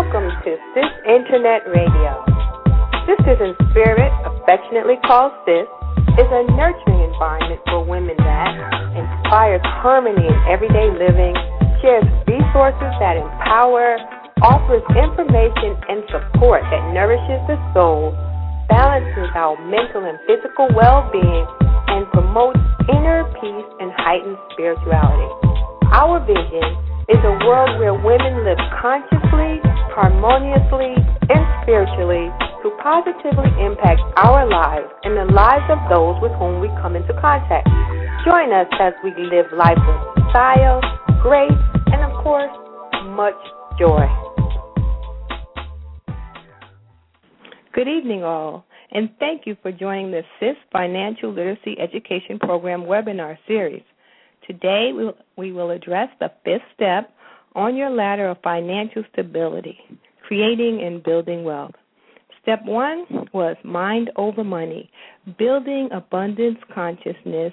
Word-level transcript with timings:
Welcome 0.00 0.32
to 0.32 0.56
Sis 0.72 0.92
Internet 1.04 1.68
Radio. 1.68 2.24
Sisters 3.04 3.36
in 3.36 3.52
Spirit, 3.68 4.08
affectionately 4.24 4.96
called 5.04 5.28
Sis, 5.44 5.68
is 6.16 6.24
a 6.24 6.48
nurturing 6.56 7.04
environment 7.04 7.60
for 7.68 7.84
women 7.84 8.16
that 8.16 8.48
inspires 8.96 9.60
harmony 9.84 10.24
in 10.24 10.36
everyday 10.48 10.88
living, 10.88 11.36
shares 11.84 12.08
resources 12.24 12.92
that 12.96 13.20
empower, 13.20 14.00
offers 14.40 14.80
information 14.96 15.76
and 15.92 16.00
support 16.08 16.64
that 16.72 16.80
nourishes 16.96 17.44
the 17.44 17.60
soul, 17.76 18.16
balances 18.72 19.28
our 19.36 19.52
mental 19.68 20.08
and 20.08 20.16
physical 20.24 20.64
well 20.72 21.12
being, 21.12 21.44
and 21.92 22.08
promotes 22.16 22.56
inner 22.88 23.28
peace 23.36 23.70
and 23.84 23.92
heightened 24.00 24.40
spirituality. 24.56 25.28
Our 25.92 26.24
vision 26.24 26.88
is 27.12 27.20
a 27.20 27.36
world 27.44 27.76
where 27.76 27.92
women 27.92 28.48
live 28.48 28.56
consciously, 28.80 29.60
harmoniously, 30.00 30.96
and 31.28 31.44
spiritually 31.60 32.32
to 32.64 32.72
positively 32.82 33.52
impact 33.60 34.00
our 34.16 34.48
lives 34.48 34.88
and 35.04 35.12
the 35.12 35.28
lives 35.30 35.68
of 35.68 35.76
those 35.92 36.16
with 36.22 36.32
whom 36.40 36.58
we 36.58 36.68
come 36.80 36.96
into 36.96 37.12
contact. 37.20 37.68
Join 38.24 38.48
us 38.48 38.66
as 38.80 38.94
we 39.04 39.12
live 39.28 39.44
life 39.52 39.76
with 39.76 40.24
style, 40.30 40.80
grace, 41.20 41.52
and 41.92 42.00
of 42.00 42.16
course, 42.24 42.48
much 43.12 43.36
joy. 43.78 44.08
Good 47.74 47.88
evening, 47.88 48.24
all, 48.24 48.64
and 48.92 49.10
thank 49.18 49.46
you 49.46 49.54
for 49.60 49.70
joining 49.70 50.10
the 50.10 50.22
Sis 50.40 50.56
Financial 50.72 51.30
Literacy 51.30 51.76
Education 51.78 52.38
Program 52.38 52.84
webinar 52.84 53.36
series. 53.46 53.84
Today, 54.46 54.92
we 55.36 55.52
will 55.52 55.70
address 55.70 56.08
the 56.20 56.32
fifth 56.42 56.62
step 56.74 57.12
on 57.54 57.76
your 57.76 57.90
ladder 57.90 58.28
of 58.28 58.38
financial 58.42 59.02
stability, 59.12 59.78
creating 60.26 60.82
and 60.82 61.02
building 61.02 61.44
wealth. 61.44 61.74
Step 62.42 62.64
one 62.64 63.04
was 63.32 63.56
mind 63.64 64.10
over 64.16 64.42
money, 64.42 64.90
building 65.38 65.88
abundance 65.92 66.58
consciousness, 66.74 67.52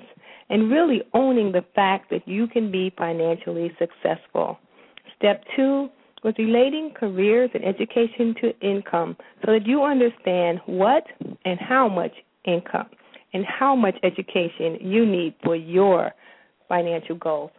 and 0.50 0.72
really 0.72 1.02
owning 1.14 1.52
the 1.52 1.66
fact 1.75 2.09
that 2.09 2.25
you 2.28 2.48
can 2.48 2.72
be 2.72 2.94
financially 2.98 3.72
successful. 3.78 4.58
Step 5.18 5.44
two 5.56 5.90
was 6.23 6.34
relating 6.38 6.92
careers 6.95 7.50
and 7.53 7.66
education 7.66 8.34
to 8.42 8.58
income 8.62 9.18
so 9.45 9.52
that 9.52 9.66
you 9.66 9.84
understand 9.84 10.59
what 10.66 11.03
and 11.45 11.59
how 11.59 11.88
much 11.88 12.14
income 12.45 12.88
and 13.34 13.45
how 13.45 13.75
much 13.75 13.95
education 14.03 14.78
you 14.81 15.06
need 15.06 15.36
for 15.44 15.56
your 15.56 16.12
financial 16.68 17.16
goals. 17.16 17.52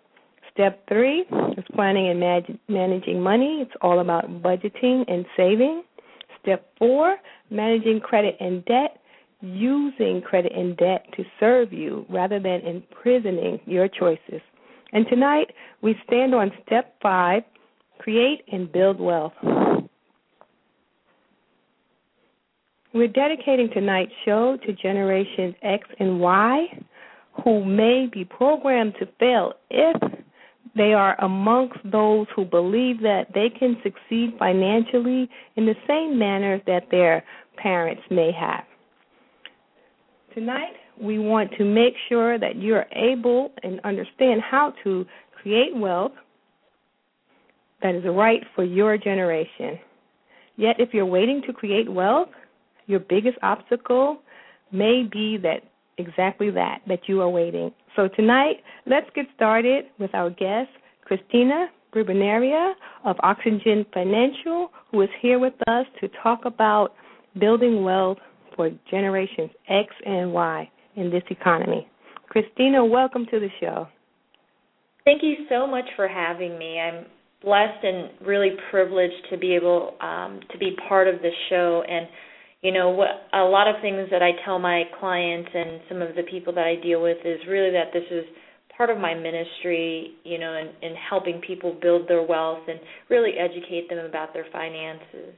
Step 0.59 0.89
three 0.89 1.21
is 1.57 1.65
planning 1.73 2.09
and 2.09 2.59
managing 2.67 3.21
money. 3.23 3.61
It's 3.63 3.71
all 3.81 4.01
about 4.01 4.43
budgeting 4.43 5.05
and 5.07 5.25
saving. 5.37 5.85
Step 6.43 6.69
four, 6.81 7.17
managing 7.49 8.01
credit 8.01 8.37
and 8.41 8.65
debt, 8.65 8.99
using 9.41 10.21
credit 10.21 10.51
and 10.53 10.77
debt 10.77 11.07
to 11.17 11.23
serve 11.39 11.73
you 11.73 12.05
rather 12.09 12.41
than 12.41 12.63
imprisoning 12.63 13.61
your 13.67 13.87
choices. 13.87 14.41
And 14.93 15.07
tonight 15.09 15.53
we 15.81 15.95
stand 16.05 16.35
on 16.35 16.51
step 16.67 16.97
five, 17.01 17.45
create 18.01 18.43
and 18.51 18.73
build 18.73 18.99
wealth. 18.99 19.35
We're 22.93 23.07
dedicating 23.07 23.71
tonight's 23.73 24.11
show 24.25 24.59
to 24.67 24.73
generations 24.73 25.55
X 25.63 25.87
and 26.01 26.19
Y 26.19 26.67
who 27.45 27.65
may 27.65 28.09
be 28.13 28.25
programmed 28.25 28.95
to 28.99 29.07
fail 29.21 29.53
if 29.71 30.18
they 30.77 30.93
are 30.93 31.17
amongst 31.23 31.79
those 31.85 32.27
who 32.35 32.45
believe 32.45 33.01
that 33.03 33.27
they 33.35 33.49
can 33.51 33.77
succeed 33.83 34.35
financially 34.39 35.29
in 35.57 35.67
the 35.67 35.75
same 35.87 36.19
manner 36.19 36.61
that 36.67 36.85
their 36.91 37.25
parents 37.57 38.03
may 38.11 38.31
have. 38.33 38.65
Tonight, 40.35 40.75
we 41.01 41.19
want 41.19 41.51
to 41.59 41.65
make 41.65 41.95
sure 42.09 42.39
that 42.39 42.57
you're 42.57 42.87
able 42.93 43.53
and 43.63 43.81
understand 43.85 44.41
how 44.43 44.75
to 44.85 45.05
create 45.43 45.75
wealth 45.75 46.13
that 47.83 47.95
is 47.95 48.05
right 48.05 48.43
for 48.55 48.65
your 48.65 48.99
generation. 48.99 49.79
Yet, 50.57 50.77
if 50.81 50.93
you're 50.93 51.07
waiting 51.07 51.43
to 51.47 51.53
create 51.53 51.91
wealth, 51.91 52.31
your 52.87 53.01
biggest 53.01 53.39
obstacle 53.43 54.19
may 54.73 55.09
be 55.11 55.37
that 55.39 55.63
exactly 55.99 56.51
that 56.51 56.81
that 56.89 57.01
you 57.07 57.21
are 57.21 57.29
waiting. 57.29 57.73
So 57.97 58.09
tonight, 58.09 58.57
let's 58.87 59.09
get 59.15 59.27
started 59.35 59.87
with 59.99 60.15
our 60.15 60.31
guest, 60.31 60.71
Cristina 61.05 61.69
Briboneria 61.95 62.73
of 63.05 63.17
Oxygen 63.23 63.85
Financial, 63.93 64.71
who 64.91 65.03
is 65.03 65.09
here 65.21 65.39
with 65.39 65.55
us 65.67 65.87
to 66.01 66.09
talk 66.23 66.45
about 66.45 66.95
building 67.39 67.83
wealth 67.83 68.19
for 68.55 68.71
generations 68.91 69.51
X 69.69 69.89
and 70.05 70.33
Y 70.33 70.71
in 70.97 71.11
this 71.11 71.23
economy. 71.31 71.89
Cristina, 72.29 72.85
welcome 72.85 73.27
to 73.31 73.41
the 73.41 73.49
show. 73.61 73.89
Thank 75.05 75.23
you 75.23 75.47
so 75.49 75.67
much 75.67 75.87
for 75.97 76.07
having 76.07 76.59
me. 76.59 76.79
I'm 76.79 77.07
blessed 77.43 77.85
and 77.85 78.11
really 78.27 78.51
privileged 78.71 79.29
to 79.31 79.39
be 79.39 79.55
able 79.55 79.95
um, 80.01 80.41
to 80.51 80.59
be 80.59 80.77
part 80.89 81.09
of 81.09 81.23
this 81.23 81.33
show 81.49 81.83
and 81.89 82.07
you 82.63 82.73
know 82.73 82.91
what 82.91 83.09
a 83.33 83.45
lot 83.45 83.69
of 83.69 83.77
things 83.81 84.09
that 84.11 84.23
I 84.23 84.33
tell 84.45 84.59
my 84.59 84.85
clients 84.99 85.51
and 85.55 85.81
some 85.89 86.03
of 86.03 86.15
the 86.17 86.25
people 86.25 86.53
that 86.55 86.67
I 86.67 86.75
deal 86.83 87.03
with 87.03 87.19
is 87.25 87.39
really 87.49 87.71
that 87.71 87.93
this 87.93 88.05
is 88.11 88.25
part 88.77 88.91
of 88.91 88.99
my 88.99 89.13
ministry, 89.13 90.15
you 90.25 90.39
know, 90.39 90.55
in, 90.55 90.89
in 90.89 90.95
helping 90.97 91.41
people 91.41 91.77
build 91.83 92.09
their 92.09 92.23
wealth 92.23 92.63
and 92.69 92.79
really 93.11 93.33
educate 93.39 93.89
them 93.89 93.99
about 94.05 94.33
their 94.33 94.47
finances. 94.53 95.35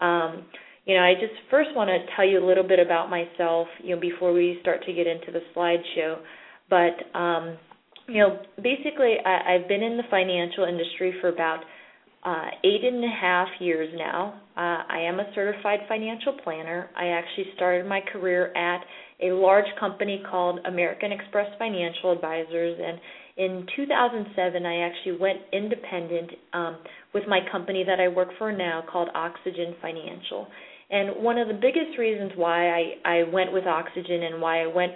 Um, 0.00 0.44
you 0.86 0.96
know, 0.96 1.02
I 1.02 1.14
just 1.14 1.34
first 1.50 1.70
want 1.76 1.88
to 1.88 1.98
tell 2.16 2.26
you 2.26 2.44
a 2.44 2.46
little 2.46 2.66
bit 2.66 2.80
about 2.80 3.10
myself, 3.10 3.68
you 3.82 3.94
know, 3.94 4.00
before 4.00 4.32
we 4.32 4.58
start 4.60 4.84
to 4.86 4.92
get 4.92 5.06
into 5.06 5.30
the 5.30 5.40
slideshow. 5.54 6.16
But 6.68 7.18
um, 7.18 7.58
you 8.08 8.18
know, 8.18 8.40
basically, 8.56 9.16
I, 9.24 9.54
I've 9.54 9.68
been 9.68 9.82
in 9.82 9.96
the 9.96 10.02
financial 10.10 10.64
industry 10.64 11.14
for 11.20 11.28
about 11.28 11.60
uh, 12.24 12.46
eight 12.64 12.84
and 12.84 13.04
a 13.04 13.08
half 13.08 13.48
years 13.60 13.88
now. 13.96 14.40
Uh, 14.60 14.84
I 14.90 14.98
am 15.08 15.18
a 15.18 15.24
certified 15.34 15.78
financial 15.88 16.34
planner. 16.44 16.90
I 16.94 17.06
actually 17.06 17.46
started 17.56 17.86
my 17.86 18.02
career 18.12 18.54
at 18.54 18.84
a 19.22 19.32
large 19.32 19.64
company 19.78 20.22
called 20.30 20.60
American 20.66 21.12
Express 21.12 21.46
Financial 21.58 22.12
Advisors, 22.12 22.78
and 22.78 23.00
in 23.38 23.66
2007, 23.74 24.66
I 24.66 24.80
actually 24.80 25.16
went 25.18 25.38
independent 25.54 26.30
um, 26.52 26.76
with 27.14 27.22
my 27.26 27.40
company 27.50 27.84
that 27.86 28.00
I 28.00 28.08
work 28.08 28.28
for 28.36 28.52
now 28.52 28.84
called 28.86 29.08
Oxygen 29.14 29.76
Financial. 29.80 30.46
And 30.90 31.24
one 31.24 31.38
of 31.38 31.48
the 31.48 31.54
biggest 31.54 31.98
reasons 31.98 32.32
why 32.36 32.68
I, 32.68 32.82
I 33.06 33.22
went 33.32 33.54
with 33.54 33.64
Oxygen 33.66 34.24
and 34.24 34.42
why 34.42 34.62
I 34.62 34.66
went 34.66 34.92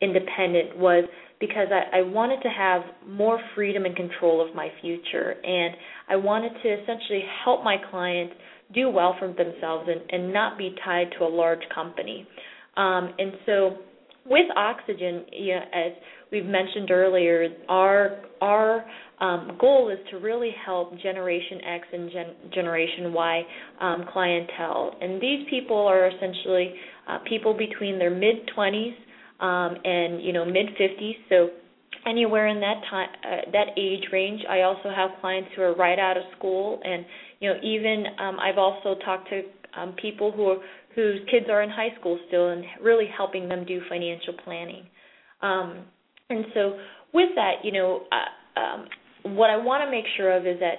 independent 0.00 0.78
was 0.78 1.04
because 1.40 1.66
I, 1.72 1.98
I 1.98 2.02
wanted 2.02 2.42
to 2.42 2.48
have 2.48 2.82
more 3.08 3.40
freedom 3.56 3.86
and 3.86 3.96
control 3.96 4.46
of 4.46 4.54
my 4.54 4.68
future. 4.80 5.34
And 5.42 5.74
I 6.08 6.14
wanted 6.14 6.52
to 6.62 6.82
essentially 6.82 7.24
help 7.44 7.64
my 7.64 7.76
clients 7.90 8.34
do 8.74 8.88
well 8.88 9.16
for 9.18 9.28
themselves 9.28 9.88
and, 9.88 10.00
and 10.10 10.32
not 10.32 10.58
be 10.58 10.74
tied 10.84 11.08
to 11.18 11.24
a 11.24 11.28
large 11.28 11.62
company. 11.74 12.26
Um, 12.76 13.12
and 13.18 13.32
so 13.46 13.78
with 14.26 14.46
oxygen, 14.56 15.24
you 15.32 15.54
know, 15.54 15.62
as 15.72 15.92
we've 16.30 16.44
mentioned 16.44 16.90
earlier, 16.90 17.48
our 17.68 18.22
our 18.40 18.84
um, 19.20 19.58
goal 19.60 19.90
is 19.90 19.98
to 20.10 20.18
really 20.18 20.50
help 20.64 20.98
Generation 21.00 21.60
X 21.66 21.86
and 21.92 22.10
Gen- 22.10 22.52
Generation 22.54 23.12
Y 23.12 23.42
um, 23.80 24.04
clientele, 24.12 24.94
and 25.00 25.20
these 25.20 25.46
people 25.50 25.76
are 25.76 26.08
essentially 26.08 26.74
uh, 27.08 27.18
people 27.28 27.56
between 27.56 27.98
their 27.98 28.10
mid 28.10 28.48
20s 28.56 28.94
um, 29.40 29.76
and 29.84 30.22
you 30.22 30.32
know 30.32 30.44
mid 30.44 30.68
50s. 30.80 31.16
So 31.28 31.50
anywhere 32.06 32.48
in 32.48 32.60
that 32.60 32.80
time 32.90 33.08
uh, 33.24 33.50
that 33.52 33.68
age 33.76 34.04
range. 34.12 34.40
I 34.48 34.62
also 34.62 34.90
have 34.94 35.10
clients 35.20 35.50
who 35.56 35.62
are 35.62 35.74
right 35.74 35.98
out 35.98 36.16
of 36.16 36.22
school, 36.36 36.80
and 36.84 37.04
you 37.40 37.48
know 37.48 37.56
even 37.62 38.04
um, 38.18 38.38
I've 38.38 38.58
also 38.58 38.94
talked 39.04 39.28
to 39.30 39.42
um, 39.78 39.94
people 40.00 40.32
who 40.32 40.50
are, 40.50 40.58
whose 40.94 41.20
kids 41.30 41.46
are 41.50 41.62
in 41.62 41.70
high 41.70 41.94
school 41.98 42.18
still, 42.28 42.50
and 42.50 42.64
really 42.82 43.06
helping 43.16 43.48
them 43.48 43.64
do 43.64 43.80
financial 43.88 44.34
planning. 44.44 44.84
Um, 45.42 45.84
and 46.28 46.44
so 46.54 46.78
with 47.12 47.30
that, 47.34 47.64
you 47.64 47.72
know, 47.72 48.02
uh, 48.12 48.60
um, 48.60 49.34
what 49.36 49.50
I 49.50 49.56
want 49.56 49.82
to 49.84 49.90
make 49.90 50.04
sure 50.16 50.36
of 50.36 50.46
is 50.46 50.60
that 50.60 50.76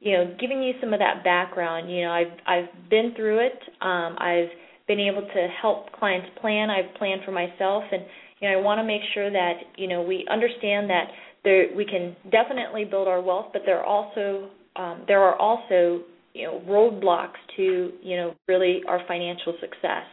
you 0.00 0.12
know, 0.12 0.34
giving 0.40 0.62
you 0.62 0.72
some 0.80 0.94
of 0.94 0.98
that 0.98 1.22
background, 1.22 1.90
you 1.90 2.02
know, 2.02 2.10
I've 2.10 2.32
I've 2.46 2.90
been 2.90 3.12
through 3.14 3.46
it. 3.46 3.58
Um, 3.82 4.16
I've 4.18 4.48
been 4.88 4.98
able 4.98 5.22
to 5.22 5.48
help 5.60 5.92
clients 5.92 6.28
plan. 6.40 6.70
I've 6.70 6.94
planned 6.96 7.20
for 7.24 7.32
myself, 7.32 7.84
and 7.92 8.02
you 8.40 8.48
know, 8.48 8.58
I 8.58 8.62
want 8.62 8.78
to 8.78 8.84
make 8.84 9.02
sure 9.12 9.30
that 9.30 9.52
you 9.76 9.86
know 9.86 10.02
we 10.02 10.26
understand 10.30 10.88
that 10.88 11.04
there 11.44 11.66
we 11.76 11.84
can 11.84 12.16
definitely 12.30 12.86
build 12.86 13.08
our 13.08 13.20
wealth, 13.20 13.48
but 13.52 13.62
there 13.66 13.78
are 13.78 13.84
also 13.84 14.48
um, 14.76 15.04
there 15.06 15.20
are 15.20 15.36
also 15.36 16.02
you 16.34 16.46
know 16.46 16.62
roadblocks 16.68 17.40
to 17.56 17.92
you 18.02 18.16
know 18.16 18.34
really 18.48 18.82
our 18.88 19.00
financial 19.06 19.54
success. 19.60 20.06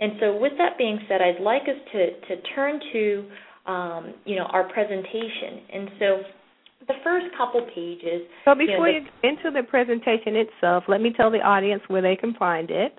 And 0.00 0.12
so, 0.20 0.36
with 0.36 0.52
that 0.58 0.76
being 0.76 0.98
said, 1.08 1.20
I'd 1.22 1.42
like 1.42 1.62
us 1.62 1.80
to 1.92 2.06
to 2.36 2.42
turn 2.54 2.80
to 2.92 3.24
um, 3.66 4.14
you 4.24 4.36
know 4.36 4.44
our 4.44 4.64
presentation. 4.72 5.60
And 5.72 5.88
so, 5.98 6.22
the 6.88 6.94
first 7.02 7.26
couple 7.36 7.66
pages. 7.74 8.22
So 8.44 8.54
before 8.54 8.88
you, 8.88 9.00
know, 9.00 9.06
the, 9.22 9.28
you 9.28 9.36
into 9.36 9.50
the 9.50 9.62
presentation 9.66 10.36
itself, 10.36 10.84
let 10.88 11.00
me 11.00 11.12
tell 11.16 11.30
the 11.30 11.38
audience 11.38 11.82
where 11.88 12.02
they 12.02 12.16
can 12.16 12.34
find 12.34 12.70
it. 12.70 12.98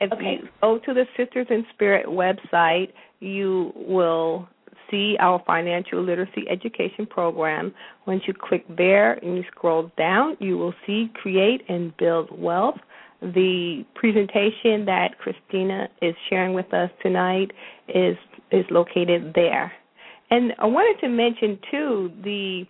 If 0.00 0.12
okay. 0.12 0.38
you 0.42 0.48
go 0.62 0.78
to 0.78 0.94
the 0.94 1.04
Sisters 1.16 1.46
in 1.50 1.64
Spirit 1.74 2.06
website, 2.06 2.88
you 3.20 3.72
will 3.76 4.48
see 4.90 5.16
our 5.20 5.42
financial 5.46 6.02
literacy 6.02 6.46
education 6.48 7.06
program. 7.06 7.74
Once 8.06 8.22
you 8.26 8.34
click 8.34 8.64
there 8.76 9.14
and 9.14 9.36
you 9.36 9.44
scroll 9.50 9.90
down, 9.96 10.36
you 10.40 10.58
will 10.58 10.74
see 10.86 11.10
Create 11.14 11.62
and 11.68 11.96
Build 11.96 12.28
Wealth. 12.32 12.78
The 13.22 13.84
presentation 13.94 14.84
that 14.86 15.18
Cristina 15.18 15.88
is 16.00 16.14
sharing 16.28 16.54
with 16.54 16.72
us 16.72 16.90
tonight 17.02 17.50
is 17.88 18.16
is 18.50 18.64
located 18.70 19.32
there. 19.34 19.72
And 20.30 20.52
I 20.58 20.66
wanted 20.66 21.00
to 21.00 21.08
mention 21.08 21.58
too 21.70 22.12
the 22.22 22.64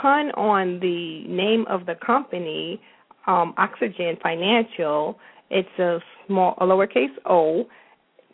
pun 0.00 0.30
on 0.32 0.80
the 0.80 1.24
name 1.26 1.64
of 1.68 1.86
the 1.86 1.94
company, 1.94 2.80
um, 3.26 3.54
Oxygen 3.58 4.16
Financial. 4.22 5.18
It's 5.50 5.78
a 5.78 5.98
small, 6.26 6.54
a 6.58 6.64
lowercase 6.64 7.14
o, 7.24 7.66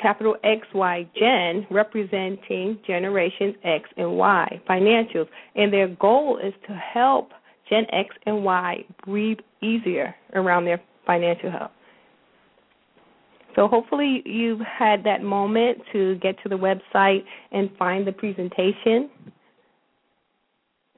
capital 0.02 0.36
X 0.44 0.66
Y 0.74 1.08
Gen, 1.16 1.66
representing 1.70 2.78
Generation 2.86 3.54
X 3.64 3.88
and 3.96 4.16
Y 4.16 4.60
financials, 4.68 5.28
and 5.54 5.72
their 5.72 5.88
goal 5.88 6.38
is 6.38 6.52
to 6.66 6.74
help 6.74 7.30
Gen 7.70 7.86
X 7.92 8.14
and 8.26 8.44
Y 8.44 8.84
breathe 9.06 9.38
easier 9.62 10.14
around 10.34 10.64
their 10.64 10.80
financial 11.06 11.50
health. 11.50 11.70
So 13.54 13.68
hopefully 13.68 14.22
you've 14.24 14.60
had 14.60 15.04
that 15.04 15.22
moment 15.22 15.78
to 15.92 16.16
get 16.16 16.36
to 16.42 16.48
the 16.48 16.56
website 16.56 17.24
and 17.52 17.70
find 17.78 18.06
the 18.06 18.12
presentation 18.12 19.10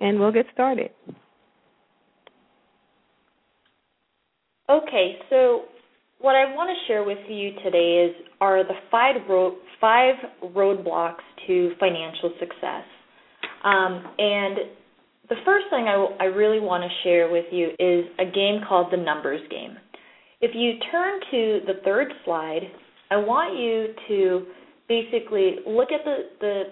and 0.01 0.19
we'll 0.19 0.33
get 0.33 0.47
started. 0.53 0.91
Okay, 4.71 5.19
so 5.31 5.65
what 6.25 6.35
I 6.35 6.55
want 6.55 6.71
to 6.71 6.87
share 6.91 7.05
with 7.05 7.19
you 7.29 7.51
today 7.63 8.09
is 8.09 8.27
are 8.41 8.65
the 8.65 8.73
five 8.91 9.17
road 9.29 9.59
five 9.79 10.15
roadblocks 10.43 11.21
to 11.47 11.73
financial 11.79 12.33
success. 12.41 12.85
Um, 13.63 14.03
and 14.17 14.57
the 15.29 15.37
first 15.45 15.67
thing 15.69 15.85
I, 15.87 16.07
I 16.21 16.25
really 16.25 16.61
want 16.61 16.83
to 16.83 16.89
share 17.03 17.31
with 17.31 17.45
you 17.53 17.69
is 17.79 18.07
a 18.19 18.25
game 18.25 18.63
called 18.67 18.91
the 18.91 18.97
numbers 18.97 19.43
game. 19.51 19.77
If 20.41 20.53
you 20.55 20.79
turn 20.91 21.21
to 21.31 21.61
the 21.67 21.81
third 21.85 22.09
slide, 22.25 22.63
I 23.11 23.17
want 23.17 23.59
you 23.59 23.95
to 24.09 24.47
basically 24.89 25.57
look 25.67 25.91
at 25.93 26.07
the, 26.07 26.17
the 26.41 26.63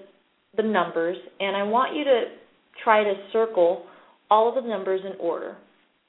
the 0.57 0.63
numbers 0.63 1.19
and 1.41 1.55
I 1.55 1.63
want 1.65 1.95
you 1.95 2.05
to 2.05 2.23
try 2.83 3.05
to 3.05 3.13
circle 3.35 3.85
all 4.31 4.49
of 4.49 4.65
the 4.65 4.67
numbers 4.67 5.03
in 5.05 5.21
order, 5.21 5.59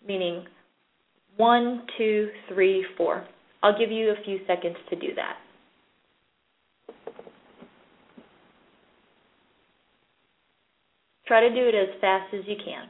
meaning 0.08 0.46
one, 1.36 1.82
two, 1.98 2.30
three, 2.48 2.86
four. 2.96 3.28
I'll 3.64 3.78
give 3.78 3.92
you 3.92 4.10
a 4.10 4.24
few 4.26 4.40
seconds 4.46 4.76
to 4.90 4.96
do 4.98 5.16
that. 5.16 5.38
Try 11.26 11.48
to 11.48 11.50
do 11.50 11.70
it 11.70 11.74
as 11.74 12.00
fast 12.02 12.34
as 12.34 12.42
you 12.46 12.58
can. 12.64 12.90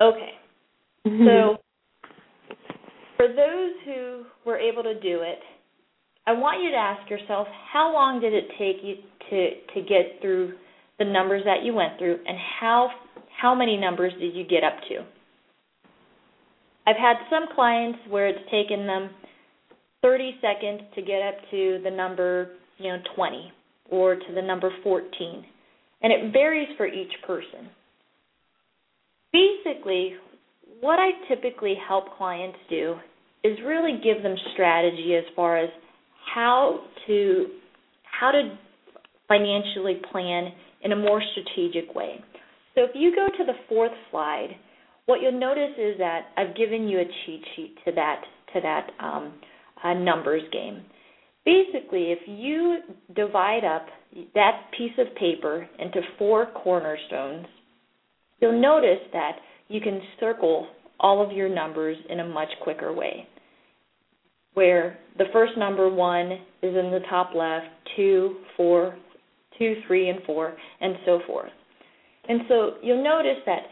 Okay. 0.00 0.30
So 1.04 1.56
for 3.16 3.26
those 3.26 3.72
who 3.84 4.22
were 4.44 4.58
able 4.58 4.84
to 4.84 4.94
do 4.94 5.22
it, 5.22 5.40
I 6.28 6.32
want 6.32 6.62
you 6.62 6.70
to 6.70 6.76
ask 6.76 7.10
yourself 7.10 7.48
how 7.72 7.92
long 7.92 8.20
did 8.20 8.32
it 8.32 8.44
take 8.58 8.84
you 8.84 8.96
to 9.30 9.50
to 9.74 9.88
get 9.88 10.20
through 10.20 10.54
the 10.98 11.04
numbers 11.04 11.42
that 11.44 11.64
you 11.64 11.74
went 11.74 11.98
through 11.98 12.18
and 12.26 12.38
how 12.60 12.90
how 13.40 13.54
many 13.54 13.76
numbers 13.76 14.12
did 14.18 14.34
you 14.34 14.44
get 14.44 14.64
up 14.64 14.74
to? 14.88 15.04
I've 16.86 16.96
had 16.96 17.16
some 17.28 17.54
clients 17.54 17.98
where 18.08 18.28
it's 18.28 18.50
taken 18.50 18.86
them 18.86 19.10
30 20.02 20.36
seconds 20.40 20.82
to 20.94 21.02
get 21.02 21.20
up 21.20 21.34
to 21.50 21.80
the 21.82 21.90
number, 21.90 22.50
you 22.78 22.88
know, 22.88 22.98
20 23.14 23.52
or 23.90 24.14
to 24.14 24.34
the 24.34 24.42
number 24.42 24.70
14. 24.82 25.44
And 26.02 26.12
it 26.12 26.32
varies 26.32 26.68
for 26.76 26.86
each 26.86 27.12
person. 27.26 27.68
Basically, 29.32 30.14
what 30.80 30.98
I 30.98 31.10
typically 31.28 31.74
help 31.88 32.16
clients 32.16 32.58
do 32.70 32.94
is 33.44 33.58
really 33.66 34.00
give 34.02 34.22
them 34.22 34.36
strategy 34.54 35.14
as 35.16 35.24
far 35.34 35.58
as 35.58 35.70
how 36.34 36.80
to 37.06 37.46
how 38.20 38.30
to 38.30 38.56
financially 39.28 40.00
plan 40.10 40.52
in 40.82 40.92
a 40.92 40.96
more 40.96 41.22
strategic 41.32 41.94
way. 41.94 42.22
So 42.74 42.82
if 42.84 42.90
you 42.94 43.14
go 43.14 43.26
to 43.26 43.44
the 43.44 43.58
fourth 43.68 43.92
slide, 44.10 44.50
what 45.06 45.22
you'll 45.22 45.38
notice 45.38 45.72
is 45.78 45.96
that 45.98 46.26
I've 46.36 46.56
given 46.56 46.88
you 46.88 46.98
a 47.00 47.04
cheat 47.04 47.42
sheet 47.54 47.76
to 47.84 47.92
that 47.92 48.22
to 48.54 48.60
that 48.60 48.90
um, 49.00 49.32
uh, 49.82 49.94
numbers 49.94 50.42
game. 50.52 50.82
Basically, 51.44 52.10
if 52.10 52.18
you 52.26 52.78
divide 53.14 53.64
up 53.64 53.86
that 54.34 54.62
piece 54.76 54.92
of 54.98 55.14
paper 55.16 55.68
into 55.78 56.00
four 56.18 56.46
cornerstones, 56.46 57.46
you'll 58.40 58.60
notice 58.60 59.00
that 59.12 59.36
you 59.68 59.80
can 59.80 60.00
circle 60.18 60.66
all 60.98 61.24
of 61.24 61.32
your 61.32 61.48
numbers 61.48 61.96
in 62.08 62.20
a 62.20 62.26
much 62.26 62.48
quicker 62.62 62.92
way. 62.92 63.28
Where 64.54 64.98
the 65.18 65.26
first 65.32 65.52
number 65.56 65.88
one 65.88 66.32
is 66.32 66.74
in 66.74 66.90
the 66.90 67.04
top 67.08 67.30
left, 67.34 67.66
two, 67.94 68.36
four, 68.56 68.96
two, 69.58 69.76
three, 69.86 70.08
and 70.08 70.20
four, 70.24 70.56
and 70.80 70.96
so 71.04 71.20
forth. 71.26 71.50
And 72.28 72.42
so 72.48 72.74
you'll 72.82 73.04
notice 73.04 73.42
that 73.46 73.62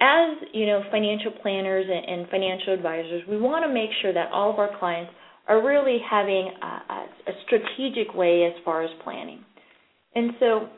as 0.00 0.48
you 0.52 0.66
know, 0.66 0.82
financial 0.90 1.32
planners 1.42 1.86
and, 1.88 2.28
financial 2.28 2.74
advisors, 2.74 3.22
we 3.28 3.38
want 3.38 3.64
to 3.64 3.72
make 3.72 3.90
sure 4.02 4.12
that 4.12 4.30
all 4.32 4.52
of 4.52 4.58
our 4.58 4.76
clients 4.78 5.12
are 5.46 5.64
really 5.64 5.98
having 6.08 6.50
a, 6.62 6.66
a, 6.66 7.06
a 7.28 7.32
strategic 7.46 8.14
way 8.14 8.44
as 8.44 8.52
far 8.64 8.82
as 8.82 8.90
planning. 9.02 9.44
And 10.14 10.32
so, 10.40 10.68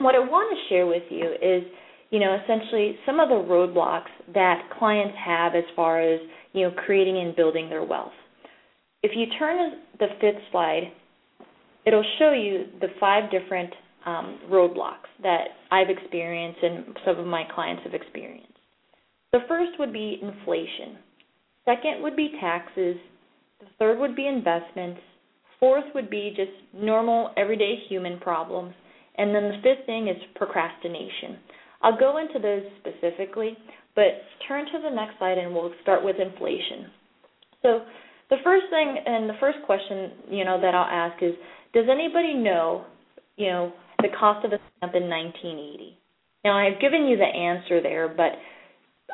what 0.00 0.14
I 0.14 0.20
want 0.20 0.56
to 0.56 0.74
share 0.74 0.86
with 0.86 1.02
you 1.10 1.32
is 1.42 1.64
you 2.12 2.20
know, 2.20 2.36
essentially 2.44 2.96
some 3.06 3.18
of 3.20 3.30
the 3.30 3.34
roadblocks 3.34 4.12
that 4.34 4.68
clients 4.78 5.16
have 5.24 5.54
as 5.54 5.64
far 5.74 6.00
as, 6.02 6.20
you 6.52 6.62
know, 6.62 6.70
creating 6.84 7.16
and 7.16 7.34
building 7.34 7.70
their 7.70 7.82
wealth. 7.82 8.12
If 9.02 9.12
you 9.16 9.24
turn 9.38 9.80
the 9.98 10.08
fifth 10.20 10.42
slide, 10.52 10.92
it'll 11.86 12.04
show 12.18 12.32
you 12.32 12.66
the 12.82 12.88
five 13.00 13.30
different 13.30 13.72
um, 14.06 14.40
roadblocks 14.50 15.10
that 15.22 15.48
I've 15.70 15.90
experienced 15.90 16.60
and 16.62 16.96
some 17.04 17.18
of 17.18 17.26
my 17.26 17.44
clients 17.54 17.82
have 17.84 17.94
experienced. 17.94 18.52
The 19.32 19.40
first 19.48 19.72
would 19.78 19.92
be 19.92 20.18
inflation. 20.20 20.98
Second 21.64 22.02
would 22.02 22.16
be 22.16 22.32
taxes. 22.40 22.96
The 23.60 23.66
third 23.78 23.98
would 23.98 24.16
be 24.16 24.26
investments. 24.26 25.00
Fourth 25.60 25.84
would 25.94 26.10
be 26.10 26.34
just 26.36 26.50
normal, 26.74 27.30
everyday 27.36 27.76
human 27.88 28.18
problems. 28.18 28.74
And 29.16 29.34
then 29.34 29.44
the 29.44 29.60
fifth 29.62 29.86
thing 29.86 30.08
is 30.08 30.16
procrastination. 30.34 31.38
I'll 31.82 31.98
go 31.98 32.18
into 32.18 32.38
those 32.38 32.62
specifically, 32.80 33.56
but 33.94 34.22
turn 34.48 34.64
to 34.66 34.80
the 34.82 34.94
next 34.94 35.18
slide 35.18 35.38
and 35.38 35.54
we'll 35.54 35.72
start 35.82 36.04
with 36.04 36.16
inflation. 36.18 36.90
So 37.62 37.82
the 38.30 38.36
first 38.44 38.64
thing 38.70 38.96
and 39.04 39.28
the 39.28 39.34
first 39.40 39.58
question, 39.66 40.12
you 40.30 40.44
know, 40.44 40.60
that 40.60 40.74
I'll 40.74 40.84
ask 40.84 41.22
is, 41.22 41.34
does 41.74 41.84
anybody 41.90 42.34
know, 42.34 42.84
you 43.36 43.48
know, 43.48 43.72
the 44.02 44.16
cost 44.18 44.44
of 44.44 44.52
a 44.52 44.58
stamp 44.76 44.94
in 44.94 45.08
1980? 45.08 45.98
Now 46.44 46.58
I've 46.58 46.80
given 46.80 47.06
you 47.06 47.16
the 47.16 47.24
answer 47.24 47.80
there, 47.82 48.08
but 48.08 48.32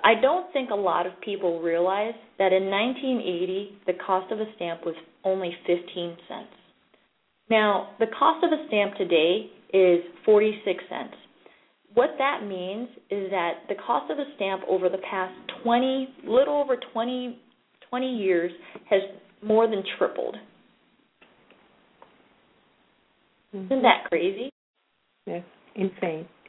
I 0.04 0.20
don't 0.20 0.52
think 0.52 0.70
a 0.70 0.74
lot 0.74 1.06
of 1.06 1.12
people 1.20 1.60
realize 1.60 2.14
that 2.38 2.52
in 2.52 2.70
1980 2.70 3.78
the 3.86 3.92
cost 4.04 4.32
of 4.32 4.40
a 4.40 4.46
stamp 4.56 4.84
was 4.84 4.94
only 5.24 5.52
15 5.66 6.16
cents. 6.28 6.54
Now, 7.50 7.90
the 7.98 8.06
cost 8.06 8.44
of 8.44 8.52
a 8.52 8.66
stamp 8.68 8.94
today 8.96 9.50
is 9.72 10.04
46 10.24 10.84
cents. 10.88 11.14
What 11.94 12.10
that 12.18 12.46
means 12.46 12.88
is 13.10 13.30
that 13.30 13.64
the 13.68 13.74
cost 13.74 14.10
of 14.10 14.18
a 14.18 14.24
stamp 14.36 14.62
over 14.68 14.88
the 14.88 14.98
past 15.10 15.34
20, 15.64 16.08
little 16.26 16.60
over 16.60 16.76
20, 16.92 17.40
20 17.88 18.16
years 18.16 18.52
has 18.90 19.00
more 19.42 19.66
than 19.66 19.82
tripled. 19.96 20.36
Isn't 23.54 23.82
that 23.82 24.04
crazy? 24.10 24.52
Yes, 25.28 25.44
insane. 25.74 26.26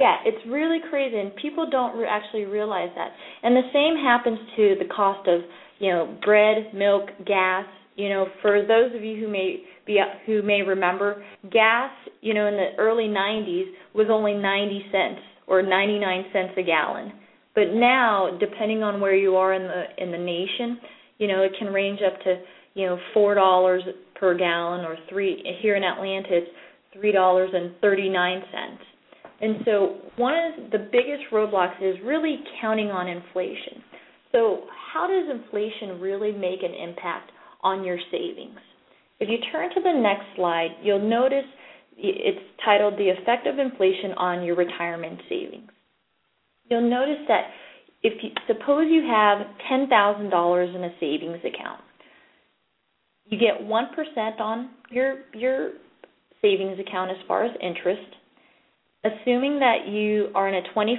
yeah, 0.00 0.16
it's 0.24 0.44
really 0.48 0.78
crazy, 0.88 1.18
and 1.18 1.34
people 1.36 1.68
don't 1.70 1.96
re- 1.96 2.06
actually 2.08 2.44
realize 2.44 2.88
that. 2.96 3.10
And 3.42 3.54
the 3.54 3.68
same 3.72 4.02
happens 4.02 4.38
to 4.56 4.74
the 4.78 4.88
cost 4.94 5.28
of, 5.28 5.42
you 5.78 5.90
know, 5.90 6.16
bread, 6.24 6.74
milk, 6.74 7.10
gas. 7.26 7.66
You 7.96 8.08
know, 8.08 8.26
for 8.42 8.62
those 8.62 8.94
of 8.94 9.02
you 9.02 9.20
who 9.20 9.28
may 9.28 9.62
be 9.86 10.00
who 10.24 10.42
may 10.42 10.62
remember, 10.62 11.24
gas, 11.50 11.90
you 12.22 12.34
know, 12.34 12.46
in 12.46 12.54
the 12.54 12.70
early 12.78 13.04
90s 13.04 13.66
was 13.94 14.06
only 14.10 14.34
90 14.34 14.86
cents 14.90 15.20
or 15.46 15.62
99 15.62 16.24
cents 16.32 16.52
a 16.56 16.62
gallon. 16.62 17.12
But 17.54 17.72
now, 17.72 18.36
depending 18.38 18.82
on 18.82 19.00
where 19.00 19.14
you 19.14 19.36
are 19.36 19.54
in 19.54 19.62
the 19.62 19.84
in 20.02 20.10
the 20.10 20.18
nation, 20.18 20.78
you 21.18 21.28
know, 21.28 21.42
it 21.42 21.52
can 21.58 21.68
range 21.68 22.00
up 22.06 22.20
to, 22.24 22.40
you 22.74 22.86
know, 22.86 22.98
four 23.14 23.34
dollars 23.34 23.82
per 24.18 24.36
gallon, 24.36 24.84
or 24.84 24.96
three 25.08 25.42
here 25.62 25.76
in 25.76 25.82
Atlanta 25.82 26.28
it's 26.30 26.50
three 26.92 27.12
dollars 27.12 27.50
and 27.52 27.72
thirty 27.80 28.08
nine 28.08 28.42
cents. 28.52 28.82
And 29.40 29.56
so 29.64 29.96
one 30.16 30.34
of 30.34 30.70
the 30.70 30.78
biggest 30.78 31.24
roadblocks 31.32 31.82
is 31.82 31.96
really 32.04 32.38
counting 32.60 32.88
on 32.88 33.06
inflation. 33.06 33.82
So 34.32 34.62
how 34.92 35.06
does 35.06 35.28
inflation 35.30 36.00
really 36.00 36.32
make 36.32 36.62
an 36.62 36.74
impact 36.74 37.30
on 37.62 37.84
your 37.84 37.98
savings? 38.10 38.58
If 39.20 39.28
you 39.28 39.38
turn 39.52 39.70
to 39.74 39.80
the 39.80 40.00
next 40.00 40.24
slide, 40.36 40.70
you'll 40.82 41.06
notice 41.06 41.44
it's 41.98 42.44
titled 42.64 42.94
The 42.94 43.08
Effect 43.08 43.46
of 43.46 43.58
Inflation 43.58 44.12
on 44.16 44.42
Your 44.42 44.56
Retirement 44.56 45.20
Savings. 45.28 45.70
You'll 46.70 46.90
notice 46.90 47.24
that 47.28 47.44
if 48.02 48.22
you, 48.22 48.30
suppose 48.46 48.86
you 48.90 49.02
have 49.02 49.46
$10,000 49.70 50.74
in 50.74 50.84
a 50.84 50.90
savings 51.00 51.40
account, 51.40 51.80
you 53.26 53.38
get 53.38 53.60
1% 53.60 54.40
on 54.40 54.70
your 54.90 55.22
your 55.34 55.70
savings 56.46 56.78
account 56.78 57.10
as 57.10 57.16
far 57.26 57.44
as 57.44 57.50
interest. 57.60 58.14
Assuming 59.04 59.58
that 59.58 59.88
you 59.88 60.28
are 60.34 60.48
in 60.48 60.54
a 60.54 60.68
25% 60.74 60.96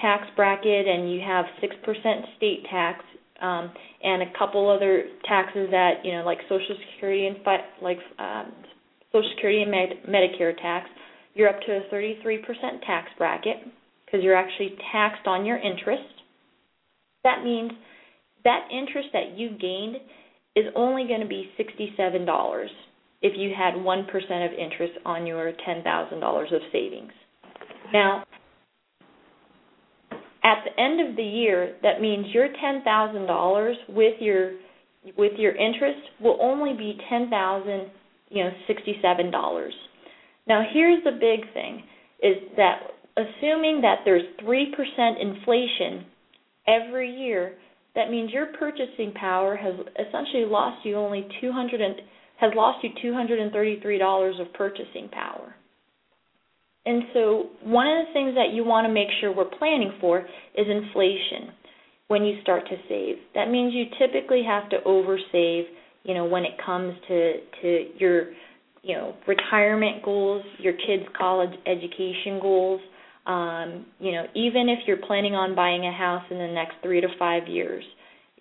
tax 0.00 0.24
bracket 0.36 0.86
and 0.86 1.12
you 1.12 1.20
have 1.20 1.44
6% 1.62 2.36
state 2.36 2.64
tax 2.70 3.04
um, 3.40 3.70
and 4.02 4.22
a 4.22 4.38
couple 4.38 4.68
other 4.68 5.04
taxes 5.26 5.68
that 5.70 6.04
you 6.04 6.12
know 6.12 6.24
like 6.24 6.38
Social 6.48 6.76
Security 6.92 7.26
and 7.26 7.36
fi- 7.44 7.66
like 7.82 7.98
um, 8.18 8.52
Social 9.12 9.30
Security 9.34 9.62
and 9.62 9.70
Med- 9.70 10.02
Medicare 10.08 10.56
tax, 10.60 10.88
you're 11.34 11.48
up 11.48 11.60
to 11.66 11.72
a 11.72 11.80
33% 11.92 12.42
tax 12.86 13.08
bracket 13.16 13.56
because 14.04 14.22
you're 14.22 14.36
actually 14.36 14.76
taxed 14.92 15.26
on 15.26 15.44
your 15.44 15.56
interest. 15.56 16.02
That 17.24 17.44
means 17.44 17.70
that 18.44 18.68
interest 18.72 19.08
that 19.12 19.38
you 19.38 19.50
gained 19.50 19.96
is 20.56 20.66
only 20.74 21.06
going 21.06 21.20
to 21.20 21.28
be 21.28 21.50
$67 21.58 22.68
if 23.22 23.32
you 23.36 23.52
had 23.56 23.74
1% 23.74 24.46
of 24.46 24.52
interest 24.58 24.94
on 25.04 25.26
your 25.26 25.52
$10,000 25.66 26.54
of 26.54 26.62
savings. 26.72 27.12
Now, 27.92 28.24
at 30.42 30.64
the 30.64 30.82
end 30.82 31.08
of 31.08 31.16
the 31.16 31.22
year, 31.22 31.76
that 31.82 32.00
means 32.00 32.26
your 32.32 32.48
$10,000 32.48 33.74
with 33.88 34.14
your 34.20 34.52
with 35.16 35.32
your 35.38 35.56
interest 35.56 35.98
will 36.20 36.36
only 36.42 36.74
be 36.74 36.98
10,000, 37.08 37.90
you 38.28 38.44
know, 38.44 38.50
$67. 38.68 39.70
Now, 40.46 40.62
here's 40.72 41.02
the 41.04 41.12
big 41.12 41.50
thing 41.54 41.82
is 42.22 42.36
that 42.56 42.80
assuming 43.16 43.80
that 43.80 44.00
there's 44.04 44.22
3% 44.42 44.66
inflation 45.20 46.04
every 46.68 47.10
year, 47.10 47.54
that 47.94 48.10
means 48.10 48.30
your 48.30 48.48
purchasing 48.58 49.12
power 49.14 49.56
has 49.56 49.74
essentially 49.94 50.44
lost 50.44 50.84
you 50.84 50.96
only 50.96 51.26
200 51.40 51.80
and, 51.80 51.94
has 52.40 52.52
lost 52.54 52.84
you 52.84 52.90
$233 53.12 54.40
of 54.40 54.52
purchasing 54.54 55.08
power. 55.10 55.54
And 56.86 57.02
so 57.12 57.50
one 57.62 57.86
of 57.86 58.06
the 58.06 58.12
things 58.12 58.34
that 58.34 58.54
you 58.54 58.64
want 58.64 58.86
to 58.86 58.92
make 58.92 59.08
sure 59.20 59.34
we're 59.34 59.44
planning 59.58 59.92
for 60.00 60.20
is 60.20 60.66
inflation 60.66 61.52
when 62.08 62.24
you 62.24 62.40
start 62.42 62.64
to 62.68 62.76
save. 62.88 63.16
That 63.34 63.50
means 63.50 63.74
you 63.74 63.84
typically 63.98 64.42
have 64.46 64.68
to 64.70 64.78
oversave, 64.86 65.64
you 66.04 66.14
know, 66.14 66.24
when 66.24 66.44
it 66.44 66.52
comes 66.64 66.94
to 67.08 67.34
to 67.62 67.84
your 67.98 68.30
you 68.82 68.96
know, 68.96 69.14
retirement 69.26 70.02
goals, 70.02 70.42
your 70.58 70.72
kids' 70.72 71.04
college 71.16 71.50
education 71.66 72.38
goals, 72.40 72.80
um, 73.26 73.86
you 73.98 74.12
know, 74.12 74.24
even 74.34 74.68
if 74.68 74.78
you're 74.86 75.04
planning 75.06 75.34
on 75.34 75.54
buying 75.54 75.84
a 75.84 75.92
house 75.92 76.24
in 76.30 76.38
the 76.38 76.46
next 76.46 76.74
three 76.82 77.00
to 77.00 77.08
five 77.18 77.46
years, 77.46 77.84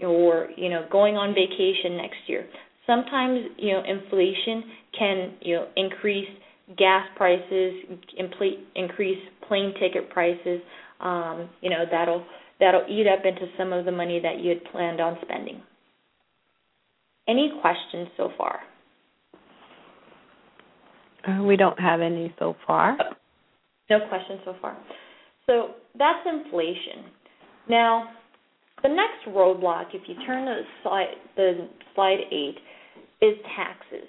or 0.01 0.49
you 0.55 0.69
know, 0.69 0.87
going 0.89 1.15
on 1.15 1.33
vacation 1.33 1.97
next 1.97 2.17
year. 2.27 2.47
Sometimes 2.89 3.41
you 3.57 3.73
know, 3.73 3.83
inflation 3.87 4.63
can 4.97 5.33
you 5.41 5.55
know 5.57 5.67
increase 5.75 6.27
gas 6.75 7.05
prices, 7.15 7.73
increase 8.17 9.19
plane 9.47 9.73
ticket 9.79 10.09
prices. 10.09 10.59
Um, 10.99 11.49
you 11.61 11.69
know, 11.69 11.85
that'll 11.89 12.25
that'll 12.59 12.85
eat 12.89 13.05
up 13.05 13.25
into 13.25 13.45
some 13.59 13.71
of 13.73 13.85
the 13.85 13.91
money 13.91 14.19
that 14.19 14.39
you 14.39 14.49
had 14.49 14.63
planned 14.71 14.99
on 14.99 15.19
spending. 15.21 15.61
Any 17.27 17.53
questions 17.61 18.07
so 18.17 18.31
far? 18.35 18.59
Uh, 21.27 21.43
we 21.43 21.55
don't 21.57 21.79
have 21.79 22.01
any 22.01 22.33
so 22.39 22.55
far. 22.65 22.97
No 23.89 23.99
questions 24.07 24.39
so 24.45 24.55
far. 24.59 24.75
So 25.45 25.75
that's 25.97 26.25
inflation. 26.25 27.05
Now, 27.69 28.09
the 28.81 28.89
next 28.89 29.27
roadblock, 29.27 29.93
if 29.93 30.01
you 30.07 30.15
turn 30.25 30.45
to 30.45 30.61
slide, 30.81 31.13
the 31.35 31.67
slide 31.93 32.19
eight, 32.31 32.55
is 33.21 33.35
taxes. 33.55 34.07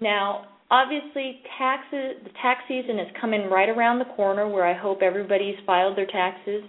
Now, 0.00 0.46
obviously, 0.70 1.40
taxes 1.58 2.16
the 2.24 2.30
tax 2.42 2.60
season 2.68 2.98
is 2.98 3.08
coming 3.20 3.48
right 3.50 3.68
around 3.68 3.98
the 3.98 4.12
corner. 4.16 4.48
Where 4.48 4.66
I 4.66 4.78
hope 4.78 5.00
everybody's 5.02 5.56
filed 5.66 5.96
their 5.96 6.06
taxes. 6.06 6.62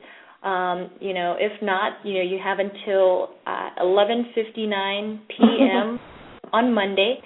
Um, 0.43 0.89
you 1.00 1.13
know, 1.13 1.36
if 1.39 1.62
not, 1.62 2.03
you 2.03 2.15
know, 2.15 2.21
you 2.21 2.39
have 2.43 2.60
until 2.60 3.29
uh, 3.45 3.69
11:59 3.81 5.19
p.m. 5.38 6.00
on 6.51 6.74
Monday 6.74 7.19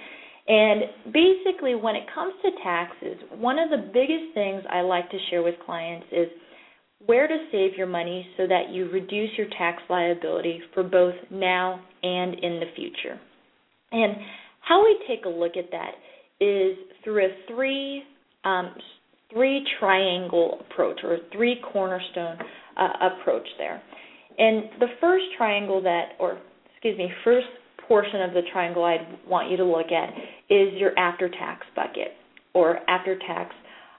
and 0.48 0.84
basically, 1.12 1.74
when 1.74 1.95
it 1.95 2.03
comes 2.13 2.34
to 2.43 2.51
taxes, 2.63 3.17
one 3.38 3.57
of 3.57 3.72
the 3.72 3.89
biggest 3.91 4.34
things 4.36 4.63
I 4.69 4.81
like 4.81 5.10
to 5.10 5.17
share 5.29 5.41
with 5.41 5.55
clients 5.65 6.05
is 6.12 6.27
where 7.05 7.27
to 7.27 7.38
save 7.51 7.75
your 7.75 7.88
money 7.88 8.27
so 8.38 8.45
that 8.48 8.69
you 8.69 8.89
reduce 8.91 9.31
your 9.38 9.48
tax 9.57 9.81
liability 9.89 10.62
for 10.74 10.84
both 10.84 11.15
now 11.31 11.81
and 12.03 12.36
in 12.36 12.60
the 12.60 12.67
future. 12.75 13.19
And 13.91 14.15
how 14.61 14.83
we 14.83 14.97
take 15.07 15.25
a 15.25 15.29
look 15.29 15.53
at 15.57 15.71
that 15.71 15.91
is 16.39 16.77
through 17.03 17.25
a 17.25 17.29
three 17.47 18.03
um, 18.43 18.75
three 19.31 19.65
triangle 19.79 20.59
approach 20.69 20.99
or 21.03 21.17
three 21.33 21.57
cornerstone 21.71 22.37
uh, 22.77 22.89
approach 23.01 23.47
there. 23.57 23.81
And 24.37 24.65
the 24.79 24.87
first 25.01 25.25
triangle 25.37 25.81
that, 25.81 26.09
or 26.19 26.39
excuse 26.71 26.97
me, 26.97 27.09
first 27.23 27.47
portion 27.87 28.21
of 28.21 28.33
the 28.33 28.41
triangle 28.51 28.83
I'd 28.83 29.07
want 29.27 29.49
you 29.49 29.57
to 29.57 29.65
look 29.65 29.91
at 29.91 30.09
is 30.49 30.73
your 30.73 30.97
after 30.97 31.29
tax 31.29 31.65
bucket 31.75 32.13
or 32.53 32.77
after 32.89 33.17
tax 33.19 33.53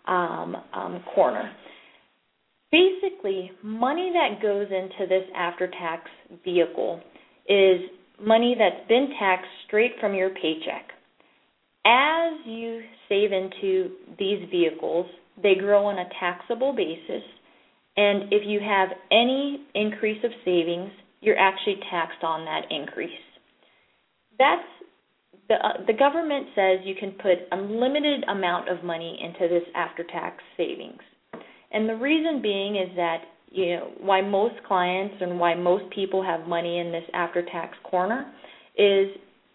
um, 0.06 0.56
um, 0.72 1.04
corner. 1.14 1.52
Basically, 2.70 3.50
money 3.62 4.12
that 4.12 4.42
goes 4.42 4.66
into 4.70 5.08
this 5.08 5.24
after 5.36 5.68
tax 5.68 6.02
vehicle 6.44 7.00
is 7.48 7.80
money 8.20 8.56
that's 8.58 8.86
been 8.88 9.10
taxed 9.18 9.50
straight 9.66 9.92
from 10.00 10.14
your 10.14 10.30
paycheck. 10.30 10.90
As 11.84 12.32
you 12.44 12.82
save 13.08 13.32
into 13.32 13.90
these 14.18 14.48
vehicles, 14.50 15.06
they 15.42 15.54
grow 15.54 15.86
on 15.86 15.98
a 15.98 16.08
taxable 16.18 16.74
basis, 16.74 17.22
and 17.96 18.32
if 18.32 18.42
you 18.46 18.60
have 18.60 18.88
any 19.10 19.66
increase 19.74 20.22
of 20.24 20.30
savings, 20.44 20.90
you're 21.20 21.38
actually 21.38 21.78
taxed 21.90 22.22
on 22.22 22.44
that 22.44 22.62
increase 22.70 23.10
that's 24.38 24.66
the 25.48 25.54
uh, 25.54 25.84
the 25.86 25.92
government 25.92 26.48
says 26.54 26.80
you 26.84 26.94
can 26.94 27.12
put 27.12 27.46
unlimited 27.52 28.24
amount 28.28 28.68
of 28.68 28.84
money 28.84 29.18
into 29.22 29.52
this 29.52 29.62
after 29.74 30.04
tax 30.04 30.42
savings. 30.56 31.00
And 31.72 31.88
the 31.88 31.96
reason 31.96 32.42
being 32.42 32.76
is 32.76 32.94
that 32.96 33.22
you 33.50 33.76
know 33.76 33.92
why 34.00 34.20
most 34.20 34.54
clients 34.66 35.16
and 35.20 35.38
why 35.38 35.54
most 35.54 35.84
people 35.94 36.22
have 36.22 36.46
money 36.46 36.78
in 36.78 36.92
this 36.92 37.04
after 37.14 37.42
tax 37.42 37.76
corner 37.84 38.32
is 38.76 39.08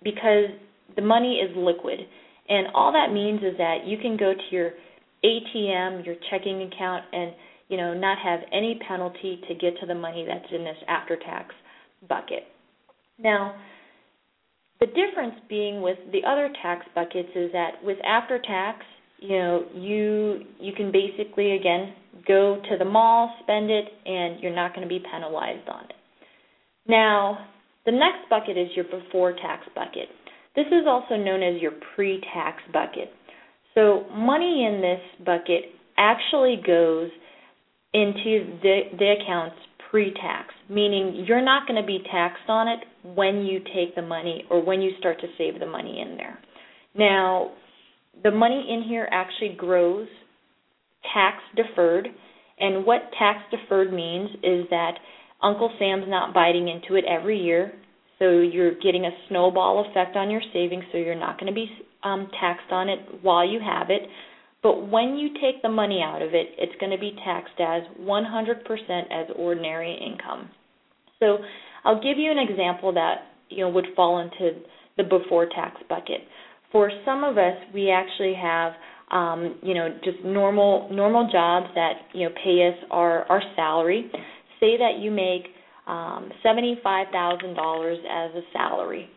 because 0.04 0.46
the 0.96 1.02
money 1.02 1.36
is 1.36 1.56
liquid. 1.56 2.00
And 2.50 2.68
all 2.74 2.92
that 2.92 3.14
means 3.14 3.42
is 3.44 3.58
that 3.58 3.86
you 3.86 3.98
can 3.98 4.18
go 4.18 4.34
to 4.34 4.56
your 4.56 4.72
ATM, 5.24 6.06
your 6.06 6.16
checking 6.30 6.64
account 6.64 7.06
and 7.14 7.34
you 7.70 7.78
know 7.78 7.94
not 7.94 8.18
have 8.24 8.40
any 8.52 8.80
penalty 8.88 9.42
to 9.48 9.56
get 9.56 9.80
to 9.80 9.86
the 9.86 9.96
money 9.96 10.26
that's 10.28 10.52
in 10.54 10.64
this 10.64 10.78
after 10.88 11.16
tax 11.16 11.54
bucket. 12.10 12.44
Now, 13.20 13.56
the 14.80 14.88
difference 14.88 15.36
being 15.48 15.82
with 15.82 15.98
the 16.12 16.28
other 16.28 16.50
tax 16.62 16.86
buckets 16.96 17.30
is 17.36 17.52
that 17.54 17.84
with 17.84 18.00
after 18.04 18.40
tax, 18.40 18.84
you 19.22 19.38
know, 19.38 19.66
you 19.74 20.42
you 20.60 20.74
can 20.74 20.92
basically 20.92 21.54
again 21.54 21.94
go 22.28 22.62
to 22.70 22.78
the 22.78 22.86
mall, 22.86 23.34
spend 23.44 23.72
it, 23.72 23.86
and 24.06 24.40
you're 24.42 24.56
not 24.56 24.76
going 24.76 24.88
to 24.88 24.90
be 24.90 25.00
penalized 25.00 25.68
on 25.70 25.86
it. 25.86 25.96
Now, 26.88 27.48
the 27.86 27.92
next 27.92 28.30
bucket 28.30 28.58
is 28.58 28.68
your 28.76 28.86
before 28.86 29.34
tax 29.34 29.66
bucket. 29.76 30.10
This 30.56 30.68
is 30.68 30.86
also 30.88 31.16
known 31.16 31.42
as 31.42 31.62
your 31.62 31.72
pre-tax 31.96 32.62
bucket. 32.74 33.12
So 33.76 34.06
money 34.14 34.66
in 34.66 34.82
this 34.82 35.26
bucket 35.26 35.66
actually 35.98 36.62
goes 36.66 37.10
into 37.94 38.58
the, 38.62 38.82
the 38.98 39.16
accounts 39.22 39.56
pre-tax, 39.90 40.54
meaning 40.70 41.26
you're 41.28 41.44
not 41.44 41.68
going 41.68 41.82
to 41.82 41.86
be 41.86 42.00
taxed 42.12 42.50
on 42.50 42.68
it 42.68 42.80
when 43.16 43.46
you 43.46 43.60
take 43.74 43.96
the 43.96 44.02
money 44.02 44.44
or 44.50 44.64
when 44.64 44.82
you 44.82 44.92
start 45.00 45.20
to 45.22 45.28
save 45.38 45.60
the 45.60 45.66
money 45.66 46.02
in 46.02 46.18
there. 46.18 46.40
Now, 46.96 47.52
the 48.24 48.32
money 48.32 48.68
in 48.70 48.84
here 48.88 49.08
actually 49.12 49.56
grows 49.58 50.08
tax 51.14 51.38
deferred, 51.56 52.08
and 52.60 52.86
what 52.86 53.12
tax 53.18 53.40
deferred 53.50 53.92
means 53.92 54.30
is 54.44 54.66
that 54.70 54.94
Uncle 55.42 55.72
Sam's 55.80 56.06
not 56.08 56.34
biting 56.34 56.68
into 56.68 56.96
it 56.96 57.06
every 57.06 57.40
year. 57.40 57.74
So 58.20 58.40
you're 58.40 58.76
getting 58.76 59.06
a 59.06 59.12
snowball 59.28 59.90
effect 59.90 60.16
on 60.16 60.30
your 60.30 60.42
savings, 60.54 60.84
so 60.92 61.00
you're 61.00 61.16
not 61.16 61.40
going 61.40 61.52
to 61.52 61.56
be 61.56 61.68
um, 62.04 62.30
taxed 62.40 62.72
on 62.72 62.88
it 62.88 63.00
while 63.24 63.48
you 63.48 63.60
have 63.60 63.90
it. 63.90 64.04
But 64.62 64.90
when 64.90 65.16
you 65.16 65.30
take 65.42 65.64
the 65.64 65.70
money 65.70 66.04
out 66.06 66.22
of 66.22 66.36
it, 66.36 66.50
it's 66.60 66.80
going 66.80 66.92
to 66.92 67.00
be 67.00 67.16
taxed 67.26 67.60
as 67.60 67.82
100% 68.00 68.62
as 69.12 69.28
ordinary 69.36 69.98
income. 69.98 70.50
So 71.20 71.40
I'll 71.84 72.02
give 72.02 72.20
you 72.20 72.32
an 72.32 72.38
example 72.38 72.94
that 72.94 73.26
you 73.50 73.66
know 73.66 73.70
would 73.70 73.88
fall 73.96 74.20
into 74.20 74.62
the 74.98 75.04
before 75.04 75.48
tax 75.48 75.82
bucket. 75.90 76.22
For 76.72 76.92
some 77.06 77.24
of 77.24 77.38
us, 77.38 77.56
we 77.74 77.92
actually 77.92 78.34
have 78.42 78.74
um, 79.12 79.60
you 79.62 79.74
know 79.74 79.90
just 80.04 80.24
normal 80.24 80.90
normal 80.92 81.30
jobs 81.32 81.68
that 81.76 81.94
you 82.14 82.28
know 82.28 82.36
pay 82.44 82.70
us 82.70 82.86
our 82.92 83.24
our 83.26 83.42
salary. 83.56 84.10
Say 84.60 84.78
that 84.78 85.00
you 85.00 85.10
make 85.10 85.48
um, 85.88 86.32
$75,000 86.46 87.94
as 87.98 88.36
a 88.36 88.42
salary, 88.54 89.10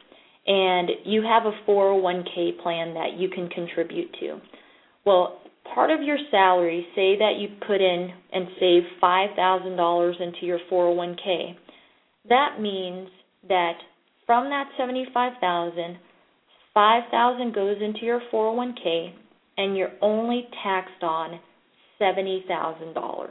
and 0.46 0.90
you 1.04 1.22
have 1.22 1.44
a 1.44 1.70
401k 1.70 2.60
plan 2.62 2.94
that 2.94 3.18
you 3.18 3.28
can 3.28 3.48
contribute 3.48 4.10
to. 4.20 4.40
Well, 5.04 5.40
part 5.74 5.90
of 5.90 6.02
your 6.02 6.18
salary, 6.30 6.86
say 6.94 7.18
that 7.18 7.34
you 7.38 7.48
put 7.66 7.80
in 7.80 8.10
and 8.32 8.46
save 8.58 8.82
$5,000 9.02 10.20
into 10.20 10.46
your 10.46 10.58
401k, 10.70 11.54
that 12.28 12.60
means 12.60 13.08
that 13.48 13.74
from 14.26 14.48
that 14.48 14.68
75,000, 14.78 15.98
5,000 16.74 17.54
goes 17.54 17.76
into 17.80 18.00
your 18.00 18.20
401k 18.32 19.12
and 19.56 19.76
you're 19.76 19.92
only 20.02 20.48
taxed 20.62 21.02
on 21.02 21.40
$70,000. 22.00 23.28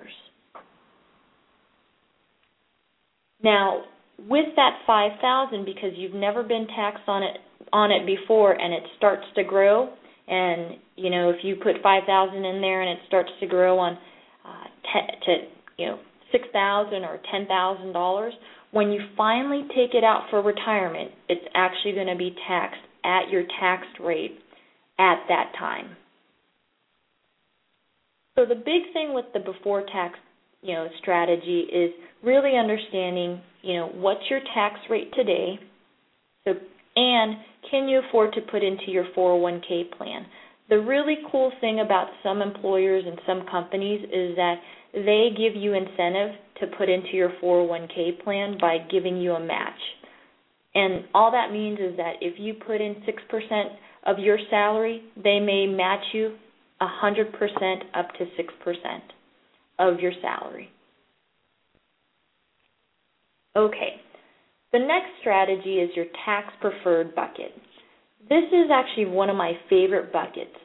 Now, 3.44 3.84
with 4.18 4.46
that 4.56 4.80
5,000 4.88 5.66
because 5.66 5.92
you've 5.96 6.14
never 6.14 6.44
been 6.44 6.68
taxed 6.68 7.04
on 7.08 7.24
it 7.24 7.38
on 7.72 7.92
it 7.92 8.06
before 8.06 8.54
and 8.54 8.74
it 8.74 8.84
starts 8.98 9.24
to 9.36 9.44
grow 9.44 9.92
and 10.28 10.78
you 10.96 11.10
know 11.10 11.32
if 11.32 11.38
you 11.44 11.56
put 11.56 11.82
5,000 11.82 12.46
in 12.46 12.62
there 12.62 12.82
and 12.82 12.92
it 12.92 13.04
starts 13.08 13.32
to 13.40 13.48
grow 13.48 13.80
on 13.80 13.98
uh 14.46 14.64
te- 14.84 15.26
to 15.26 15.38
you 15.78 15.88
know 15.88 16.00
6,000 16.32 17.04
or 17.04 17.20
$10,000 17.34 18.30
when 18.72 18.92
you 18.92 19.00
finally 19.18 19.64
take 19.70 19.96
it 19.96 20.04
out 20.04 20.28
for 20.30 20.42
retirement 20.44 21.12
it's 21.30 21.46
actually 21.56 21.94
going 21.94 22.08
to 22.08 22.16
be 22.16 22.36
taxed 22.48 22.80
at 23.04 23.30
your 23.30 23.44
taxed 23.60 24.00
rate 24.00 24.40
at 25.00 25.24
that 25.28 25.54
time. 25.58 25.96
So 28.36 28.46
the 28.46 28.56
big 28.56 28.94
thing 28.94 29.14
with 29.14 29.26
the 29.34 29.40
before 29.40 29.84
tax 29.92 30.18
you 30.62 30.74
know 30.74 30.88
strategy 31.02 31.68
is 31.72 31.92
really 32.24 32.58
understanding 32.58 33.42
you 33.62 33.76
know 33.76 33.88
what's 33.88 34.24
your 34.30 34.40
tax 34.54 34.80
rate 34.90 35.14
today? 35.14 35.60
So 36.46 36.54
and 36.96 37.38
can 37.70 37.88
you 37.88 38.02
afford 38.08 38.34
to 38.34 38.42
put 38.42 38.64
into 38.64 38.90
your 38.90 39.06
401k 39.18 39.98
plan? 39.98 40.26
The 40.70 40.80
really 40.80 41.18
cool 41.32 41.52
thing 41.60 41.80
about 41.80 42.08
some 42.22 42.42
employers 42.42 43.04
and 43.06 43.20
some 43.26 43.46
companies 43.50 44.02
is 44.06 44.36
that 44.36 44.56
they 44.94 45.30
give 45.36 45.56
you 45.56 45.74
incentive 45.74 46.36
to 46.62 46.68
put 46.78 46.90
into 46.90 47.14
your 47.14 47.32
401k 47.42 48.24
plan 48.24 48.58
by 48.60 48.78
giving 48.92 49.18
you 49.18 49.34
a 49.34 49.40
match 49.40 49.80
and 50.76 51.06
all 51.14 51.32
that 51.32 51.52
means 51.52 51.80
is 51.80 51.98
that 51.98 52.14
if 52.22 52.40
you 52.40 52.54
put 52.54 52.82
in 52.82 52.96
6% 52.96 53.66
of 54.06 54.20
your 54.20 54.38
salary 54.50 55.04
they 55.16 55.40
may 55.40 55.68
match 55.68 56.04
you 56.14 56.36
100% 56.82 57.82
up 57.94 58.08
to 58.18 58.26
6% 58.26 59.00
of 59.80 60.00
your 60.00 60.12
salary. 60.22 60.70
Okay, 63.56 64.02
the 64.72 64.80
next 64.80 65.12
strategy 65.22 65.76
is 65.76 65.92
your 65.96 66.08
tax 66.26 66.48
preferred 66.60 67.14
bucket. 67.14 67.54
This 68.28 68.46
is 68.52 68.72
actually 68.72 69.06
one 69.06 69.30
of 69.30 69.36
my 69.36 69.54
favorite 69.70 70.12
buckets. 70.12 70.56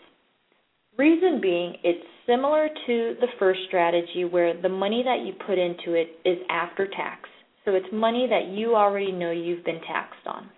Reason 0.96 1.40
being, 1.40 1.74
it's 1.84 2.04
similar 2.26 2.68
to 2.68 3.14
the 3.20 3.26
first 3.38 3.60
strategy 3.68 4.24
where 4.24 4.60
the 4.60 4.68
money 4.68 5.02
that 5.04 5.26
you 5.26 5.32
put 5.46 5.58
into 5.58 5.92
it 5.94 6.18
is 6.24 6.38
after 6.48 6.86
tax. 6.86 7.28
So 7.68 7.74
it's 7.74 7.86
money 7.92 8.26
that 8.30 8.48
you 8.48 8.74
already 8.74 9.12
know 9.12 9.30
you've 9.30 9.64
been 9.64 9.80
taxed 9.82 10.26
on. 10.26 10.48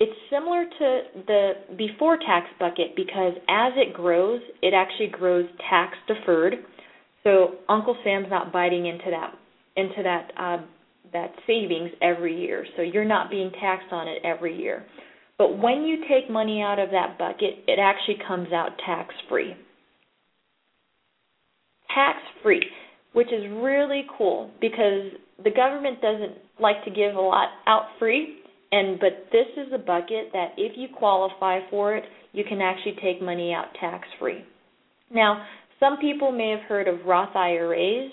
It's 0.00 0.16
similar 0.30 0.64
to 0.64 1.00
the 1.26 1.52
before 1.76 2.16
tax 2.16 2.46
bucket 2.58 2.96
because 2.96 3.34
as 3.48 3.74
it 3.76 3.92
grows, 3.92 4.40
it 4.62 4.72
actually 4.74 5.08
grows 5.08 5.44
tax 5.70 5.94
deferred 6.08 6.54
so 7.24 7.56
Uncle 7.68 7.96
Sam's 8.04 8.26
not 8.30 8.52
biting 8.52 8.86
into 8.86 9.10
that 9.10 9.34
into 9.76 10.02
that 10.02 10.30
uh, 10.38 10.64
that 11.12 11.32
savings 11.46 11.90
every 12.02 12.38
year. 12.38 12.64
So 12.76 12.82
you're 12.82 13.04
not 13.04 13.30
being 13.30 13.50
taxed 13.60 13.92
on 13.92 14.06
it 14.06 14.18
every 14.24 14.56
year. 14.56 14.84
But 15.38 15.58
when 15.58 15.82
you 15.82 16.04
take 16.08 16.30
money 16.30 16.62
out 16.62 16.78
of 16.78 16.90
that 16.90 17.18
bucket, 17.18 17.64
it 17.66 17.78
actually 17.80 18.18
comes 18.26 18.52
out 18.52 18.70
tax 18.86 19.12
free. 19.28 19.56
Tax 21.92 22.18
free, 22.42 22.62
which 23.14 23.28
is 23.28 23.44
really 23.62 24.04
cool 24.18 24.50
because 24.60 25.10
the 25.42 25.50
government 25.50 26.00
doesn't 26.00 26.38
like 26.60 26.84
to 26.84 26.90
give 26.90 27.16
a 27.16 27.20
lot 27.20 27.48
out 27.66 27.86
free 27.98 28.44
and 28.74 28.98
but 28.98 29.26
this 29.30 29.46
is 29.56 29.72
a 29.72 29.78
bucket 29.78 30.30
that 30.32 30.48
if 30.56 30.72
you 30.76 30.88
qualify 30.96 31.60
for 31.70 31.94
it, 31.94 32.04
you 32.32 32.42
can 32.42 32.60
actually 32.60 32.96
take 33.00 33.22
money 33.22 33.52
out 33.52 33.66
tax 33.80 34.08
free. 34.18 34.44
Now, 35.12 35.46
some 35.78 35.98
people 35.98 36.32
may 36.32 36.50
have 36.50 36.68
heard 36.68 36.88
of 36.88 37.06
Roth 37.06 37.36
IRAs. 37.36 38.10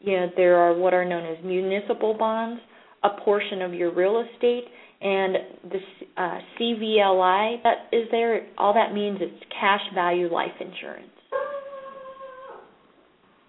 You 0.00 0.16
know, 0.16 0.26
there 0.36 0.56
are 0.56 0.74
what 0.74 0.94
are 0.94 1.04
known 1.04 1.24
as 1.24 1.44
municipal 1.44 2.14
bonds, 2.14 2.60
a 3.04 3.10
portion 3.24 3.62
of 3.62 3.72
your 3.72 3.94
real 3.94 4.24
estate, 4.34 4.64
and 5.00 5.36
the 5.70 5.78
uh, 6.16 6.38
CVLI 6.58 7.62
that 7.62 7.86
is 7.92 8.08
there. 8.10 8.46
All 8.58 8.74
that 8.74 8.92
means 8.92 9.20
is 9.20 9.30
cash 9.60 9.82
value 9.94 10.32
life 10.32 10.50
insurance. 10.58 11.06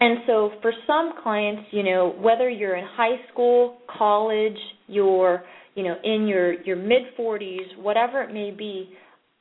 And 0.02 0.18
so 0.26 0.50
for 0.64 0.74
some 0.88 1.14
clients, 1.22 1.62
you 1.70 1.84
know, 1.84 2.16
whether 2.20 2.50
you're 2.50 2.76
in 2.76 2.86
high 2.98 3.18
school, 3.32 3.78
college, 3.88 4.58
you're, 4.88 5.44
you 5.76 5.84
know, 5.84 5.96
in 6.04 6.28
your 6.28 6.60
your 6.64 6.76
mid 6.76 7.04
40s, 7.18 7.78
whatever 7.78 8.24
it 8.24 8.34
may 8.34 8.50
be, 8.50 8.90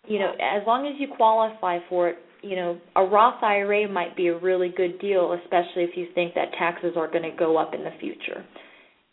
you 0.07 0.19
know, 0.19 0.33
as 0.33 0.63
long 0.67 0.87
as 0.87 1.01
you 1.01 1.09
qualify 1.17 1.79
for 1.89 2.11
it, 2.11 2.19
you 2.43 2.57
know, 2.57 2.79
a 2.95 3.03
Roth 3.03 3.43
IRA 3.43 3.91
might 3.91 4.15
be 4.17 4.29
a 4.29 4.39
really 4.39 4.69
good 4.77 5.01
deal, 5.01 5.33
especially 5.43 5.85
if 5.85 5.97
you 5.97 6.09
think 6.15 6.35
that 6.35 6.53
taxes 6.59 6.93
are 6.95 7.09
going 7.09 7.23
to 7.23 7.37
go 7.37 7.57
up 7.57 7.73
in 7.73 7.83
the 7.83 7.93
future. 7.99 8.45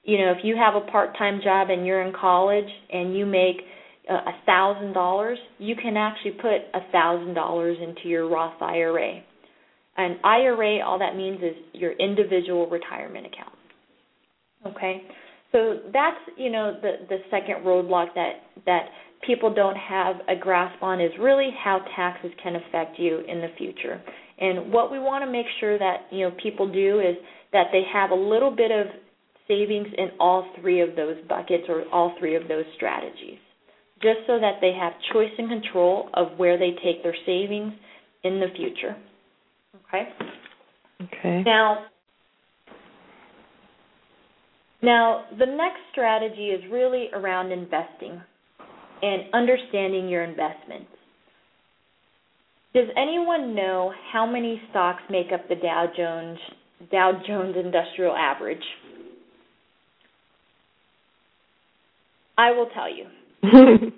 You 0.03 0.17
know, 0.17 0.31
if 0.31 0.39
you 0.43 0.57
have 0.57 0.75
a 0.75 0.85
part-time 0.91 1.39
job 1.41 1.69
and 1.69 1.85
you're 1.85 2.01
in 2.01 2.13
college 2.13 2.69
and 2.91 3.17
you 3.17 3.25
make 3.25 3.57
uh, 4.09 4.15
a 4.15 4.45
thousand 4.45 4.91
dollars, 4.91 5.37
you 5.59 5.75
can 5.75 5.95
actually 5.95 6.31
put 6.31 6.59
a 6.73 6.91
thousand 6.91 7.35
dollars 7.35 7.77
into 7.81 8.09
your 8.09 8.29
Roth 8.29 8.61
IRA. 8.61 9.21
An 9.97 10.17
IRA, 10.23 10.79
all 10.85 10.99
that 10.99 11.15
means 11.15 11.39
is 11.41 11.55
your 11.73 11.93
individual 11.93 12.69
retirement 12.69 13.25
account. 13.25 13.53
Okay, 14.65 15.03
so 15.51 15.79
that's 15.93 16.17
you 16.35 16.51
know 16.51 16.77
the 16.81 17.05
the 17.09 17.17
second 17.31 17.63
roadblock 17.65 18.13
that 18.15 18.43
that 18.65 18.89
people 19.25 19.53
don't 19.53 19.75
have 19.77 20.17
a 20.27 20.35
grasp 20.35 20.81
on 20.83 21.01
is 21.01 21.11
really 21.19 21.49
how 21.63 21.79
taxes 21.95 22.31
can 22.41 22.55
affect 22.55 22.99
you 22.99 23.19
in 23.27 23.39
the 23.41 23.49
future. 23.57 24.01
And 24.39 24.71
what 24.71 24.91
we 24.91 24.99
want 24.99 25.23
to 25.25 25.31
make 25.31 25.45
sure 25.59 25.79
that 25.79 26.07
you 26.11 26.29
know 26.29 26.35
people 26.41 26.71
do 26.71 26.99
is 26.99 27.15
that 27.53 27.67
they 27.71 27.81
have 27.91 28.11
a 28.11 28.15
little 28.15 28.55
bit 28.55 28.71
of 28.71 28.87
savings 29.47 29.87
in 29.97 30.09
all 30.19 30.47
three 30.59 30.81
of 30.81 30.95
those 30.95 31.15
buckets 31.29 31.63
or 31.69 31.85
all 31.91 32.13
three 32.19 32.35
of 32.35 32.47
those 32.47 32.65
strategies, 32.75 33.39
just 34.01 34.19
so 34.27 34.39
that 34.39 34.59
they 34.61 34.73
have 34.79 34.93
choice 35.13 35.31
and 35.37 35.49
control 35.49 36.09
of 36.13 36.37
where 36.37 36.57
they 36.57 36.71
take 36.83 37.01
their 37.03 37.15
savings 37.25 37.73
in 38.23 38.39
the 38.39 38.47
future. 38.55 38.95
Okay. 39.87 40.09
Okay. 41.01 41.43
Now, 41.45 41.85
now 44.81 45.25
the 45.37 45.45
next 45.45 45.79
strategy 45.91 46.47
is 46.47 46.63
really 46.71 47.09
around 47.13 47.51
investing 47.51 48.21
and 49.01 49.33
understanding 49.33 50.09
your 50.09 50.23
investments. 50.23 50.89
Does 52.73 52.87
anyone 52.95 53.55
know 53.55 53.91
how 54.11 54.25
many 54.25 54.61
stocks 54.69 55.01
make 55.09 55.27
up 55.33 55.47
the 55.49 55.55
Dow 55.55 55.87
Jones 55.95 56.39
Dow 56.91 57.21
Jones 57.25 57.55
Industrial 57.57 58.15
Average? 58.15 58.63
I 62.37 62.51
will 62.51 62.69
tell 62.73 62.87
you. 62.93 63.05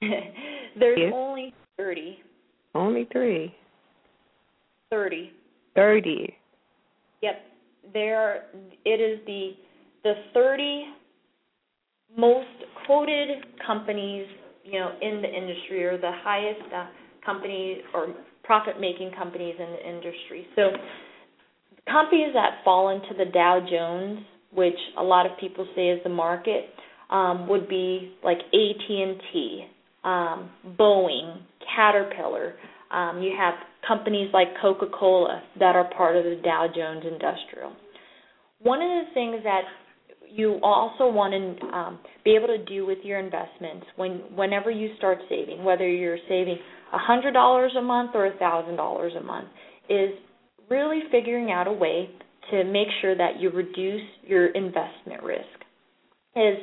There's 0.78 1.12
only 1.12 1.52
30. 1.76 2.18
Only 2.74 3.08
3. 3.12 3.54
30. 4.90 5.30
30. 5.74 6.36
Yep. 7.22 7.34
There 7.92 8.44
it 8.84 9.00
is 9.00 9.20
the 9.26 9.52
the 10.02 10.14
30 10.34 10.84
most 12.16 12.48
quoted 12.86 13.44
companies, 13.64 14.26
you 14.64 14.78
know, 14.78 14.90
in 15.00 15.22
the 15.22 15.28
industry 15.28 15.84
or 15.84 15.96
the 15.96 16.12
highest 16.22 16.72
uh, 16.74 16.86
companies 17.24 17.78
or 17.94 18.08
profit-making 18.44 19.12
companies 19.16 19.54
in 19.58 19.70
the 19.70 19.88
industry. 19.88 20.46
So 20.56 20.70
companies 21.90 22.32
that 22.34 22.64
fall 22.64 22.88
into 22.88 23.14
the 23.16 23.30
Dow 23.30 23.60
Jones, 23.70 24.24
which 24.52 24.78
a 24.98 25.02
lot 25.02 25.26
of 25.26 25.32
people 25.38 25.66
say 25.76 25.90
is 25.90 26.00
the 26.02 26.10
market, 26.10 26.64
um, 27.10 27.48
would 27.48 27.68
be 27.68 28.14
like 28.24 28.38
AT&T, 28.38 29.66
um, 30.04 30.50
Boeing, 30.78 31.42
Caterpillar. 31.76 32.54
Um, 32.90 33.22
you 33.22 33.32
have 33.38 33.54
companies 33.86 34.30
like 34.32 34.48
Coca-Cola 34.60 35.42
that 35.58 35.76
are 35.76 35.90
part 35.96 36.16
of 36.16 36.24
the 36.24 36.40
Dow 36.42 36.66
Jones 36.74 37.04
Industrial. 37.04 37.72
One 38.60 38.82
of 38.82 38.88
the 38.88 39.14
things 39.14 39.42
that 39.44 39.62
you 40.32 40.60
also 40.62 41.08
want 41.08 41.32
to 41.32 41.66
um, 41.66 41.98
be 42.24 42.36
able 42.36 42.46
to 42.46 42.64
do 42.64 42.86
with 42.86 42.98
your 43.02 43.18
investments 43.18 43.86
when 43.96 44.22
whenever 44.36 44.70
you 44.70 44.90
start 44.96 45.18
saving, 45.28 45.64
whether 45.64 45.88
you're 45.88 46.18
saving 46.28 46.56
$100 46.94 47.76
a 47.76 47.82
month 47.82 48.10
or 48.14 48.30
$1,000 48.30 49.16
a 49.16 49.22
month, 49.22 49.48
is 49.88 50.10
really 50.68 51.00
figuring 51.10 51.50
out 51.50 51.66
a 51.66 51.72
way 51.72 52.10
to 52.50 52.64
make 52.64 52.88
sure 53.00 53.16
that 53.16 53.40
you 53.40 53.50
reduce 53.50 54.02
your 54.22 54.48
investment 54.48 55.22
risk. 55.22 55.44
Is 56.36 56.58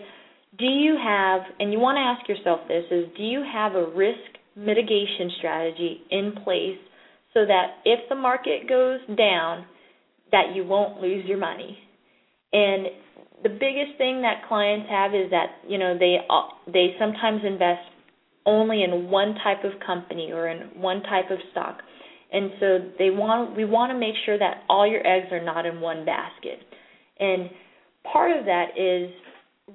do 0.57 0.65
you 0.65 0.97
have, 1.01 1.41
and 1.59 1.71
you 1.71 1.79
want 1.79 1.97
to 1.97 1.99
ask 1.99 2.27
yourself 2.29 2.67
this, 2.67 2.85
is 2.89 3.05
do 3.17 3.23
you 3.23 3.43
have 3.51 3.75
a 3.75 3.85
risk 3.89 4.17
mitigation 4.55 5.31
strategy 5.37 6.01
in 6.09 6.33
place 6.43 6.77
so 7.37 7.45
that 7.45 7.77
if 7.85 7.99
the 8.09 8.15
market 8.15 8.67
goes 8.67 8.99
down, 9.15 9.67
that 10.31 10.55
you 10.55 10.65
won't 10.65 10.99
lose 10.99 11.23
your 11.25 11.37
money? 11.37 11.77
And 12.51 12.87
the 13.43 13.49
biggest 13.49 13.95
thing 13.99 14.23
that 14.23 14.47
clients 14.47 14.89
have 14.89 15.13
is 15.13 15.29
that 15.29 15.61
you 15.67 15.77
know 15.77 15.95
they 15.97 16.17
they 16.71 16.95
sometimes 16.99 17.41
invest 17.45 17.85
only 18.47 18.83
in 18.83 19.11
one 19.11 19.35
type 19.43 19.63
of 19.63 19.79
company 19.85 20.31
or 20.31 20.47
in 20.47 20.81
one 20.81 21.03
type 21.03 21.29
of 21.29 21.37
stock 21.51 21.77
and 22.33 22.51
so 22.59 22.79
they 22.97 23.11
want 23.11 23.55
we 23.55 23.65
want 23.65 23.91
to 23.91 23.97
make 23.97 24.15
sure 24.25 24.39
that 24.39 24.63
all 24.69 24.89
your 24.89 25.05
eggs 25.05 25.27
are 25.31 25.43
not 25.43 25.65
in 25.65 25.79
one 25.79 26.03
basket 26.03 26.59
and 27.19 27.49
part 28.11 28.35
of 28.35 28.45
that 28.45 28.69
is 28.75 29.11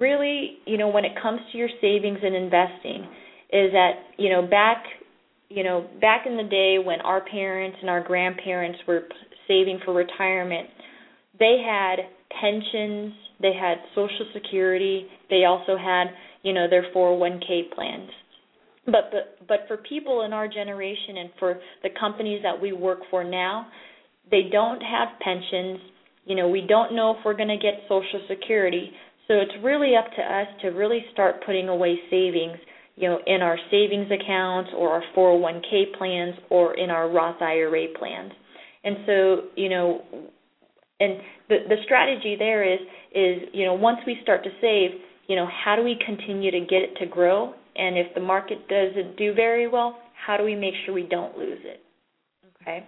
really 0.01 0.59
you 0.67 0.77
know 0.77 0.89
when 0.89 1.05
it 1.05 1.13
comes 1.23 1.41
to 1.53 1.59
your 1.59 1.69
savings 1.81 2.19
and 2.23 2.35
investing 2.35 3.05
is 3.53 3.71
that 3.73 3.93
you 4.17 4.29
know 4.29 4.43
back 4.43 4.83
you 5.53 5.65
know 5.65 5.87
back 6.01 6.27
in 6.27 6.37
the 6.37 6.45
day 6.45 6.79
when 6.85 7.01
our 7.01 7.23
parents 7.25 7.77
and 7.81 7.91
our 7.91 8.03
grandparents 8.03 8.79
were 8.87 9.03
saving 9.49 9.81
for 9.85 9.93
retirement 9.95 10.69
they 11.39 11.63
had 11.65 11.97
pensions 12.41 13.13
they 13.41 13.53
had 13.53 13.79
social 13.95 14.27
security 14.35 15.07
they 15.31 15.45
also 15.45 15.77
had 15.77 16.09
you 16.43 16.53
know 16.53 16.69
their 16.69 16.85
401k 16.95 17.73
plans. 17.75 18.11
But 18.85 19.11
but 19.11 19.47
but 19.47 19.59
for 19.69 19.77
people 19.77 20.23
in 20.23 20.33
our 20.33 20.49
generation 20.49 21.17
and 21.19 21.31
for 21.39 21.61
the 21.83 21.91
companies 21.99 22.41
that 22.43 22.61
we 22.61 22.73
work 22.73 23.01
for 23.11 23.25
now 23.25 23.67
they 24.31 24.49
don't 24.51 24.81
have 24.81 25.09
pensions. 25.21 25.81
You 26.25 26.37
know 26.37 26.49
we 26.49 26.63
don't 26.69 26.95
know 26.95 27.13
if 27.13 27.19
we're 27.25 27.37
going 27.37 27.49
to 27.49 27.57
get 27.57 27.83
social 27.89 28.21
security. 28.29 28.91
So 29.29 29.35
it's 29.35 29.53
really 29.63 29.95
up 29.97 30.07
to 30.17 30.23
us 30.23 30.49
to 30.63 30.69
really 30.69 31.05
start 31.13 31.45
putting 31.47 31.69
away 31.69 31.99
savings 32.11 32.59
you 32.97 33.09
know 33.09 33.19
in 33.27 33.43
our 33.43 33.59
savings 33.71 34.11
accounts 34.11 34.71
or 34.77 34.91
our 34.91 35.03
401k 35.17 35.97
plans 35.97 36.35
or 36.51 36.75
in 36.75 36.91
our 36.91 37.11
Roth 37.11 37.41
IRA 37.41 37.87
plans 37.99 38.33
and 38.85 38.97
so 39.07 39.37
you 39.57 39.69
know 39.69 40.03
and 41.01 41.21
the 41.49 41.57
the 41.69 41.77
strategy 41.85 42.37
there 42.39 42.65
is 42.65 42.81
is 43.15 43.49
you 43.53 43.65
know 43.65 43.75
once 43.75 43.99
we 44.07 44.19
start 44.23 44.45
to 44.45 44.51
save 44.61 44.91
you 45.27 45.37
know 45.37 45.47
how 45.65 45.77
do 45.77 45.83
we 45.83 45.97
continue 46.05 46.51
to 46.51 46.61
get 46.61 46.83
it 46.83 46.97
to 46.99 47.07
grow? 47.07 47.55
And 47.75 47.97
if 47.97 48.15
the 48.15 48.21
market 48.21 48.69
doesn't 48.69 49.17
do 49.17 49.35
very 49.35 49.69
well 49.69 49.99
how 50.27 50.37
do 50.37 50.45
we 50.45 50.55
make 50.55 50.75
sure 50.85 50.95
we 50.95 51.07
don't 51.09 51.37
lose 51.37 51.61
it? 51.65 51.81
Okay? 52.61 52.87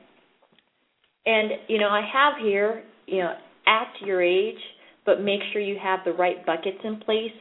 And 1.26 1.52
you 1.68 1.78
know 1.78 1.88
i 1.88 2.02
have 2.12 2.34
here 2.42 2.84
you 3.06 3.18
know 3.18 3.34
act 3.66 3.96
your 4.04 4.22
age 4.22 4.58
but 5.06 5.20
make 5.20 5.40
sure 5.52 5.60
you 5.60 5.76
have 5.82 6.00
the 6.04 6.12
right 6.12 6.44
buckets 6.46 6.78
in 6.84 6.98
place 7.00 7.32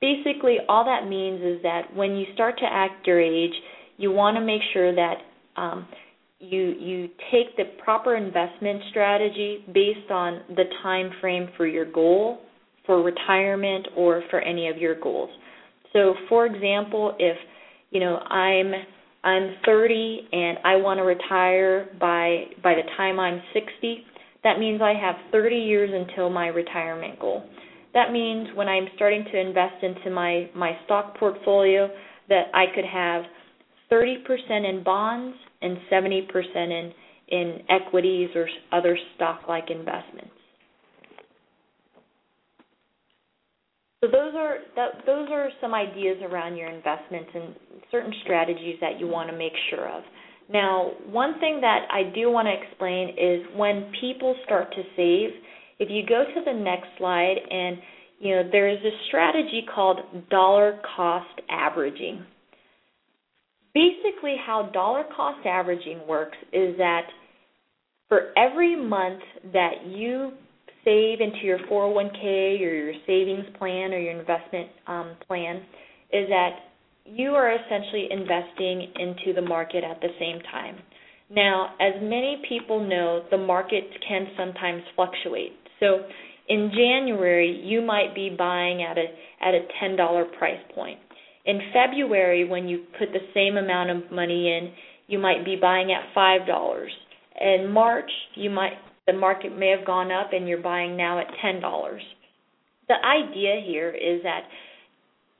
basically 0.00 0.58
all 0.68 0.84
that 0.84 1.08
means 1.08 1.40
is 1.42 1.62
that 1.62 1.94
when 1.94 2.16
you 2.16 2.26
start 2.34 2.58
to 2.58 2.66
act 2.66 3.06
your 3.06 3.20
age 3.20 3.54
you 3.96 4.10
want 4.10 4.36
to 4.36 4.40
make 4.40 4.62
sure 4.72 4.94
that 4.94 5.16
um, 5.56 5.86
you 6.40 6.74
you 6.78 7.08
take 7.30 7.54
the 7.56 7.64
proper 7.84 8.16
investment 8.16 8.80
strategy 8.90 9.64
based 9.74 10.10
on 10.10 10.40
the 10.48 10.64
time 10.82 11.10
frame 11.20 11.48
for 11.56 11.66
your 11.66 11.84
goal 11.84 12.38
for 12.86 13.02
retirement 13.02 13.86
or 13.96 14.22
for 14.30 14.40
any 14.40 14.68
of 14.68 14.78
your 14.78 14.98
goals. 14.98 15.30
So 15.92 16.14
for 16.28 16.46
example, 16.46 17.14
if 17.18 17.36
you 17.90 18.00
know 18.00 18.16
I'm 18.16 18.72
I'm 19.22 19.56
30 19.66 20.28
and 20.32 20.58
I 20.64 20.76
want 20.76 20.98
to 20.98 21.02
retire 21.02 21.90
by 22.00 22.44
by 22.62 22.74
the 22.74 22.88
time 22.96 23.20
I'm 23.20 23.42
60, 23.52 24.04
that 24.42 24.58
means 24.58 24.80
I 24.80 24.94
have 24.94 25.16
30 25.30 25.56
years 25.56 25.90
until 25.92 26.30
my 26.30 26.46
retirement 26.46 27.20
goal. 27.20 27.44
That 27.94 28.12
means 28.12 28.48
when 28.54 28.68
I'm 28.68 28.86
starting 28.94 29.24
to 29.32 29.40
invest 29.40 29.82
into 29.82 30.10
my 30.10 30.48
my 30.54 30.72
stock 30.84 31.18
portfolio 31.18 31.88
that 32.28 32.44
I 32.54 32.66
could 32.74 32.84
have 32.84 33.24
30% 33.90 34.68
in 34.68 34.82
bonds 34.84 35.36
and 35.62 35.76
70% 35.90 36.26
in 36.56 36.92
in 37.28 37.58
equities 37.68 38.30
or 38.34 38.48
other 38.72 38.98
stock-like 39.16 39.70
investments. 39.70 40.34
So 44.02 44.10
those 44.10 44.32
are 44.34 44.58
that, 44.76 45.04
those 45.04 45.28
are 45.30 45.50
some 45.60 45.74
ideas 45.74 46.16
around 46.22 46.56
your 46.56 46.70
investments 46.70 47.30
and 47.34 47.54
certain 47.90 48.12
strategies 48.22 48.76
that 48.80 48.98
you 48.98 49.06
want 49.06 49.30
to 49.30 49.36
make 49.36 49.52
sure 49.68 49.88
of. 49.88 50.02
Now, 50.48 50.92
one 51.06 51.38
thing 51.38 51.60
that 51.60 51.86
I 51.92 52.10
do 52.14 52.30
want 52.30 52.48
to 52.48 52.54
explain 52.54 53.10
is 53.10 53.46
when 53.54 53.92
people 54.00 54.34
start 54.44 54.74
to 54.74 54.82
save, 54.96 55.30
if 55.80 55.88
you 55.90 56.06
go 56.06 56.24
to 56.24 56.44
the 56.44 56.52
next 56.52 56.86
slide 56.98 57.36
and 57.50 57.78
you 58.20 58.36
know 58.36 58.42
there 58.52 58.68
is 58.68 58.78
a 58.84 58.90
strategy 59.08 59.64
called 59.74 59.98
dollar 60.30 60.80
cost 60.94 61.40
averaging 61.50 62.24
basically 63.74 64.36
how 64.44 64.70
dollar 64.72 65.04
cost 65.16 65.44
averaging 65.46 66.00
works 66.06 66.36
is 66.52 66.76
that 66.76 67.02
for 68.08 68.32
every 68.36 68.76
month 68.76 69.20
that 69.52 69.86
you 69.86 70.32
save 70.84 71.20
into 71.20 71.38
your 71.44 71.58
401k 71.70 72.60
or 72.60 72.74
your 72.74 72.94
savings 73.06 73.44
plan 73.58 73.92
or 73.92 73.98
your 73.98 74.18
investment 74.18 74.68
um, 74.86 75.16
plan 75.26 75.56
is 76.12 76.28
that 76.28 76.50
you 77.04 77.30
are 77.30 77.54
essentially 77.54 78.08
investing 78.10 78.92
into 78.98 79.32
the 79.34 79.42
market 79.42 79.84
at 79.84 80.00
the 80.00 80.08
same 80.18 80.40
time. 80.50 80.76
Now, 81.30 81.74
as 81.80 81.94
many 82.02 82.42
people 82.48 82.86
know, 82.86 83.24
the 83.30 83.38
market 83.38 83.84
can 84.06 84.26
sometimes 84.36 84.82
fluctuate. 84.96 85.59
So, 85.80 86.04
in 86.48 86.70
January, 86.74 87.60
you 87.64 87.80
might 87.80 88.14
be 88.14 88.34
buying 88.36 88.82
at 88.82 88.98
a 88.98 89.04
at 89.40 89.54
a 89.54 89.66
$10 89.82 90.38
price 90.38 90.60
point. 90.74 90.98
In 91.46 91.60
February, 91.72 92.46
when 92.46 92.68
you 92.68 92.84
put 92.98 93.08
the 93.12 93.26
same 93.32 93.56
amount 93.56 93.90
of 93.90 94.12
money 94.12 94.48
in, 94.48 94.72
you 95.06 95.18
might 95.18 95.44
be 95.44 95.56
buying 95.56 95.92
at 95.92 96.14
five 96.14 96.46
dollars. 96.46 96.92
In 97.40 97.70
March, 97.70 98.10
you 98.34 98.50
might 98.50 98.74
the 99.06 99.12
market 99.14 99.56
may 99.56 99.74
have 99.76 99.86
gone 99.86 100.12
up 100.12 100.32
and 100.32 100.46
you're 100.46 100.62
buying 100.62 100.96
now 100.96 101.18
at 101.18 101.26
ten 101.40 101.60
dollars. 101.60 102.02
The 102.88 102.96
idea 103.04 103.62
here 103.66 103.90
is 103.90 104.22
that 104.24 104.42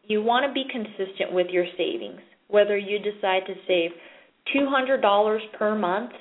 you 0.04 0.22
want 0.22 0.46
to 0.46 0.52
be 0.52 0.64
consistent 0.70 1.32
with 1.32 1.48
your 1.50 1.66
savings. 1.76 2.20
Whether 2.48 2.78
you 2.78 2.98
decide 2.98 3.42
to 3.46 3.54
save 3.68 3.90
two 4.52 4.66
hundred 4.68 5.02
dollars 5.02 5.42
per 5.58 5.76
month 5.76 6.12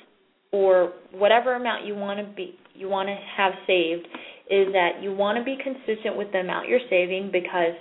or 0.52 0.92
whatever 1.12 1.54
amount 1.54 1.86
you 1.86 1.94
want 1.94 2.20
to 2.20 2.34
be 2.34 2.54
you 2.74 2.88
want 2.88 3.08
to 3.08 3.16
have 3.36 3.52
saved 3.66 4.06
is 4.50 4.72
that 4.72 5.02
you 5.02 5.14
want 5.14 5.38
to 5.38 5.44
be 5.44 5.56
consistent 5.62 6.16
with 6.16 6.32
the 6.32 6.38
amount 6.38 6.68
you're 6.68 6.80
saving 6.90 7.30
because 7.32 7.74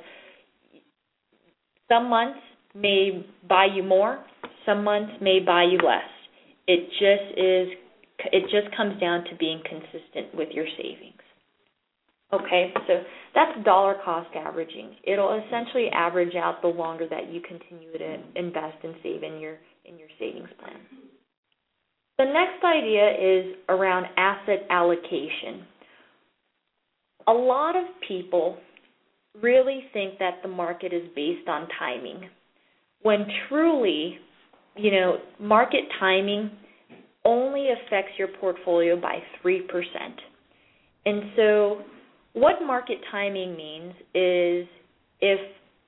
some 1.88 2.10
months 2.10 2.40
may 2.76 3.26
buy 3.48 3.66
you 3.66 3.84
more, 3.84 4.24
some 4.66 4.84
months 4.84 5.14
may 5.22 5.40
buy 5.40 5.64
you 5.64 5.80
less. 5.80 6.10
It 6.68 6.88
just 7.00 7.38
is 7.38 7.78
it 8.32 8.44
just 8.52 8.76
comes 8.76 9.00
down 9.00 9.24
to 9.26 9.36
being 9.38 9.62
consistent 9.68 10.36
with 10.36 10.50
your 10.52 10.68
savings. 10.78 11.16
Okay, 12.32 12.72
so 12.86 13.02
that's 13.34 13.66
dollar 13.66 13.96
cost 14.06 14.30
averaging. 14.36 14.96
It'll 15.04 15.42
essentially 15.48 15.88
average 15.90 16.36
out 16.36 16.62
the 16.62 16.68
longer 16.68 17.08
that 17.10 17.34
you 17.34 17.42
continue 17.42 17.98
to 17.98 18.18
invest 18.36 18.78
and 18.84 18.94
save 19.02 19.24
in 19.24 19.40
your 19.40 19.58
in 19.86 19.98
your 19.98 20.10
savings 20.20 20.50
plan. 20.60 20.78
The 22.20 22.26
next 22.26 22.62
idea 22.66 23.12
is 23.12 23.56
around 23.70 24.08
asset 24.18 24.68
allocation. 24.70 25.66
A 27.28 27.32
lot 27.32 27.78
of 27.78 27.86
people 28.06 28.58
really 29.42 29.86
think 29.94 30.20
that 30.20 30.40
the 30.44 30.50
market 30.50 30.92
is 30.92 31.04
based 31.16 31.48
on 31.48 31.70
timing. 31.80 32.30
When 33.04 33.26
truly, 33.48 34.18
you 34.76 34.92
know, 34.92 35.20
market 35.40 35.86
timing 35.98 36.52
only 37.24 37.70
affects 37.70 38.12
your 38.18 38.28
portfolio 38.42 39.00
by 39.00 39.20
3%. 39.42 39.62
And 41.06 41.22
so, 41.38 41.84
what 42.34 42.56
market 42.68 42.98
timing 43.12 43.56
means 43.56 43.94
is 44.14 44.68
if 45.22 45.40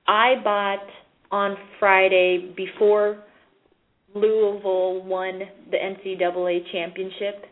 I 0.08 0.36
bought 0.42 0.86
on 1.30 1.56
Friday 1.78 2.54
before 2.56 3.22
Louisville 4.14 5.02
won 5.04 5.40
the 5.70 5.76
NCAA 5.76 6.60
championship. 6.72 7.46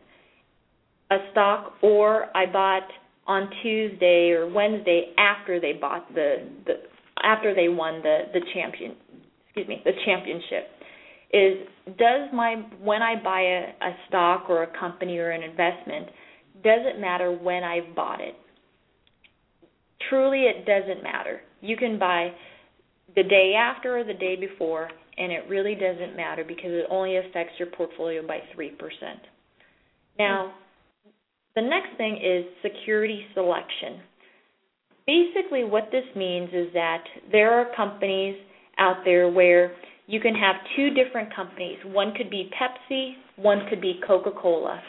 A 1.10 1.16
stock, 1.32 1.74
or 1.82 2.26
I 2.36 2.46
bought 2.46 2.88
on 3.26 3.50
Tuesday 3.62 4.30
or 4.30 4.48
Wednesday 4.48 5.12
after 5.18 5.60
they 5.60 5.72
bought 5.72 6.12
the 6.14 6.48
the 6.66 6.74
after 7.22 7.54
they 7.54 7.68
won 7.68 8.00
the 8.02 8.22
the 8.32 8.40
champion 8.54 8.96
excuse 9.44 9.68
me 9.68 9.82
the 9.84 9.92
championship 10.04 10.68
is 11.32 11.66
does 11.98 12.28
my 12.32 12.54
when 12.80 13.02
I 13.02 13.22
buy 13.22 13.40
a, 13.40 13.88
a 13.88 13.96
stock 14.08 14.46
or 14.48 14.62
a 14.62 14.78
company 14.78 15.18
or 15.18 15.30
an 15.30 15.42
investment 15.42 16.08
does 16.62 16.80
it 16.84 17.00
matter 17.00 17.32
when 17.32 17.64
I've 17.64 17.94
bought 17.94 18.20
it? 18.20 18.34
Truly 20.08 20.42
it 20.42 20.66
doesn't 20.66 21.02
matter. 21.02 21.40
You 21.60 21.76
can 21.76 21.98
buy 21.98 22.32
the 23.16 23.22
day 23.22 23.54
after 23.56 23.98
or 23.98 24.04
the 24.04 24.14
day 24.14 24.36
before 24.36 24.88
and 25.20 25.30
it 25.30 25.44
really 25.48 25.74
doesn't 25.74 26.16
matter 26.16 26.42
because 26.42 26.70
it 26.70 26.86
only 26.90 27.18
affects 27.18 27.52
your 27.58 27.68
portfolio 27.68 28.26
by 28.26 28.38
3%. 28.56 28.70
Now, 30.18 30.54
the 31.54 31.62
next 31.62 31.96
thing 31.98 32.16
is 32.16 32.46
security 32.62 33.26
selection. 33.34 34.00
Basically, 35.06 35.64
what 35.64 35.88
this 35.92 36.04
means 36.16 36.48
is 36.52 36.72
that 36.72 37.04
there 37.30 37.52
are 37.52 37.66
companies 37.76 38.36
out 38.78 39.02
there 39.04 39.28
where 39.28 39.72
you 40.06 40.20
can 40.20 40.34
have 40.34 40.56
two 40.74 40.90
different 40.90 41.34
companies. 41.34 41.76
One 41.84 42.14
could 42.16 42.30
be 42.30 42.50
Pepsi, 42.58 43.12
one 43.36 43.66
could 43.68 43.80
be 43.80 44.00
Coca 44.06 44.30
Cola. 44.30 44.80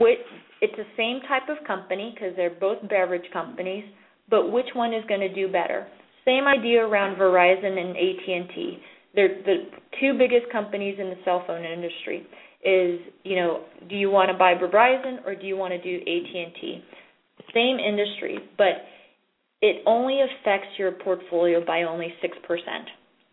It's 0.00 0.76
the 0.76 0.84
same 0.96 1.20
type 1.28 1.48
of 1.48 1.64
company 1.66 2.12
because 2.14 2.34
they're 2.36 2.50
both 2.50 2.80
beverage 2.88 3.30
companies, 3.32 3.84
but 4.28 4.50
which 4.50 4.68
one 4.74 4.92
is 4.92 5.04
going 5.08 5.20
to 5.20 5.32
do 5.32 5.46
better? 5.50 5.86
Same 6.24 6.46
idea 6.46 6.84
around 6.84 7.16
Verizon 7.16 7.78
and 7.78 7.96
AT&T 7.96 8.78
they're 9.18 9.42
the 9.44 9.64
two 10.00 10.16
biggest 10.16 10.50
companies 10.52 10.96
in 11.00 11.08
the 11.10 11.16
cell 11.24 11.42
phone 11.44 11.64
industry 11.64 12.24
is 12.64 13.00
you 13.24 13.34
know 13.34 13.64
do 13.88 13.96
you 13.96 14.10
want 14.10 14.30
to 14.30 14.38
buy 14.38 14.54
Verizon 14.54 15.26
or 15.26 15.34
do 15.34 15.44
you 15.44 15.56
want 15.56 15.72
to 15.72 15.82
do 15.82 15.96
AT&T 15.96 16.84
same 17.52 17.78
industry 17.78 18.38
but 18.56 18.86
it 19.60 19.82
only 19.86 20.20
affects 20.20 20.68
your 20.78 20.92
portfolio 20.92 21.64
by 21.64 21.82
only 21.82 22.14
6% 22.22 22.30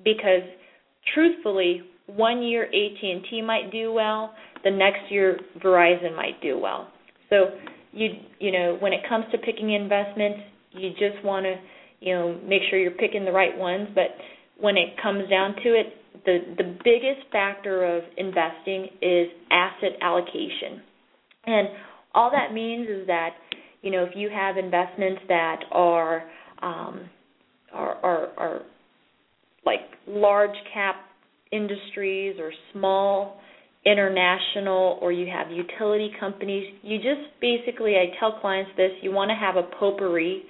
because 0.03 0.41
truthfully 1.13 1.83
one 2.07 2.41
year 2.41 2.63
AT&T 2.63 3.43
might 3.43 3.71
do 3.71 3.93
well 3.93 4.33
the 4.63 4.71
next 4.71 5.11
year 5.11 5.39
Verizon 5.63 6.15
might 6.15 6.41
do 6.41 6.57
well. 6.57 6.87
So 7.29 7.51
you 7.91 8.09
you 8.39 8.51
know 8.51 8.77
when 8.79 8.91
it 8.91 9.01
comes 9.07 9.25
to 9.31 9.37
picking 9.37 9.71
investments 9.73 10.39
you 10.71 10.89
just 10.91 11.23
want 11.23 11.45
to 11.45 11.55
you 11.99 12.13
know 12.13 12.39
make 12.43 12.61
sure 12.69 12.79
you're 12.79 12.91
picking 12.91 13.23
the 13.23 13.31
right 13.31 13.55
ones 13.55 13.87
but 13.93 14.07
when 14.59 14.77
it 14.77 14.95
comes 15.01 15.29
down 15.29 15.55
to 15.63 15.69
it, 15.69 15.93
the 16.25 16.39
the 16.57 16.77
biggest 16.83 17.29
factor 17.31 17.83
of 17.83 18.03
investing 18.17 18.87
is 19.01 19.27
asset 19.51 19.97
allocation. 20.01 20.81
And 21.45 21.69
all 22.13 22.31
that 22.31 22.53
means 22.53 22.87
is 22.89 23.07
that 23.07 23.31
you 23.81 23.91
know 23.91 24.03
if 24.03 24.15
you 24.15 24.29
have 24.29 24.57
investments 24.57 25.21
that 25.27 25.59
are 25.71 26.23
um, 26.61 27.09
are, 27.73 27.95
are, 28.03 28.27
are 28.37 28.61
like 29.65 29.81
large 30.07 30.55
cap 30.73 30.95
industries 31.51 32.37
or 32.39 32.51
small 32.71 33.39
international 33.85 34.97
or 35.01 35.11
you 35.11 35.27
have 35.31 35.51
utility 35.51 36.11
companies 36.19 36.73
you 36.81 36.97
just 36.97 37.29
basically 37.39 37.95
I 37.95 38.17
tell 38.19 38.39
clients 38.39 38.71
this 38.75 38.91
you 39.01 39.11
want 39.11 39.29
to 39.29 39.35
have 39.35 39.57
a 39.57 39.63
potpourri 39.77 40.43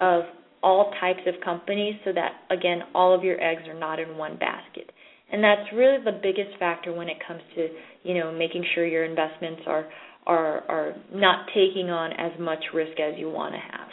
of 0.00 0.24
all 0.62 0.92
types 1.00 1.20
of 1.26 1.34
companies 1.44 1.94
so 2.04 2.12
that 2.12 2.32
again 2.50 2.80
all 2.94 3.14
of 3.14 3.24
your 3.24 3.40
eggs 3.42 3.62
are 3.68 3.78
not 3.78 3.98
in 3.98 4.16
one 4.16 4.36
basket. 4.38 4.90
And 5.30 5.42
that's 5.42 5.72
really 5.74 6.02
the 6.04 6.20
biggest 6.22 6.58
factor 6.58 6.92
when 6.92 7.08
it 7.08 7.16
comes 7.26 7.42
to 7.54 7.68
you 8.02 8.14
know 8.14 8.32
making 8.32 8.64
sure 8.74 8.86
your 8.86 9.04
investments 9.04 9.62
are 9.66 9.88
are 10.26 10.60
are 10.68 10.94
not 11.12 11.46
taking 11.48 11.90
on 11.90 12.12
as 12.12 12.38
much 12.38 12.64
risk 12.74 12.98
as 13.00 13.18
you 13.18 13.30
want 13.30 13.54
to 13.54 13.60
have. 13.60 13.88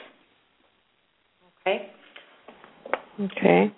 Okay. 1.68 1.92
Okay. 3.22 3.74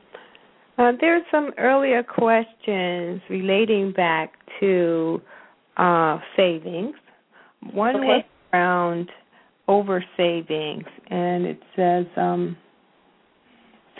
Uh, 0.78 0.92
there 1.00 1.16
are 1.16 1.22
some 1.30 1.52
earlier 1.58 2.04
questions 2.04 3.22
relating 3.30 3.92
back 3.92 4.34
to 4.60 5.22
uh, 5.78 6.18
savings. 6.36 6.96
One 7.74 7.96
okay. 7.98 8.06
was 8.06 8.24
around 8.54 9.10
over 9.68 10.04
savings 10.18 10.86
and 11.10 11.46
it 11.46 11.60
says 11.76 12.06
um, 12.18 12.58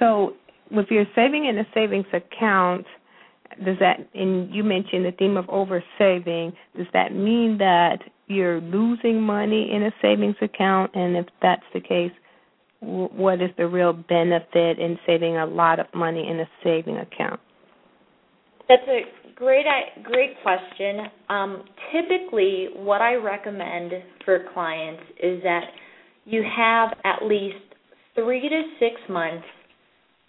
so, 0.02 0.34
if 0.72 0.90
you're 0.90 1.06
saving 1.16 1.46
in 1.46 1.60
a 1.60 1.66
savings 1.74 2.08
account, 2.12 2.86
does 3.64 3.78
that 3.80 4.00
and 4.16 4.54
you 4.54 4.64
mentioned 4.64 5.06
the 5.06 5.12
theme 5.12 5.38
of 5.38 5.48
over 5.50 5.84
saving, 6.00 6.54
does 6.76 6.88
that 6.94 7.14
mean 7.14 7.58
that 7.60 8.00
you're 8.28 8.62
losing 8.62 9.22
money 9.22 9.70
in 9.72 9.84
a 9.84 9.92
savings 10.02 10.38
account? 10.42 10.92
And 10.96 11.18
if 11.18 11.26
that's 11.42 11.64
the 11.74 11.82
case, 11.82 12.12
what 12.80 13.42
is 13.42 13.50
the 13.58 13.68
real 13.68 13.94
benefit 13.94 14.80
in 14.80 14.98
saving 15.06 15.38
a 15.38 15.46
lot 15.46 15.80
of 15.80 15.86
money 15.94 16.28
in 16.28 16.40
a 16.40 16.50
saving 16.64 16.98
account? 16.98 17.40
That's 18.68 18.88
a 18.88 19.02
great 19.36 19.66
great 20.04 20.42
question. 20.42 21.08
Um, 21.30 21.64
typically, 21.92 22.70
what 22.76 23.02
I 23.02 23.16
recommend 23.16 23.92
for 24.26 24.46
clients 24.54 25.04
is 25.22 25.44
that 25.44 25.66
you 26.26 26.44
have 26.44 26.98
at 27.04 27.26
least 27.28 27.58
three 28.16 28.48
to 28.50 28.62
six 28.80 28.96
months 29.10 29.46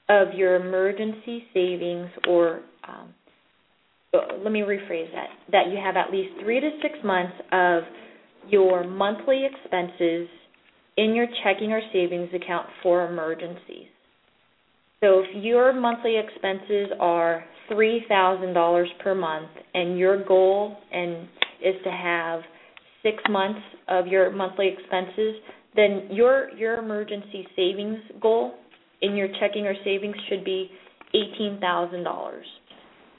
of 0.08 0.34
your 0.34 0.56
emergency 0.56 1.44
savings 1.54 2.08
or 2.28 2.62
um, 2.88 3.14
let 4.12 4.52
me 4.52 4.60
rephrase 4.60 5.10
that 5.12 5.28
that 5.50 5.70
you 5.70 5.78
have 5.82 5.96
at 5.96 6.12
least 6.12 6.30
3 6.42 6.60
to 6.60 6.70
6 6.82 6.94
months 7.04 7.32
of 7.52 7.82
your 8.48 8.84
monthly 8.84 9.44
expenses 9.46 10.28
in 10.96 11.14
your 11.14 11.26
checking 11.42 11.72
or 11.72 11.80
savings 11.92 12.28
account 12.34 12.66
for 12.82 13.08
emergencies. 13.08 13.86
So 15.00 15.20
if 15.20 15.42
your 15.42 15.72
monthly 15.72 16.16
expenses 16.18 16.88
are 17.00 17.44
$3,000 17.70 18.84
per 19.02 19.14
month 19.14 19.50
and 19.74 19.98
your 19.98 20.22
goal 20.24 20.76
and 20.92 21.28
is 21.64 21.74
to 21.84 21.90
have 21.90 22.40
6 23.02 23.16
months 23.30 23.60
of 23.88 24.06
your 24.06 24.30
monthly 24.30 24.68
expenses, 24.68 25.36
then 25.74 26.08
your 26.10 26.50
your 26.50 26.78
emergency 26.78 27.46
savings 27.56 27.98
goal 28.20 28.54
in 29.02 29.16
your 29.16 29.28
checking 29.40 29.66
or 29.66 29.74
savings 29.84 30.16
should 30.28 30.44
be 30.44 30.70
$18,000. 31.14 32.42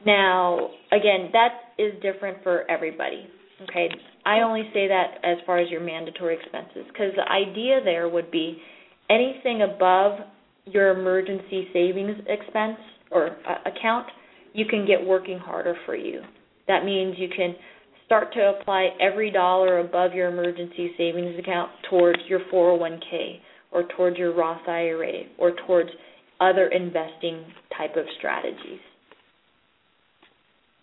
Now, 0.06 0.70
again, 0.92 1.30
that 1.34 1.50
is 1.78 1.94
different 2.02 2.42
for 2.44 2.70
everybody. 2.70 3.28
Okay, 3.64 3.90
I 4.26 4.40
only 4.40 4.64
say 4.74 4.88
that 4.88 5.18
as 5.24 5.38
far 5.46 5.60
as 5.60 5.70
your 5.70 5.80
mandatory 5.80 6.36
expenses 6.36 6.86
because 6.88 7.14
the 7.16 7.32
idea 7.32 7.80
there 7.84 8.10
would 8.10 8.32
be 8.32 8.58
anything 9.10 9.62
above 9.62 10.20
your 10.66 10.92
emergency 11.00 11.68
savings 11.72 12.18
expense 12.28 12.78
or 13.12 13.38
uh, 13.48 13.70
account, 13.70 14.08
you 14.54 14.66
can 14.66 14.86
get 14.86 15.02
working 15.02 15.38
harder 15.38 15.76
for 15.86 15.96
you. 15.96 16.22
That 16.68 16.84
means 16.84 17.16
you 17.18 17.30
can 17.36 17.56
start 18.06 18.34
to 18.34 18.56
apply 18.60 18.90
every 19.00 19.32
dollar 19.32 19.80
above 19.80 20.14
your 20.14 20.30
emergency 20.30 20.92
savings 20.98 21.38
account 21.40 21.72
towards 21.90 22.20
your 22.28 22.40
401k 22.52 23.40
or 23.74 23.84
towards 23.96 24.18
your 24.18 24.34
Roth 24.34 24.68
IRA 24.68 25.24
or 25.38 25.54
towards 25.68 25.90
other 26.40 26.68
investing 26.68 27.44
type 27.78 27.96
of 27.96 28.06
strategies. 28.18 28.80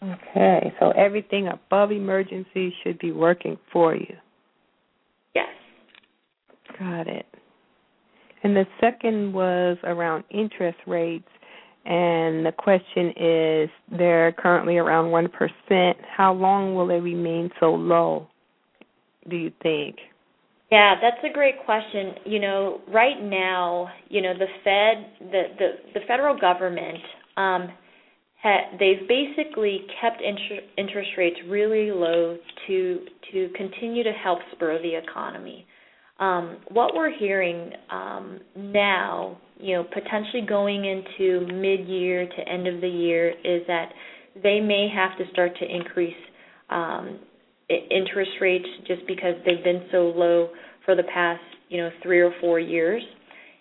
Okay, 0.02 0.72
so 0.80 0.92
everything 0.92 1.48
above 1.48 1.92
emergency 1.92 2.74
should 2.82 2.98
be 2.98 3.12
working 3.12 3.58
for 3.70 3.94
you. 3.94 4.16
Yes. 5.34 5.48
Got 6.78 7.06
it. 7.06 7.26
And 8.42 8.56
the 8.56 8.64
second 8.80 9.34
was 9.34 9.76
around 9.84 10.24
interest 10.30 10.78
rates. 10.86 11.28
And 11.84 12.44
the 12.44 12.52
question 12.56 13.12
is 13.16 13.70
they're 13.98 14.32
currently 14.32 14.78
around 14.78 15.06
1%. 15.06 15.94
How 16.16 16.32
long 16.32 16.74
will 16.74 16.86
they 16.86 17.00
remain 17.00 17.50
so 17.60 17.74
low, 17.74 18.28
do 19.28 19.36
you 19.36 19.52
think? 19.62 19.96
Yeah, 20.70 20.94
that's 21.00 21.22
a 21.28 21.32
great 21.32 21.56
question. 21.64 22.14
You 22.24 22.38
know, 22.40 22.80
right 22.88 23.20
now, 23.22 23.88
you 24.08 24.22
know, 24.22 24.34
the 24.34 24.46
Fed, 24.64 25.30
the 25.32 25.42
the, 25.58 25.68
the 25.94 26.00
federal 26.06 26.38
government, 26.38 26.98
um, 27.36 27.68
ha- 28.42 28.70
they've 28.78 29.06
basically 29.08 29.86
kept 30.00 30.22
inter- 30.22 30.66
interest 30.78 31.10
rates 31.18 31.36
really 31.48 31.90
low 31.90 32.38
to 32.68 33.00
to 33.32 33.48
continue 33.56 34.04
to 34.04 34.12
help 34.12 34.38
spur 34.52 34.80
the 34.80 34.94
economy. 34.96 35.66
Um, 36.20 36.58
what 36.68 36.94
we're 36.94 37.16
hearing 37.16 37.72
um, 37.90 38.40
now, 38.56 39.38
you 39.58 39.74
know, 39.74 39.84
potentially 39.84 40.42
going 40.46 40.84
into 40.84 41.46
mid-year 41.52 42.26
to 42.28 42.48
end 42.48 42.68
of 42.68 42.80
the 42.82 42.88
year, 42.88 43.30
is 43.30 43.62
that 43.66 43.90
they 44.42 44.60
may 44.60 44.88
have 44.94 45.16
to 45.18 45.24
start 45.32 45.52
to 45.58 45.64
increase 45.64 46.14
um, 46.68 47.20
interest 47.90 48.32
rates 48.40 48.66
just 48.86 49.06
because 49.06 49.34
they've 49.44 49.62
been 49.64 49.86
so 49.92 50.12
low 50.16 50.50
for 50.84 50.94
the 50.94 51.04
past, 51.04 51.42
you 51.68 51.78
know, 51.78 51.90
3 52.02 52.20
or 52.20 52.32
4 52.40 52.60
years. 52.60 53.02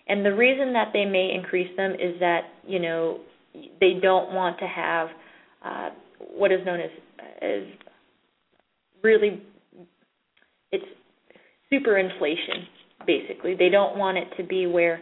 And 0.08 0.24
the 0.24 0.34
reason 0.34 0.72
that 0.72 0.88
they 0.92 1.04
may 1.04 1.32
increase 1.34 1.74
them 1.76 1.92
is 1.92 2.18
that, 2.20 2.42
you 2.66 2.80
know, 2.80 3.20
they 3.80 3.94
don't 4.00 4.32
want 4.32 4.58
to 4.58 4.66
have 4.66 5.08
uh, 5.64 5.90
what 6.18 6.52
is 6.52 6.60
known 6.64 6.80
as 6.80 6.90
as 7.42 7.62
really 9.02 9.42
it's 10.72 10.84
super 11.68 11.98
inflation 11.98 12.66
basically. 13.06 13.54
They 13.54 13.68
don't 13.68 13.96
want 13.96 14.18
it 14.18 14.28
to 14.36 14.44
be 14.44 14.66
where 14.66 15.00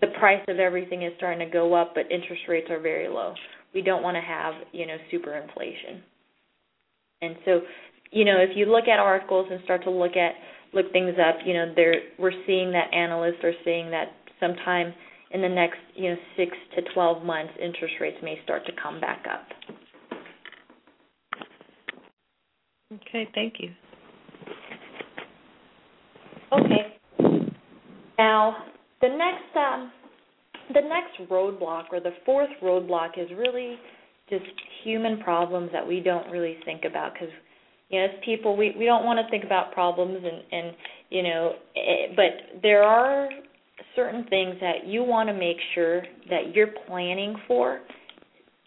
the 0.00 0.08
price 0.18 0.42
of 0.48 0.58
everything 0.58 1.02
is 1.02 1.12
starting 1.16 1.46
to 1.46 1.52
go 1.52 1.74
up, 1.74 1.92
but 1.94 2.10
interest 2.10 2.42
rates 2.48 2.68
are 2.70 2.80
very 2.80 3.08
low. 3.08 3.34
We 3.74 3.82
don't 3.82 4.02
want 4.02 4.16
to 4.16 4.20
have, 4.20 4.54
you 4.72 4.86
know, 4.86 4.96
super 5.10 5.36
inflation. 5.36 6.02
And 7.22 7.36
so, 7.44 7.60
you 8.12 8.24
know, 8.24 8.36
if 8.38 8.50
you 8.54 8.66
look 8.66 8.86
at 8.86 8.98
articles 9.00 9.48
and 9.50 9.60
start 9.64 9.82
to 9.84 9.90
look 9.90 10.16
at 10.16 10.32
look 10.72 10.92
things 10.92 11.14
up, 11.18 11.36
you 11.44 11.54
know, 11.54 11.72
there 11.74 11.94
we're 12.18 12.32
seeing 12.46 12.70
that 12.72 12.92
analysts 12.94 13.42
are 13.42 13.54
seeing 13.64 13.90
that 13.90 14.12
sometime 14.38 14.94
in 15.32 15.40
the 15.40 15.48
next, 15.48 15.78
you 15.94 16.10
know, 16.10 16.16
6 16.36 16.50
to 16.76 16.82
12 16.94 17.24
months 17.24 17.52
interest 17.60 17.94
rates 18.00 18.18
may 18.22 18.38
start 18.44 18.64
to 18.66 18.72
come 18.80 19.00
back 19.00 19.24
up. 19.32 19.46
Okay, 22.92 23.26
thank 23.34 23.54
you. 23.58 23.70
Okay. 26.52 27.48
Now, 28.18 28.56
the 29.00 29.08
next 29.08 29.56
um, 29.56 29.90
the 30.74 30.80
next 30.82 31.30
roadblock 31.30 31.84
or 31.92 32.00
the 32.00 32.12
fourth 32.26 32.50
roadblock 32.62 33.18
is 33.18 33.28
really 33.36 33.76
just 34.28 34.44
human 34.84 35.20
problems 35.20 35.70
that 35.72 35.86
we 35.86 36.00
don't 36.00 36.30
really 36.30 36.56
think 36.64 36.82
about 36.84 37.14
because 37.14 37.28
you 37.92 37.98
know 37.98 38.04
as 38.06 38.10
people 38.24 38.56
we 38.56 38.74
we 38.78 38.84
don't 38.84 39.04
want 39.04 39.24
to 39.24 39.30
think 39.30 39.44
about 39.44 39.72
problems 39.72 40.16
and 40.24 40.42
and 40.50 40.76
you 41.10 41.22
know 41.22 41.52
eh, 41.76 42.12
but 42.16 42.60
there 42.62 42.82
are 42.82 43.28
certain 43.94 44.24
things 44.28 44.56
that 44.60 44.86
you 44.86 45.04
want 45.04 45.28
to 45.28 45.34
make 45.34 45.58
sure 45.74 46.02
that 46.30 46.54
you're 46.54 46.72
planning 46.86 47.36
for 47.46 47.80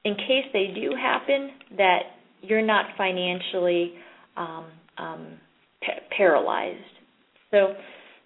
in 0.06 0.14
case 0.16 0.46
they 0.54 0.68
do 0.74 0.92
happen 0.96 1.52
that 1.78 2.00
you're 2.42 2.62
not 2.62 2.86
financially 2.98 3.94
um, 4.38 4.66
um, 4.98 5.28
pa- 5.84 6.16
paralyzed. 6.16 6.78
So 7.52 7.74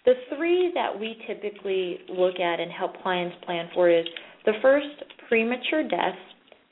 the 0.05 0.13
three 0.35 0.71
that 0.75 0.97
we 0.97 1.15
typically 1.25 1.99
look 2.09 2.39
at 2.39 2.59
and 2.59 2.71
help 2.71 3.01
clients 3.01 3.35
plan 3.45 3.69
for 3.73 3.89
is 3.89 4.05
the 4.45 4.53
first, 4.61 4.87
premature 5.27 5.87
death, 5.87 6.15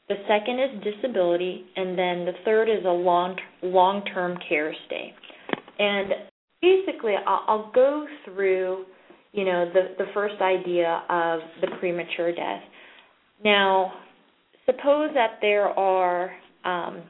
the 0.09 0.15
second 0.27 0.59
is 0.59 0.93
disability, 0.95 1.65
and 1.75 1.97
then 1.97 2.25
the 2.25 2.33
third 2.45 2.69
is 2.69 2.85
a 2.85 2.89
long 2.89 3.35
long 3.61 4.03
term 4.13 4.37
care 4.47 4.73
stay. 4.85 5.13
And 5.79 6.11
basically, 6.61 7.13
I'll, 7.25 7.43
I'll 7.47 7.71
go 7.73 8.05
through, 8.25 8.85
you 9.33 9.45
know, 9.45 9.69
the 9.73 9.95
the 9.97 10.05
first 10.13 10.41
idea 10.41 11.03
of 11.09 11.39
the 11.61 11.67
premature 11.79 12.33
death. 12.33 12.61
Now, 13.43 13.93
suppose 14.65 15.11
that 15.13 15.37
there 15.41 15.67
are 15.67 16.31
um, 16.63 17.03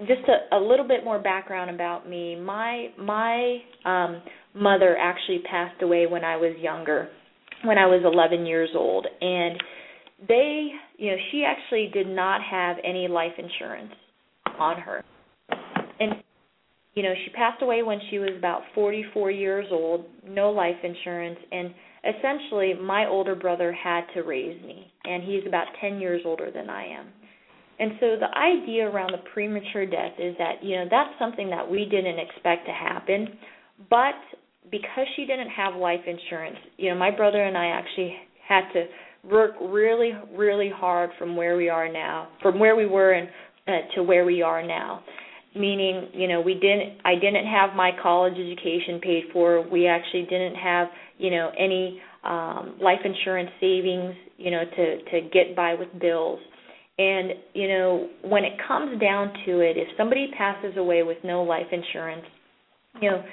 just 0.00 0.22
a, 0.28 0.56
a 0.56 0.60
little 0.60 0.86
bit 0.86 1.04
more 1.04 1.18
background 1.18 1.70
about 1.70 2.08
me. 2.08 2.36
My 2.36 2.88
my 2.98 3.58
um, 3.84 4.22
mother 4.54 4.96
actually 4.98 5.40
passed 5.50 5.82
away 5.82 6.06
when 6.06 6.24
I 6.24 6.36
was 6.36 6.54
younger, 6.58 7.08
when 7.64 7.78
I 7.78 7.86
was 7.86 8.02
11 8.04 8.46
years 8.46 8.70
old, 8.74 9.06
and 9.20 9.62
they, 10.28 10.70
you 10.96 11.10
know, 11.10 11.16
she 11.30 11.44
actually 11.44 11.90
did 11.92 12.08
not 12.08 12.40
have 12.42 12.76
any 12.84 13.08
life 13.08 13.32
insurance 13.38 13.92
on 14.58 14.80
her, 14.80 15.04
and 16.00 16.22
you 16.94 17.02
know, 17.02 17.12
she 17.24 17.30
passed 17.32 17.62
away 17.62 17.82
when 17.82 18.00
she 18.10 18.18
was 18.18 18.30
about 18.38 18.62
44 18.74 19.30
years 19.30 19.66
old, 19.70 20.06
no 20.26 20.50
life 20.50 20.76
insurance, 20.82 21.38
and 21.52 21.74
essentially 22.04 22.72
my 22.74 23.06
older 23.06 23.34
brother 23.34 23.70
had 23.70 24.04
to 24.14 24.22
raise 24.22 24.60
me, 24.62 24.90
and 25.04 25.22
he's 25.22 25.46
about 25.46 25.66
10 25.80 26.00
years 26.00 26.22
older 26.24 26.50
than 26.50 26.70
I 26.70 26.86
am. 26.86 27.06
And 27.78 27.92
so 28.00 28.16
the 28.18 28.38
idea 28.38 28.88
around 28.88 29.12
the 29.12 29.22
premature 29.34 29.84
death 29.84 30.14
is 30.18 30.34
that, 30.38 30.64
you 30.64 30.76
know, 30.76 30.86
that's 30.90 31.10
something 31.18 31.50
that 31.50 31.70
we 31.70 31.84
didn't 31.84 32.18
expect 32.18 32.64
to 32.66 32.72
happen, 32.72 33.28
but 33.90 34.14
because 34.70 35.06
she 35.16 35.26
didn't 35.26 35.50
have 35.50 35.74
life 35.74 36.00
insurance, 36.06 36.56
you 36.78 36.88
know, 36.88 36.98
my 36.98 37.10
brother 37.10 37.44
and 37.44 37.58
I 37.58 37.66
actually 37.66 38.16
had 38.48 38.72
to 38.72 38.86
work 39.30 39.52
really, 39.60 40.12
really 40.36 40.70
hard 40.74 41.10
from 41.18 41.36
where 41.36 41.56
we 41.56 41.68
are 41.68 41.90
now, 41.90 42.28
from 42.42 42.58
where 42.58 42.76
we 42.76 42.86
were 42.86 43.12
and 43.12 43.28
uh, 43.68 43.94
to 43.94 44.02
where 44.02 44.24
we 44.24 44.42
are 44.42 44.66
now. 44.66 45.02
Meaning, 45.54 46.08
you 46.12 46.28
know, 46.28 46.40
we 46.40 46.54
didn't, 46.54 46.98
I 47.04 47.14
didn't 47.14 47.46
have 47.46 47.74
my 47.74 47.90
college 48.02 48.34
education 48.34 49.00
paid 49.00 49.24
for. 49.32 49.66
We 49.68 49.86
actually 49.86 50.24
didn't 50.24 50.56
have, 50.56 50.88
you 51.16 51.30
know, 51.30 51.50
any 51.58 52.00
um, 52.24 52.76
life 52.80 52.98
insurance 53.04 53.50
savings, 53.60 54.14
you 54.36 54.50
know, 54.50 54.64
to 54.64 55.02
to 55.02 55.28
get 55.32 55.56
by 55.56 55.74
with 55.74 55.88
bills. 56.00 56.40
And 56.98 57.32
you 57.54 57.68
know, 57.68 58.08
when 58.22 58.44
it 58.44 58.52
comes 58.66 59.00
down 59.00 59.32
to 59.46 59.60
it, 59.60 59.76
if 59.76 59.88
somebody 59.96 60.30
passes 60.36 60.76
away 60.76 61.02
with 61.02 61.18
no 61.24 61.42
life 61.42 61.66
insurance, 61.72 62.24
you 63.00 63.10
know, 63.10 63.24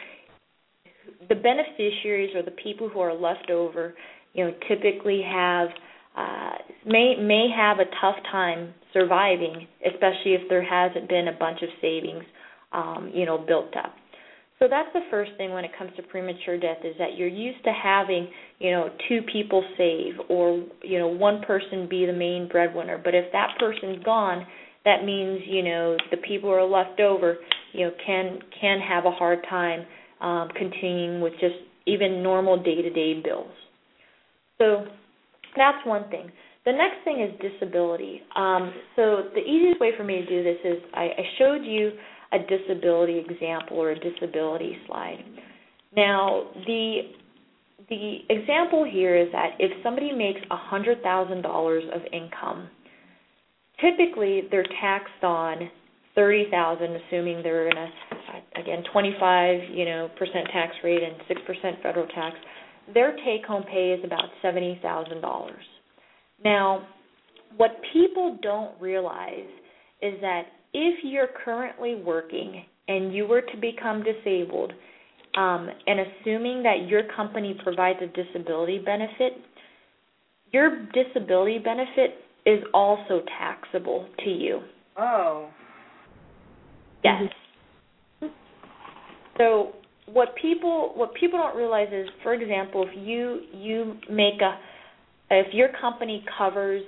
the 1.29 1.36
beneficiaries 1.36 2.36
or 2.36 2.43
the 2.43 2.56
people 2.63 2.89
who 2.89 2.99
are 2.99 3.13
left 3.13 3.49
over, 3.49 3.93
you 4.34 4.46
know, 4.46 4.54
typically 4.67 5.22
have 5.22 5.69
uh, 6.15 6.52
may 6.86 7.15
may 7.19 7.50
have 7.56 7.80
a 7.80 7.86
tough 8.02 8.15
time 8.32 8.74
surviving, 8.93 9.67
especially 9.86 10.34
if 10.34 10.41
there 10.50 10.63
hasn't 10.63 11.10
been 11.10 11.28
a 11.28 11.38
bunch 11.38 11.62
of 11.62 11.69
savings, 11.82 12.24
um, 12.72 13.12
you 13.13 13.26
know, 13.26 13.38
built 13.38 13.76
up. 13.78 13.93
So 14.60 14.67
that's 14.69 14.89
the 14.93 15.02
first 15.10 15.32
thing 15.38 15.52
when 15.52 15.65
it 15.65 15.72
comes 15.78 15.91
to 15.98 16.04
premature 16.04 16.60
death 16.60 16.78
is 16.86 16.96
that 17.00 17.17
you're 17.17 17.28
used 17.28 17.63
to 17.65 17.74
having, 17.74 18.30
you 18.60 18.72
know, 18.72 18.89
two 19.10 19.22
people 19.32 19.63
save 19.78 20.13
or 20.30 20.63
you 20.84 21.00
know 21.00 21.08
one 21.08 21.41
person 21.41 21.88
be 21.89 22.06
the 22.06 22.13
main 22.13 22.48
breadwinner. 22.48 23.02
But 23.04 23.15
if 23.15 23.32
that 23.34 23.56
person's 23.60 24.04
gone, 24.04 24.46
that 24.86 25.04
means 25.04 25.41
you 25.48 25.63
know 25.63 25.98
the 26.12 26.17
people 26.17 26.50
who 26.50 26.56
are 26.56 26.63
left 26.63 27.00
over, 27.00 27.38
you 27.74 27.86
know, 27.88 27.91
can 28.06 28.39
can 28.60 28.80
have 28.80 29.06
a 29.06 29.12
hard 29.12 29.39
time 29.50 29.86
um, 30.22 30.50
continuing 30.56 31.22
with 31.22 31.34
just 31.34 31.56
even 31.86 32.24
normal 32.24 32.62
day-to-day 32.62 33.22
bills. 33.22 33.52
So 34.60 34.86
that's 35.56 35.86
one 35.86 36.10
thing. 36.10 36.32
The 36.66 36.72
next 36.72 37.04
thing 37.04 37.22
is 37.22 37.52
disability. 37.52 38.22
Um, 38.36 38.74
so 38.96 39.24
the 39.34 39.42
easiest 39.42 39.82
way 39.82 39.92
for 39.98 40.04
me 40.04 40.22
to 40.22 40.26
do 40.26 40.44
this 40.44 40.58
is 40.63 40.82
I, 40.94 41.04
I 41.04 41.24
showed 41.38 41.63
you 41.63 41.92
a 42.32 42.39
disability 42.39 43.20
example 43.20 43.78
or 43.78 43.92
a 43.92 44.00
disability 44.00 44.78
slide. 44.88 45.24
Now 45.96 46.50
the 46.66 47.02
the 47.89 48.20
example 48.30 48.88
here 48.89 49.16
is 49.18 49.28
that 49.34 49.58
if 49.60 49.72
somebody 49.84 50.13
makes 50.13 50.39
$100,000 50.50 51.96
of 51.96 52.02
income, 52.13 52.70
typically 53.82 54.44
they're 54.50 54.66
taxed 54.80 55.22
on 55.22 55.70
30,000 56.16 56.96
assuming 56.96 57.42
they're 57.44 57.70
in 57.70 57.78
a 57.78 57.89
again 58.60 58.84
25 58.92 59.60
you 59.72 59.86
know 59.86 60.10
percent 60.18 60.48
tax 60.54 60.76
rate 60.84 61.02
and 61.02 61.16
6% 61.28 61.82
federal 61.82 62.08
tax 62.08 62.36
their 62.93 63.15
take 63.26 63.46
home 63.46 63.63
pay 63.63 63.91
is 63.91 64.04
about 64.04 64.26
$70,000 64.43 65.52
now 66.43 66.88
what 67.58 67.72
people 67.93 68.38
don't 68.41 68.80
realize 68.82 69.48
is 70.02 70.13
that 70.22 70.43
if 70.74 71.04
you're 71.04 71.30
currently 71.46 71.96
working 71.96 72.65
and 72.88 73.13
you 73.13 73.28
were 73.28 73.41
to 73.41 73.58
become 73.58 74.04
disabled 74.04 74.74
um, 75.38 75.69
and 75.88 76.00
assuming 76.00 76.63
that 76.63 76.88
your 76.88 77.04
company 77.15 77.56
provides 77.63 78.00
a 78.02 78.08
disability 78.08 78.80
benefit 78.80 79.34
your 80.54 80.86
disability 80.93 81.58
benefit 81.58 82.19
is 82.46 82.63
also 82.74 83.22
taxable 83.39 84.08
to 84.24 84.30
you. 84.30 84.62
Oh. 84.98 85.50
Yes. 87.04 87.24
So 89.38 89.74
what 90.08 90.30
people 90.42 90.92
what 90.96 91.13
people 91.16 91.39
don't 91.39 91.56
realize 91.56 91.88
is, 91.92 92.08
for 92.22 92.34
example, 92.34 92.86
if 92.88 92.96
you 92.96 93.42
you 93.54 93.98
make 94.10 94.42
a 94.42 94.58
if 95.30 95.54
your 95.54 95.70
company 95.80 96.24
covers 96.38 96.84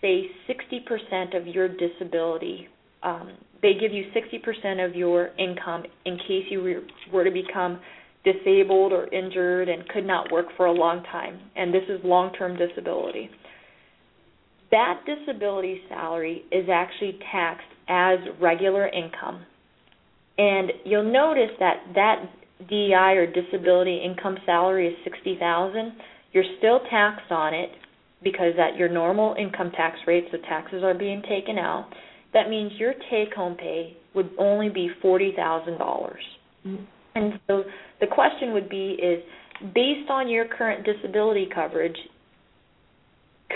say 0.00 0.26
60% 0.48 1.36
of 1.36 1.48
your 1.48 1.66
disability, 1.66 2.68
um, 3.02 3.32
they 3.62 3.72
give 3.74 3.92
you 3.92 4.04
60% 4.14 4.88
of 4.88 4.94
your 4.94 5.30
income 5.36 5.82
in 6.04 6.16
case 6.18 6.44
you 6.50 6.82
were 7.12 7.24
to 7.24 7.30
become 7.32 7.80
disabled 8.22 8.92
or 8.92 9.12
injured 9.12 9.68
and 9.68 9.88
could 9.88 10.06
not 10.06 10.30
work 10.30 10.46
for 10.56 10.66
a 10.66 10.72
long 10.72 11.02
time, 11.04 11.40
and 11.56 11.74
this 11.74 11.82
is 11.88 11.98
long-term 12.04 12.56
disability. 12.56 13.28
That 14.70 15.00
disability 15.04 15.80
salary 15.88 16.44
is 16.52 16.68
actually 16.72 17.18
taxed 17.32 17.66
as 17.88 18.18
regular 18.40 18.86
income 18.86 19.44
and 20.38 20.72
you'll 20.84 21.12
notice 21.12 21.50
that 21.58 21.82
that 21.94 22.24
DI 22.68 23.12
or 23.12 23.26
disability 23.26 24.02
income 24.04 24.36
salary 24.44 24.88
is 24.88 24.94
60,000. 25.04 25.92
You're 26.32 26.44
still 26.58 26.80
taxed 26.90 27.30
on 27.30 27.54
it 27.54 27.70
because 28.22 28.54
at 28.58 28.76
your 28.76 28.88
normal 28.88 29.34
income 29.38 29.70
tax 29.72 29.96
rate, 30.06 30.24
so 30.32 30.38
taxes 30.48 30.82
are 30.82 30.94
being 30.94 31.22
taken 31.28 31.58
out. 31.58 31.88
That 32.34 32.50
means 32.50 32.72
your 32.76 32.94
take 33.10 33.32
home 33.34 33.56
pay 33.56 33.96
would 34.14 34.30
only 34.38 34.68
be 34.68 34.90
$40,000. 35.02 35.78
Mm-hmm. 35.78 36.76
And 37.14 37.40
so 37.46 37.64
the 38.00 38.06
question 38.06 38.52
would 38.52 38.68
be 38.68 38.98
is 39.00 39.22
based 39.74 40.10
on 40.10 40.28
your 40.28 40.46
current 40.46 40.84
disability 40.84 41.48
coverage, 41.52 41.96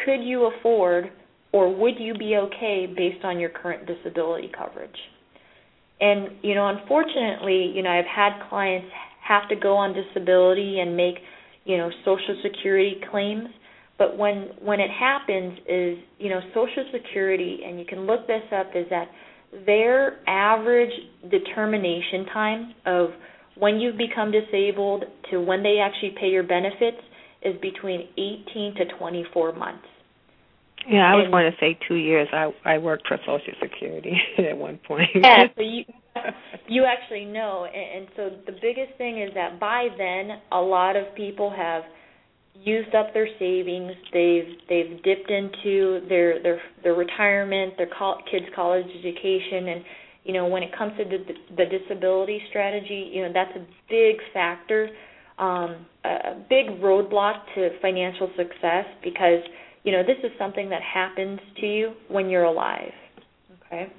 could 0.04 0.22
you 0.22 0.46
afford 0.46 1.10
or 1.52 1.74
would 1.74 1.98
you 1.98 2.14
be 2.14 2.36
okay 2.36 2.92
based 2.96 3.24
on 3.24 3.38
your 3.38 3.50
current 3.50 3.86
disability 3.86 4.50
coverage? 4.56 4.96
And 6.02 6.30
you 6.42 6.56
know, 6.56 6.66
unfortunately, 6.66 7.70
you 7.74 7.82
know, 7.84 7.90
I've 7.90 8.10
had 8.10 8.32
clients 8.50 8.88
have 9.22 9.48
to 9.50 9.56
go 9.56 9.76
on 9.76 9.94
disability 9.94 10.80
and 10.80 10.96
make, 10.96 11.14
you 11.64 11.76
know, 11.78 11.90
social 12.04 12.34
security 12.42 12.96
claims, 13.10 13.48
But 13.98 14.18
when 14.18 14.36
when 14.60 14.80
it 14.80 14.90
happens 14.90 15.58
is, 15.68 15.98
you 16.18 16.28
know, 16.28 16.40
Social 16.54 16.84
Security 16.92 17.60
and 17.64 17.78
you 17.78 17.86
can 17.86 18.00
look 18.00 18.26
this 18.26 18.42
up 18.52 18.70
is 18.74 18.86
that 18.90 19.08
their 19.64 20.18
average 20.26 20.92
determination 21.30 22.26
time 22.32 22.74
of 22.84 23.10
when 23.56 23.78
you've 23.80 23.98
become 23.98 24.32
disabled 24.32 25.04
to 25.30 25.40
when 25.40 25.62
they 25.62 25.78
actually 25.78 26.14
pay 26.18 26.30
your 26.30 26.42
benefits 26.42 27.02
is 27.42 27.54
between 27.60 28.08
18 28.18 28.74
to 28.76 28.84
24 28.98 29.52
months. 29.52 29.84
Yeah, 30.88 31.12
I 31.12 31.14
was 31.14 31.28
going 31.30 31.50
to 31.50 31.56
say 31.58 31.78
two 31.86 31.94
years. 31.94 32.28
I 32.32 32.50
I 32.64 32.78
worked 32.78 33.06
for 33.06 33.18
Social 33.24 33.54
Security 33.62 34.20
at 34.38 34.56
one 34.56 34.78
point. 34.86 35.08
Yeah, 35.14 35.46
so 35.56 35.62
you 35.62 35.84
you 36.68 36.84
actually 36.84 37.24
know, 37.24 37.66
and, 37.66 38.02
and 38.02 38.08
so 38.16 38.30
the 38.46 38.58
biggest 38.60 38.96
thing 38.98 39.20
is 39.20 39.30
that 39.34 39.60
by 39.60 39.88
then 39.96 40.40
a 40.50 40.60
lot 40.60 40.96
of 40.96 41.14
people 41.14 41.50
have 41.50 41.82
used 42.54 42.94
up 42.94 43.12
their 43.14 43.28
savings. 43.38 43.92
They've 44.12 44.58
they've 44.68 45.02
dipped 45.02 45.30
into 45.30 46.00
their 46.08 46.42
their 46.42 46.60
their 46.82 46.94
retirement, 46.94 47.74
their 47.76 47.90
col- 47.96 48.22
kids' 48.30 48.46
college 48.54 48.86
education, 48.98 49.68
and 49.68 49.84
you 50.24 50.32
know 50.32 50.46
when 50.46 50.62
it 50.62 50.76
comes 50.76 50.92
to 50.98 51.04
the, 51.04 51.18
the 51.56 51.64
disability 51.66 52.40
strategy, 52.50 53.10
you 53.12 53.22
know 53.22 53.32
that's 53.32 53.56
a 53.56 53.66
big 53.88 54.16
factor, 54.32 54.90
um, 55.38 55.86
a 56.04 56.34
big 56.48 56.80
roadblock 56.80 57.40
to 57.54 57.70
financial 57.80 58.30
success 58.36 58.86
because 59.02 59.42
you 59.84 59.92
know 59.92 60.02
this 60.02 60.18
is 60.22 60.30
something 60.38 60.68
that 60.70 60.82
happens 60.82 61.40
to 61.60 61.66
you 61.66 61.92
when 62.08 62.28
you're 62.28 62.44
alive. 62.44 62.92
Okay, 63.66 63.92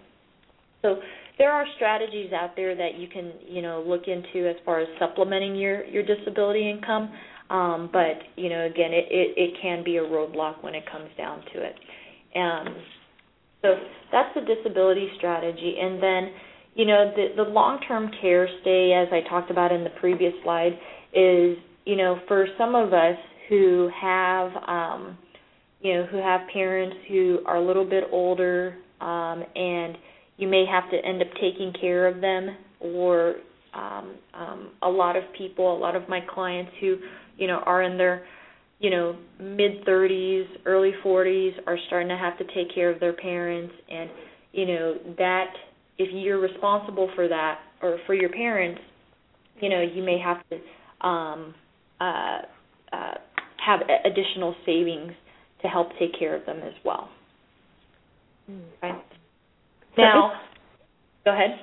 so 0.82 0.98
there 1.38 1.52
are 1.52 1.66
strategies 1.76 2.32
out 2.32 2.56
there 2.56 2.76
that 2.76 2.98
you 2.98 3.08
can 3.08 3.34
you 3.48 3.62
know 3.62 3.84
look 3.86 4.04
into 4.08 4.50
as 4.50 4.56
far 4.66 4.80
as 4.80 4.88
supplementing 5.00 5.56
your 5.56 5.86
your 5.86 6.04
disability 6.04 6.70
income 6.70 7.12
um, 7.50 7.90
but 7.92 8.18
you 8.36 8.50
know, 8.50 8.66
again, 8.66 8.92
it, 8.94 9.06
it, 9.10 9.38
it 9.38 9.62
can 9.62 9.84
be 9.84 9.98
a 9.98 10.02
roadblock 10.02 10.64
when 10.64 10.74
it 10.76 10.84
comes 10.92 11.10
down 11.18 11.44
to 11.54 11.62
it. 11.62 11.76
Um, 12.36 12.76
so 13.62 13.76
that's 14.12 14.34
the 14.34 14.42
disability 14.42 15.08
strategy, 15.18 15.76
and 15.80 16.02
then 16.02 16.32
you 16.76 16.86
know 16.86 17.14
the 17.16 17.44
the 17.44 17.50
long 17.50 17.80
term 17.88 18.10
care 18.22 18.48
stay, 18.62 18.94
as 18.94 19.08
I 19.12 19.28
talked 19.30 19.52
about 19.52 19.72
in 19.72 19.84
the 19.84 19.92
previous 20.00 20.34
slide, 20.44 20.74
is 21.14 21.58
you 21.86 21.96
know 21.96 22.20
for 22.28 22.48
some 22.58 22.76
of 22.76 22.92
us 22.92 23.18
who 23.50 23.90
have 24.02 24.52
um, 24.68 25.18
you 25.84 25.94
know 25.94 26.06
who 26.06 26.18
have 26.18 26.42
parents 26.52 26.96
who 27.10 27.40
are 27.46 27.58
a 27.58 27.66
little 27.66 27.86
bit 27.88 28.06
older 28.12 28.78
um, 29.02 29.44
and 29.56 29.98
you 30.38 30.48
may 30.48 30.66
have 30.66 30.90
to 30.90 30.98
end 31.06 31.22
up 31.22 31.28
taking 31.40 31.74
care 31.80 32.08
of 32.08 32.22
them 32.22 32.56
or 32.80 33.36
um, 33.74 34.16
um, 34.34 34.70
a 34.84 34.90
lot 34.90 35.16
of 35.16 35.24
people, 35.38 35.76
a 35.76 35.80
lot 35.80 35.96
of 35.96 36.08
my 36.08 36.20
clients 36.34 36.72
who 36.80 36.98
you 37.38 37.48
know 37.48 37.60
are 37.66 37.84
in 37.84 37.98
their 37.98 38.26
you 38.80 38.90
know 38.90 39.18
mid 39.40 39.86
30s 39.86 40.46
early 40.66 40.92
40s 41.04 41.52
are 41.68 41.78
starting 41.88 42.10
to 42.10 42.18
have 42.18 42.38
to 42.38 42.46
take 42.54 42.74
care 42.74 42.90
of 42.90 43.00
their 43.00 43.14
parents. 43.14 43.74
And 43.92 44.10
you 44.54 44.66
know 44.66 44.96
that 45.18 45.54
if 45.98 46.10
you're 46.12 46.40
responsible 46.40 47.10
for 47.16 47.28
that 47.28 47.60
or 47.82 47.98
for 48.06 48.14
your 48.14 48.30
parents 48.30 48.82
you 49.62 49.70
know 49.70 49.82
you 49.82 50.04
may 50.04 50.20
have 50.20 50.38
to 50.50 51.08
um 51.08 51.54
uh 52.00 52.40
uh 52.92 53.14
have 53.64 53.82
additional 54.06 54.56
savings 54.66 55.12
to 55.64 55.68
help 55.68 55.90
take 55.98 56.18
care 56.18 56.36
of 56.36 56.46
them 56.46 56.60
as 56.64 56.74
well. 56.86 57.10
Okay. 58.50 58.98
Now 59.98 60.34
go 61.26 61.32
ahead. 61.34 61.58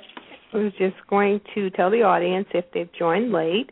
I 0.52 0.56
was 0.56 0.72
just 0.78 0.96
going 1.08 1.40
to 1.54 1.70
tell 1.70 1.90
the 1.90 2.02
audience 2.02 2.46
if 2.54 2.64
they've 2.74 2.90
joined 2.98 3.30
late, 3.30 3.70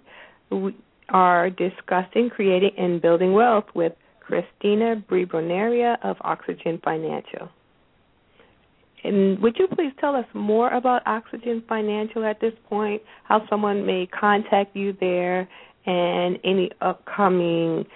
we 0.51 0.77
are 1.09 1.51
discussing 1.51 2.31
creating 2.31 2.71
and 2.79 3.03
building 3.03 3.33
wealth 3.33 3.65
with 3.75 3.95
Cristina 4.21 5.03
Briboneria 5.11 5.97
of 6.05 6.17
Oxygen 6.21 6.81
Financial. 6.85 7.49
And 9.05 9.39
would 9.41 9.57
you 9.59 9.69
please 9.69 9.93
tell 10.01 10.15
us 10.15 10.27
more 10.35 10.71
about 10.71 11.03
Oxygen 11.07 11.63
Financial 11.69 12.25
at 12.25 12.41
this 12.41 12.53
point, 12.69 13.01
how 13.25 13.47
someone 13.49 13.87
may 13.87 14.07
contact 14.07 14.77
you 14.77 14.95
there, 15.01 15.49
and 15.87 16.39
any 16.45 16.71
upcoming 16.81 17.87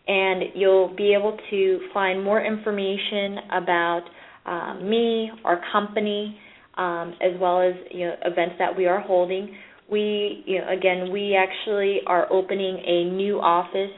and 0.08 0.44
you'll 0.56 0.96
be 0.96 1.14
able 1.14 1.38
to 1.50 1.90
find 1.94 2.24
more 2.24 2.42
information 2.42 3.40
about 3.52 4.04
uh, 4.46 4.76
me, 4.76 5.32
our 5.44 5.62
company, 5.72 6.38
um, 6.78 7.14
as 7.22 7.40
well 7.40 7.62
as 7.62 7.74
you 7.92 8.06
know 8.06 8.16
events 8.26 8.56
that 8.60 8.76
we 8.76 8.86
are 8.86 9.00
holding. 9.00 9.56
We, 9.90 10.44
you 10.46 10.60
know, 10.60 10.70
again, 10.72 11.12
we 11.12 11.36
actually 11.36 12.00
are 12.08 12.32
opening 12.32 12.78
a 12.86 13.16
new 13.16 13.40
office 13.40 13.92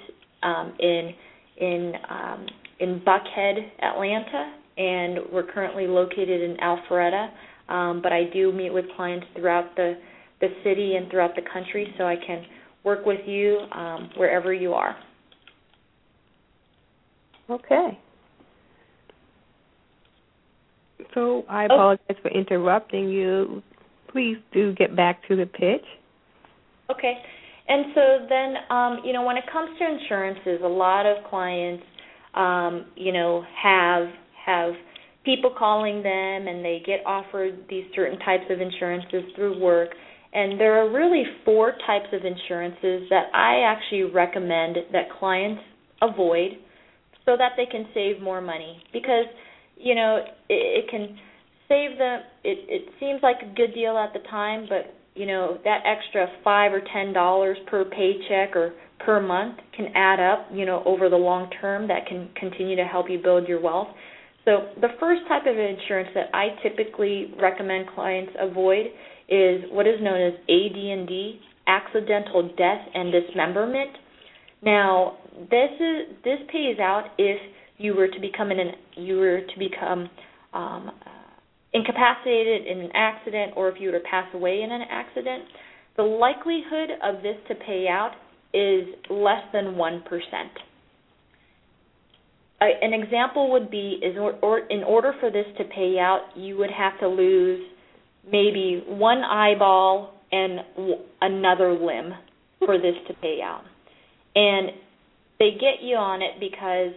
um, 0.43 0.73
in 0.79 1.13
in 1.57 1.93
um, 2.09 2.45
in 2.79 3.01
Buckhead, 3.01 3.55
Atlanta, 3.81 4.53
and 4.77 5.19
we're 5.31 5.51
currently 5.51 5.87
located 5.87 6.41
in 6.41 6.57
Alpharetta. 6.57 7.29
Um, 7.69 8.01
but 8.01 8.13
I 8.13 8.23
do 8.31 8.51
meet 8.51 8.71
with 8.73 8.85
clients 8.95 9.25
throughout 9.35 9.75
the 9.75 9.95
the 10.39 10.49
city 10.63 10.95
and 10.95 11.09
throughout 11.09 11.35
the 11.35 11.41
country, 11.51 11.93
so 11.97 12.05
I 12.05 12.15
can 12.15 12.45
work 12.83 13.05
with 13.05 13.21
you 13.25 13.57
um, 13.73 14.11
wherever 14.17 14.53
you 14.53 14.73
are. 14.73 14.95
Okay. 17.49 17.97
So 21.13 21.43
I 21.49 21.65
apologize 21.65 22.05
oh. 22.09 22.21
for 22.21 22.31
interrupting 22.31 23.09
you. 23.09 23.61
Please 24.11 24.37
do 24.53 24.73
get 24.73 24.95
back 24.95 25.27
to 25.27 25.35
the 25.35 25.45
pitch. 25.45 25.85
Okay. 26.89 27.13
And 27.67 27.85
so 27.93 28.25
then, 28.29 28.53
um, 28.69 28.99
you 29.03 29.11
know, 29.11 29.23
when 29.23 29.35
it 29.35 29.43
comes 29.51 29.77
to 29.77 29.85
insurances, 29.85 30.61
a 30.63 30.67
lot 30.67 31.05
of 31.05 31.23
clients, 31.29 31.83
um, 32.33 32.85
you 32.95 33.11
know, 33.11 33.43
have 33.61 34.07
have 34.45 34.73
people 35.25 35.53
calling 35.57 36.01
them, 36.01 36.47
and 36.47 36.63
they 36.63 36.81
get 36.85 37.05
offered 37.05 37.65
these 37.69 37.83
certain 37.93 38.17
types 38.19 38.45
of 38.49 38.61
insurances 38.61 39.23
through 39.35 39.59
work. 39.59 39.89
And 40.33 40.57
there 40.57 40.81
are 40.81 40.89
really 40.89 41.23
four 41.43 41.73
types 41.85 42.07
of 42.13 42.23
insurances 42.23 43.09
that 43.09 43.25
I 43.33 43.61
actually 43.65 44.03
recommend 44.03 44.77
that 44.93 45.11
clients 45.19 45.61
avoid, 46.01 46.51
so 47.25 47.35
that 47.37 47.53
they 47.57 47.65
can 47.65 47.87
save 47.93 48.21
more 48.21 48.39
money. 48.39 48.81
Because, 48.93 49.25
you 49.79 49.95
know, 49.95 50.23
it, 50.49 50.85
it 50.85 50.89
can 50.89 51.17
save 51.67 51.97
them. 51.97 52.21
It 52.43 52.59
it 52.67 52.93
seems 52.99 53.21
like 53.23 53.37
a 53.41 53.53
good 53.55 53.73
deal 53.73 53.97
at 53.97 54.13
the 54.13 54.27
time, 54.29 54.65
but 54.69 54.93
you 55.17 55.25
know 55.25 55.57
that 55.63 55.81
extra 55.85 56.27
five 56.43 56.71
or 56.71 56.81
ten 56.93 57.11
dollars 57.11 57.57
per 57.67 57.83
paycheck 57.85 58.55
or 58.55 58.73
per 58.99 59.19
month 59.19 59.57
can 59.75 59.87
add 59.95 60.19
up 60.19 60.47
you 60.53 60.65
know 60.65 60.83
over 60.85 61.09
the 61.09 61.15
long 61.15 61.49
term 61.59 61.87
that 61.87 62.05
can 62.07 62.29
continue 62.39 62.75
to 62.75 62.85
help 62.85 63.09
you 63.09 63.19
build 63.21 63.47
your 63.47 63.59
wealth 63.59 63.87
so 64.45 64.69
the 64.79 64.89
first 64.99 65.21
type 65.27 65.43
of 65.47 65.57
insurance 65.57 66.09
that 66.13 66.27
i 66.33 66.49
typically 66.61 67.33
recommend 67.41 67.87
clients 67.95 68.31
avoid 68.39 68.85
is 69.27 69.63
what 69.71 69.85
is 69.85 69.99
known 70.01 70.21
as 70.21 70.33
AD&D 70.43 71.39
accidental 71.67 72.49
death 72.55 72.87
and 72.93 73.11
dismemberment 73.11 73.91
now 74.61 75.17
this 75.49 75.71
is 75.79 76.15
this 76.23 76.39
pays 76.51 76.79
out 76.79 77.05
if 77.17 77.39
you 77.77 77.95
were 77.95 78.07
to 78.07 78.19
become 78.19 78.51
an 78.51 78.71
you 78.95 79.17
were 79.17 79.41
to 79.41 79.59
become 79.59 80.09
um, 80.53 80.91
incapacitated 81.73 82.65
in 82.65 82.79
an 82.79 82.91
accident 82.93 83.53
or 83.55 83.69
if 83.69 83.75
you 83.79 83.91
were 83.91 83.99
to 83.99 84.05
pass 84.09 84.27
away 84.33 84.61
in 84.63 84.71
an 84.71 84.81
accident, 84.89 85.43
the 85.95 86.03
likelihood 86.03 86.89
of 87.03 87.21
this 87.21 87.35
to 87.47 87.55
pay 87.55 87.87
out 87.89 88.13
is 88.53 88.87
less 89.09 89.43
than 89.53 89.75
1%. 89.75 90.01
an 92.61 92.93
example 92.93 93.51
would 93.51 93.69
be 93.69 93.99
is 94.01 94.17
or, 94.17 94.33
or 94.41 94.59
in 94.59 94.83
order 94.83 95.13
for 95.19 95.29
this 95.29 95.45
to 95.57 95.63
pay 95.65 95.97
out, 95.99 96.21
you 96.35 96.57
would 96.57 96.71
have 96.71 96.99
to 96.99 97.07
lose 97.07 97.61
maybe 98.25 98.83
one 98.87 99.19
eyeball 99.19 100.13
and 100.31 100.59
w- 100.75 100.95
another 101.21 101.73
limb 101.73 102.13
for 102.59 102.77
this 102.77 102.95
to 103.07 103.13
pay 103.15 103.39
out. 103.43 103.63
And 104.35 104.71
they 105.39 105.51
get 105.51 105.83
you 105.83 105.95
on 105.95 106.21
it 106.21 106.39
because 106.39 106.93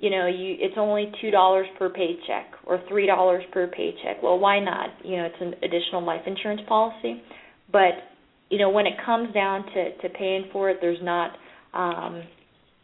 you 0.00 0.08
know, 0.08 0.26
you 0.26 0.56
it's 0.58 0.74
only 0.78 1.12
two 1.20 1.30
dollars 1.30 1.66
per 1.78 1.90
paycheck 1.90 2.52
or 2.66 2.82
three 2.88 3.06
dollars 3.06 3.44
per 3.52 3.66
paycheck. 3.66 4.22
Well, 4.22 4.38
why 4.38 4.58
not? 4.58 4.88
You 5.04 5.18
know, 5.18 5.24
it's 5.24 5.40
an 5.40 5.54
additional 5.62 6.04
life 6.04 6.22
insurance 6.26 6.62
policy. 6.66 7.22
But 7.70 7.92
you 8.48 8.58
know, 8.58 8.70
when 8.70 8.86
it 8.86 8.94
comes 9.04 9.32
down 9.34 9.64
to 9.66 9.96
to 9.98 10.08
paying 10.08 10.46
for 10.52 10.70
it, 10.70 10.78
there's 10.80 11.02
not, 11.02 11.32
um, 11.74 12.22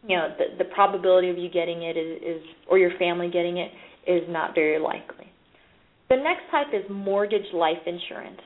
you 0.07 0.15
know, 0.15 0.29
the 0.37 0.63
the 0.63 0.69
probability 0.75 1.29
of 1.29 1.37
you 1.37 1.49
getting 1.49 1.81
it 1.81 1.97
is, 1.97 2.21
is 2.21 2.43
or 2.69 2.77
your 2.77 2.91
family 2.99 3.29
getting 3.29 3.57
it 3.57 3.71
is 4.05 4.23
not 4.29 4.53
very 4.53 4.79
likely. 4.79 5.25
The 6.09 6.17
next 6.17 6.49
type 6.51 6.67
is 6.71 6.83
mortgage 6.89 7.51
life 7.53 7.77
insurance. 7.85 8.39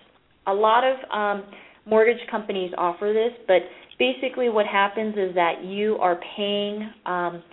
A 0.47 0.53
lot 0.53 0.83
of 0.83 0.97
um, 1.11 1.43
mortgage 1.85 2.25
companies 2.31 2.71
offer 2.77 3.13
this, 3.13 3.37
but 3.47 3.61
basically 3.99 4.49
what 4.49 4.65
happens 4.65 5.13
is 5.15 5.35
that 5.35 5.63
you 5.63 5.97
are 5.97 6.19
paying 6.35 6.89
um, 7.05 7.43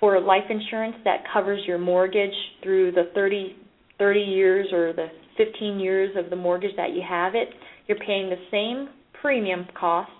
for 0.00 0.20
life 0.20 0.44
insurance 0.48 0.96
that 1.04 1.24
covers 1.32 1.60
your 1.66 1.78
mortgage 1.78 2.34
through 2.62 2.92
the 2.92 3.10
30, 3.14 3.56
30 3.98 4.20
years 4.20 4.72
or 4.72 4.92
the 4.92 5.08
15 5.36 5.80
years 5.80 6.14
of 6.16 6.30
the 6.30 6.36
mortgage 6.36 6.74
that 6.76 6.90
you 6.90 7.02
have 7.08 7.34
it. 7.34 7.48
You're 7.86 7.98
paying 7.98 8.30
the 8.30 8.36
same 8.50 8.88
premium 9.20 9.66
cost, 9.78 10.10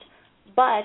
but 0.57 0.85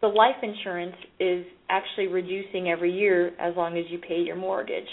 the 0.00 0.08
life 0.08 0.36
insurance 0.42 0.96
is 1.18 1.44
actually 1.68 2.06
reducing 2.06 2.68
every 2.68 2.92
year 2.92 3.32
as 3.40 3.56
long 3.56 3.76
as 3.76 3.84
you 3.90 3.98
pay 3.98 4.20
your 4.20 4.36
mortgage. 4.36 4.86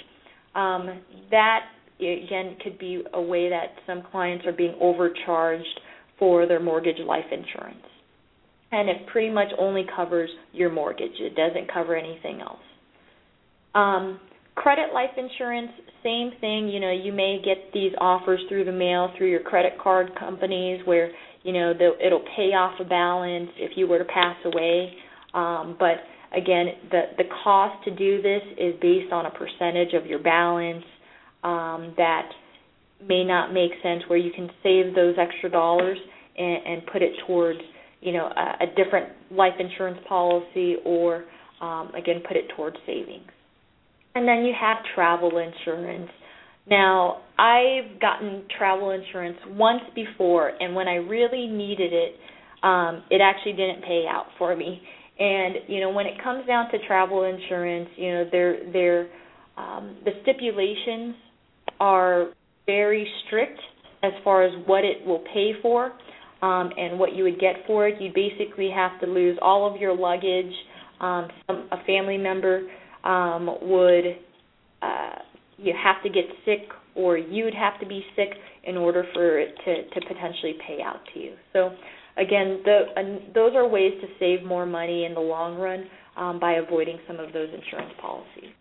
Um, 0.55 1.01
that 1.31 1.61
again 1.99 2.57
could 2.63 2.79
be 2.79 3.03
a 3.13 3.21
way 3.21 3.49
that 3.49 3.75
some 3.85 4.03
clients 4.11 4.45
are 4.45 4.53
being 4.53 4.75
overcharged 4.81 5.79
for 6.17 6.47
their 6.47 6.59
mortgage 6.59 6.99
life 7.05 7.25
insurance. 7.31 7.83
And 8.71 8.89
it 8.89 9.07
pretty 9.11 9.31
much 9.31 9.49
only 9.59 9.85
covers 9.95 10.29
your 10.51 10.71
mortgage. 10.71 11.19
It 11.19 11.35
doesn't 11.35 11.71
cover 11.71 11.95
anything 11.95 12.41
else. 12.41 12.57
Um, 13.75 14.19
credit 14.55 14.93
life 14.93 15.09
insurance, 15.17 15.71
same 16.03 16.31
thing. 16.39 16.67
You 16.67 16.79
know, 16.79 16.91
you 16.91 17.11
may 17.11 17.41
get 17.43 17.73
these 17.73 17.91
offers 17.99 18.41
through 18.49 18.65
the 18.65 18.71
mail 18.71 19.11
through 19.17 19.29
your 19.29 19.41
credit 19.41 19.73
card 19.81 20.11
companies 20.19 20.81
where 20.85 21.11
you 21.43 21.53
know 21.53 21.71
it'll 21.71 22.25
pay 22.35 22.53
off 22.53 22.79
a 22.79 22.83
balance 22.85 23.49
if 23.57 23.71
you 23.75 23.87
were 23.87 23.99
to 23.99 24.05
pass 24.05 24.35
away. 24.45 24.93
Um, 25.33 25.75
but 25.79 25.97
again, 26.35 26.67
the 26.91 27.01
the 27.17 27.23
cost 27.43 27.83
to 27.85 27.95
do 27.95 28.21
this 28.21 28.41
is 28.57 28.75
based 28.81 29.11
on 29.11 29.25
a 29.25 29.31
percentage 29.31 29.93
of 29.93 30.05
your 30.05 30.19
balance 30.19 30.85
um, 31.43 31.93
that 31.97 32.29
may 33.07 33.23
not 33.23 33.53
make 33.53 33.71
sense. 33.81 34.03
Where 34.07 34.19
you 34.19 34.31
can 34.31 34.49
save 34.61 34.93
those 34.93 35.15
extra 35.17 35.49
dollars 35.49 35.97
and, 36.37 36.65
and 36.65 36.85
put 36.91 37.01
it 37.01 37.13
towards 37.25 37.59
you 38.01 38.13
know 38.13 38.25
a, 38.27 38.65
a 38.65 38.67
different 38.75 39.09
life 39.31 39.53
insurance 39.59 39.99
policy 40.07 40.75
or 40.85 41.25
um, 41.61 41.91
again 41.95 42.21
put 42.27 42.37
it 42.37 42.45
towards 42.55 42.77
savings. 42.85 43.29
And 44.15 44.27
then 44.27 44.43
you 44.43 44.53
have 44.59 44.77
travel 44.95 45.31
insurance. 45.37 46.09
Now, 46.69 47.21
I've 47.37 47.99
gotten 47.99 48.43
travel 48.57 48.91
insurance 48.91 49.37
once 49.47 49.81
before, 49.95 50.49
and 50.59 50.75
when 50.75 50.87
I 50.87 50.95
really 50.95 51.47
needed 51.47 51.91
it, 51.91 52.15
um, 52.63 53.03
it 53.09 53.21
actually 53.21 53.53
didn't 53.53 53.81
pay 53.81 54.05
out 54.09 54.27
for 54.37 54.55
me. 54.55 54.81
And 55.19 55.55
you 55.67 55.81
know, 55.81 55.89
when 55.89 56.05
it 56.05 56.13
comes 56.23 56.47
down 56.47 56.71
to 56.71 56.77
travel 56.87 57.23
insurance, 57.23 57.89
you 57.97 58.11
know, 58.11 58.25
they're 58.31 58.71
they're 58.71 59.09
um, 59.57 59.97
the 60.05 60.11
stipulations 60.23 61.15
are 61.79 62.29
very 62.65 63.07
strict 63.27 63.59
as 64.03 64.11
far 64.23 64.43
as 64.43 64.51
what 64.65 64.83
it 64.83 65.05
will 65.05 65.23
pay 65.33 65.51
for 65.61 65.91
um, 66.41 66.71
and 66.77 66.97
what 66.97 67.13
you 67.13 67.23
would 67.23 67.39
get 67.39 67.55
for 67.67 67.87
it. 67.87 68.01
You 68.01 68.11
basically 68.13 68.71
have 68.73 68.99
to 69.01 69.05
lose 69.05 69.37
all 69.41 69.71
of 69.71 69.79
your 69.79 69.95
luggage. 69.95 70.53
Um, 70.99 71.27
some, 71.47 71.67
a 71.71 71.83
family 71.85 72.17
member 72.17 72.63
um, 73.03 73.49
would 73.61 74.17
uh, 74.81 75.15
you 75.57 75.73
have 75.81 76.01
to 76.03 76.09
get 76.09 76.25
sick 76.45 76.69
or 76.95 77.17
you'd 77.17 77.53
have 77.53 77.79
to 77.79 77.85
be 77.85 78.03
sick 78.15 78.29
in 78.63 78.77
order 78.77 79.05
for 79.13 79.39
it 79.39 79.55
to, 79.65 79.99
to 79.99 80.07
potentially 80.07 80.55
pay 80.67 80.81
out 80.81 80.99
to 81.13 81.19
you. 81.19 81.33
So 81.51 81.71
again, 82.17 82.61
the, 82.63 83.19
those 83.33 83.53
are 83.55 83.67
ways 83.67 83.93
to 84.01 84.07
save 84.19 84.45
more 84.45 84.65
money 84.65 85.05
in 85.05 85.13
the 85.13 85.19
long 85.19 85.57
run 85.57 85.85
um, 86.15 86.39
by 86.39 86.53
avoiding 86.53 86.99
some 87.07 87.19
of 87.19 87.33
those 87.33 87.49
insurance 87.49 87.93
policies. 87.99 88.51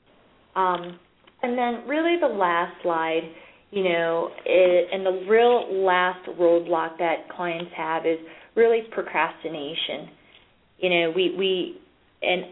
Um, 0.57 0.99
and 1.43 1.59
then 1.59 1.87
really 1.89 2.17
the 2.21 2.27
last 2.27 2.75
slide, 2.83 3.23
you 3.71 3.85
know, 3.85 4.31
it, 4.45 4.89
and 4.93 5.05
the 5.05 5.27
real 5.29 5.85
last 5.85 6.27
roadblock 6.29 6.99
that 6.99 7.29
clients 7.35 7.71
have 7.77 8.07
is 8.07 8.19
really 8.55 8.83
procrastination. 8.93 10.09
You 10.79 10.91
know, 10.91 11.13
we 11.15 11.35
we 11.37 11.81
and 12.23 12.45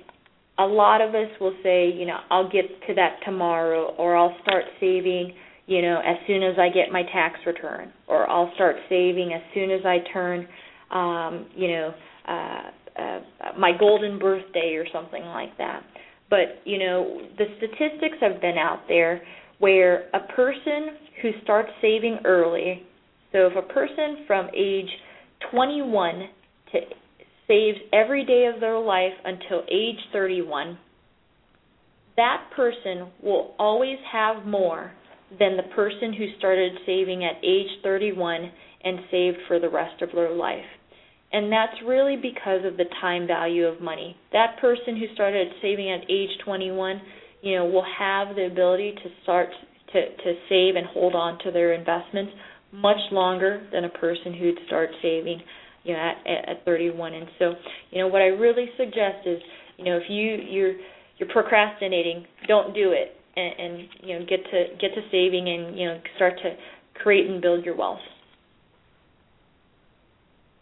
a 0.61 0.66
lot 0.66 1.00
of 1.00 1.14
us 1.14 1.30
will 1.40 1.56
say, 1.62 1.90
you 1.90 2.06
know, 2.06 2.18
I'll 2.30 2.50
get 2.50 2.64
to 2.86 2.94
that 2.94 3.18
tomorrow 3.24 3.94
or 3.96 4.16
I'll 4.16 4.36
start 4.42 4.64
saving, 4.78 5.32
you 5.66 5.82
know, 5.82 6.00
as 6.00 6.16
soon 6.26 6.42
as 6.42 6.56
I 6.58 6.68
get 6.68 6.92
my 6.92 7.02
tax 7.12 7.38
return 7.46 7.92
or 8.06 8.28
I'll 8.28 8.52
start 8.54 8.76
saving 8.88 9.32
as 9.34 9.42
soon 9.54 9.70
as 9.70 9.80
I 9.84 9.98
turn 10.12 10.46
um, 10.90 11.46
you 11.54 11.68
know, 11.68 11.94
uh, 12.28 12.70
uh, 13.00 13.20
my 13.58 13.72
golden 13.78 14.18
birthday 14.18 14.74
or 14.74 14.86
something 14.92 15.22
like 15.22 15.56
that. 15.58 15.82
But, 16.28 16.61
you 16.64 16.78
know, 16.78 17.22
the 17.38 17.46
statistics 17.56 18.16
have 18.20 18.40
been 18.40 18.58
out 18.58 18.82
there 18.88 19.22
where 19.58 20.08
a 20.14 20.20
person 20.34 20.96
who 21.22 21.30
starts 21.42 21.70
saving 21.80 22.18
early, 22.24 22.82
so 23.32 23.46
if 23.46 23.56
a 23.56 23.72
person 23.72 24.24
from 24.26 24.48
age 24.56 24.88
21 25.50 26.28
to 26.72 26.78
saves 27.51 27.78
every 27.92 28.24
day 28.24 28.48
of 28.53 28.61
their 28.61 28.78
life 28.78 29.12
until 29.24 29.62
age 29.70 29.98
31, 30.12 30.78
that 32.16 32.44
person 32.55 33.09
will 33.22 33.55
always 33.59 33.98
have 34.11 34.46
more 34.46 34.92
than 35.38 35.57
the 35.57 35.74
person 35.74 36.12
who 36.12 36.26
started 36.38 36.72
saving 36.86 37.24
at 37.24 37.44
age 37.44 37.66
31 37.82 38.51
and 38.84 39.01
saved 39.11 39.38
for 39.48 39.59
the 39.59 39.68
rest 39.68 40.01
of 40.01 40.11
their 40.14 40.32
life. 40.32 40.64
And 41.32 41.53
that's 41.53 41.74
really 41.86 42.16
because 42.16 42.64
of 42.64 42.76
the 42.76 42.86
time 43.01 43.26
value 43.26 43.66
of 43.66 43.80
money. 43.80 44.16
That 44.32 44.59
person 44.61 44.96
who 44.96 45.12
started 45.14 45.48
saving 45.61 45.90
at 45.90 46.11
age 46.11 46.30
21, 46.44 47.01
you 47.42 47.57
know, 47.57 47.64
will 47.66 47.86
have 47.98 48.34
the 48.36 48.46
ability 48.46 48.92
to 48.92 49.11
start 49.22 49.48
to 49.92 50.01
to 50.01 50.34
save 50.48 50.76
and 50.76 50.86
hold 50.86 51.16
on 51.16 51.38
to 51.44 51.51
their 51.51 51.72
investments 51.72 52.32
much 52.72 53.01
longer 53.11 53.66
than 53.72 53.84
a 53.84 53.88
person 53.88 54.34
who'd 54.34 54.59
start 54.66 54.90
saving 55.03 55.40
you 55.84 55.92
know 55.92 56.12
at, 56.26 56.48
at 56.48 56.64
31 56.64 57.14
and 57.14 57.26
so 57.38 57.52
you 57.90 57.98
know 57.98 58.08
what 58.08 58.22
i 58.22 58.26
really 58.26 58.66
suggest 58.76 59.26
is 59.26 59.40
you 59.76 59.84
know 59.84 59.96
if 59.96 60.04
you 60.08 60.38
you're 60.48 60.74
you're 61.18 61.28
procrastinating 61.30 62.24
don't 62.48 62.74
do 62.74 62.92
it 62.92 63.16
and, 63.36 63.52
and 63.58 63.88
you 64.02 64.18
know 64.18 64.26
get 64.26 64.44
to 64.50 64.64
get 64.80 64.94
to 64.94 65.02
saving 65.10 65.48
and 65.48 65.78
you 65.78 65.86
know 65.86 66.00
start 66.16 66.34
to 66.42 66.54
create 67.02 67.28
and 67.28 67.40
build 67.40 67.64
your 67.64 67.76
wealth. 67.76 68.00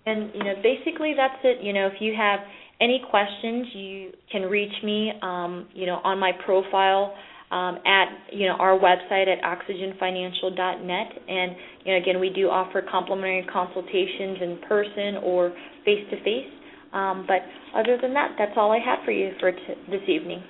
And 0.07 0.31
you 0.35 0.45
know 0.45 0.55
basically 0.63 1.15
that's 1.17 1.41
it. 1.45 1.63
You 1.63 1.73
know 1.73 1.87
if 1.87 2.01
you 2.01 2.15
have 2.17 2.41
any 2.81 3.03
questions 3.11 3.67
you 3.75 4.13
can 4.31 4.43
reach 4.43 4.73
me 4.85 5.13
um, 5.23 5.69
you 5.75 5.87
know 5.87 6.01
on 6.05 6.19
my 6.19 6.33
profile 6.45 7.15
um, 7.51 7.79
at 7.87 8.09
you 8.33 8.47
know 8.47 8.55
our 8.55 8.79
website 8.79 9.27
at 9.27 9.43
oxygenfinancial.net 9.43 11.09
and 11.29 11.57
you 11.85 11.93
know 11.93 11.99
again 11.99 12.21
we 12.21 12.31
do 12.31 12.49
offer 12.49 12.83
complimentary 12.91 13.47
consultations 13.51 14.39
in 14.41 14.59
person 14.69 15.17
or 15.23 15.53
face 15.85 16.05
to 16.11 16.23
face 16.23 16.53
but 16.93 17.43
other 17.75 17.99
than 18.01 18.15
that 18.15 18.35
that's 18.39 18.53
all 18.57 18.73
I 18.73 18.79
have 18.79 19.05
for 19.05 19.13
you 19.13 19.33
for 19.41 19.53
t- 19.53 19.59
this 19.91 20.03
evening. 20.09 20.43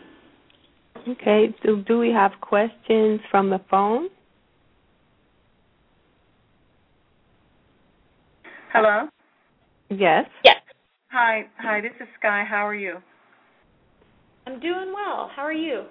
Okay. 1.09 1.55
So 1.65 1.77
do 1.87 1.99
we 1.99 2.11
have 2.11 2.33
questions 2.41 3.21
from 3.31 3.51
the 3.51 3.61
phone? 3.71 4.09
Hello? 8.73 9.09
Yes. 9.91 10.27
Yes. 10.45 10.57
Hi. 11.11 11.47
Hi. 11.59 11.81
This 11.81 11.93
is 12.01 12.09
Sky. 12.19 12.45
How 12.49 12.67
are 12.67 12.75
you? 12.75 12.97
I'm 14.47 14.61
doing 14.61 14.93
well. 14.95 15.31
How 15.35 15.43
are 15.43 15.53
you 15.53 15.85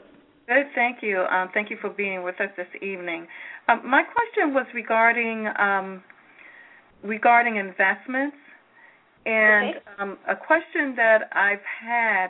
Good, 0.47 0.67
thank 0.75 0.99
you. 1.01 1.25
Um, 1.29 1.49
thank 1.53 1.69
you 1.69 1.77
for 1.81 1.89
being 1.89 2.23
with 2.23 2.39
us 2.39 2.47
this 2.55 2.67
evening. 2.81 3.27
Um, 3.67 3.81
my 3.83 4.03
question 4.03 4.53
was 4.53 4.65
regarding 4.73 5.47
um, 5.59 6.01
regarding 7.03 7.57
investments, 7.57 8.37
and 9.25 9.75
okay. 9.75 9.79
Um, 9.99 10.17
a 10.27 10.35
question 10.35 10.95
that 10.95 11.29
I've 11.33 11.65
had 11.81 12.27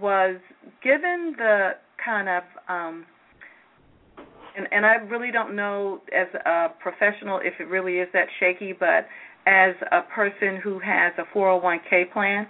was 0.00 0.36
given 0.82 1.34
the 1.36 1.72
kind 2.02 2.28
of 2.30 2.42
um, 2.68 3.04
and, 4.56 4.66
and 4.72 4.86
I 4.86 4.94
really 4.94 5.30
don't 5.30 5.54
know 5.54 6.00
as 6.16 6.28
a 6.46 6.68
professional 6.80 7.40
if 7.42 7.54
it 7.60 7.64
really 7.64 7.96
is 7.96 8.08
that 8.14 8.28
shaky, 8.40 8.72
but 8.72 9.06
as 9.46 9.74
a 9.92 10.00
person 10.14 10.60
who 10.62 10.78
has 10.78 11.12
a 11.18 11.36
401k 11.36 12.10
plan, 12.12 12.46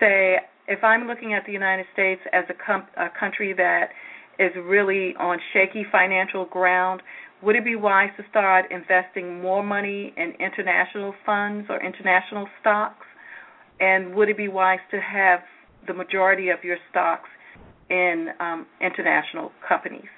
say 0.00 0.36
if 0.68 0.82
I'm 0.82 1.06
looking 1.06 1.34
at 1.34 1.44
the 1.44 1.52
United 1.52 1.86
States 1.92 2.22
as 2.32 2.44
a, 2.48 2.54
com- 2.54 2.86
a 2.96 3.08
country 3.18 3.52
that 3.54 3.90
is 4.38 4.50
really 4.64 5.14
on 5.18 5.38
shaky 5.52 5.84
financial 5.90 6.46
ground, 6.46 7.02
would 7.42 7.56
it 7.56 7.64
be 7.64 7.76
wise 7.76 8.10
to 8.16 8.24
start 8.30 8.66
investing 8.70 9.40
more 9.42 9.62
money 9.62 10.14
in 10.16 10.32
international 10.38 11.12
funds 11.26 11.66
or 11.68 11.84
international 11.84 12.46
stocks? 12.60 13.06
And 13.80 14.14
would 14.14 14.28
it 14.28 14.36
be 14.36 14.48
wise 14.48 14.78
to 14.92 15.00
have 15.00 15.40
the 15.86 15.94
majority 15.94 16.50
of 16.50 16.62
your 16.62 16.76
stocks 16.90 17.28
in 17.90 18.28
um, 18.38 18.66
international 18.80 19.50
companies? 19.68 20.08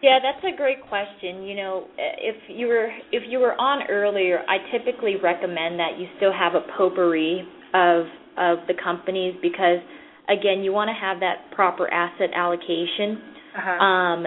Yeah, 0.00 0.20
that's 0.22 0.44
a 0.44 0.56
great 0.56 0.80
question. 0.88 1.42
You 1.42 1.56
know, 1.56 1.86
if 1.98 2.36
you 2.48 2.68
were 2.68 2.88
if 3.10 3.24
you 3.26 3.40
were 3.40 3.54
on 3.60 3.90
earlier, 3.90 4.44
I 4.48 4.58
typically 4.70 5.16
recommend 5.20 5.78
that 5.80 5.98
you 5.98 6.06
still 6.16 6.32
have 6.32 6.54
a 6.54 6.62
potpourri 6.78 7.42
of 7.74 8.06
of 8.38 8.58
the 8.68 8.74
companies 8.82 9.34
because 9.42 9.82
again, 10.28 10.62
you 10.62 10.72
want 10.72 10.88
to 10.88 10.94
have 10.94 11.20
that 11.20 11.50
proper 11.54 11.92
asset 11.92 12.30
allocation. 12.34 13.20
Uh-huh. 13.56 13.84
Um, 13.84 14.26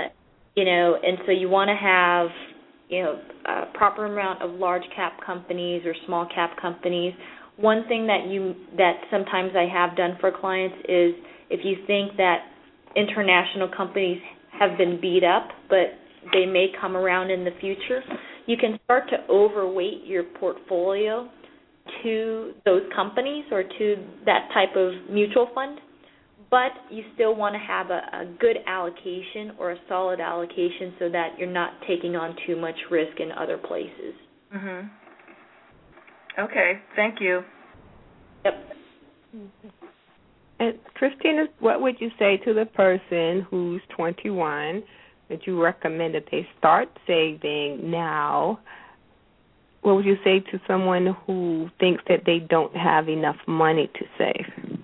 you 0.55 0.65
know, 0.65 0.97
and 1.01 1.17
so 1.25 1.31
you 1.31 1.49
want 1.49 1.69
to 1.69 1.75
have 1.75 2.27
you 2.89 3.03
know 3.03 3.21
a 3.45 3.77
proper 3.77 4.05
amount 4.05 4.41
of 4.41 4.51
large 4.59 4.83
cap 4.95 5.13
companies 5.25 5.83
or 5.85 5.95
small 6.05 6.27
cap 6.33 6.59
companies. 6.61 7.13
One 7.57 7.85
thing 7.87 8.07
that 8.07 8.27
you 8.27 8.55
that 8.77 9.01
sometimes 9.09 9.51
I 9.55 9.67
have 9.71 9.95
done 9.95 10.17
for 10.19 10.31
clients 10.31 10.75
is 10.89 11.13
if 11.49 11.61
you 11.63 11.85
think 11.87 12.17
that 12.17 12.39
international 12.95 13.69
companies 13.75 14.21
have 14.59 14.77
been 14.77 14.99
beat 14.99 15.23
up, 15.23 15.49
but 15.69 15.95
they 16.33 16.45
may 16.45 16.67
come 16.79 16.95
around 16.97 17.31
in 17.31 17.45
the 17.45 17.51
future, 17.59 18.01
you 18.45 18.57
can 18.57 18.79
start 18.83 19.09
to 19.09 19.17
overweight 19.31 20.05
your 20.05 20.23
portfolio 20.23 21.29
to 22.03 22.53
those 22.65 22.81
companies 22.95 23.45
or 23.51 23.63
to 23.63 23.95
that 24.25 24.49
type 24.53 24.75
of 24.75 24.91
mutual 25.09 25.49
fund 25.55 25.79
but 26.51 26.71
you 26.89 27.03
still 27.15 27.33
want 27.33 27.55
to 27.55 27.59
have 27.59 27.89
a, 27.89 28.01
a 28.13 28.25
good 28.39 28.57
allocation 28.67 29.55
or 29.57 29.71
a 29.71 29.77
solid 29.87 30.19
allocation 30.19 30.93
so 30.99 31.09
that 31.09 31.39
you're 31.39 31.49
not 31.49 31.71
taking 31.87 32.17
on 32.17 32.35
too 32.45 32.57
much 32.57 32.75
risk 32.91 33.19
in 33.19 33.31
other 33.31 33.57
places. 33.57 34.13
Mhm. 34.53 34.89
Okay, 36.37 36.79
thank 36.95 37.19
you. 37.21 37.43
Yep. 38.45 38.75
And 40.59 40.79
Cristina, 40.93 41.47
what 41.59 41.81
would 41.81 41.99
you 41.99 42.11
say 42.19 42.37
to 42.37 42.53
the 42.53 42.65
person 42.65 43.41
who's 43.49 43.81
21 43.95 44.83
that 45.29 45.47
you 45.47 45.61
recommend 45.61 46.15
that 46.15 46.25
they 46.31 46.47
start 46.59 46.89
saving 47.07 47.89
now? 47.89 48.59
What 49.81 49.95
would 49.95 50.05
you 50.05 50.17
say 50.23 50.39
to 50.39 50.61
someone 50.67 51.15
who 51.25 51.69
thinks 51.79 52.03
that 52.07 52.25
they 52.25 52.39
don't 52.39 52.75
have 52.75 53.09
enough 53.09 53.37
money 53.47 53.89
to 53.95 54.05
save? 54.17 54.80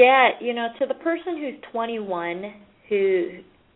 Yeah, 0.00 0.30
you 0.40 0.54
know, 0.54 0.68
to 0.78 0.86
the 0.86 0.94
person 0.94 1.36
who's 1.36 1.56
21 1.72 2.54
who 2.88 3.28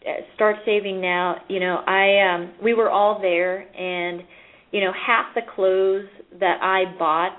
uh, 0.09 0.11
starts 0.35 0.61
saving 0.65 0.99
now, 0.99 1.37
you 1.49 1.61
know, 1.61 1.83
I 1.87 2.35
um 2.35 2.53
we 2.63 2.73
were 2.73 2.89
all 2.89 3.21
there 3.21 3.59
and 3.61 4.23
you 4.73 4.81
know, 4.81 4.91
half 5.07 5.27
the 5.35 5.43
clothes 5.55 6.07
that 6.41 6.61
I 6.63 6.97
bought 6.99 7.39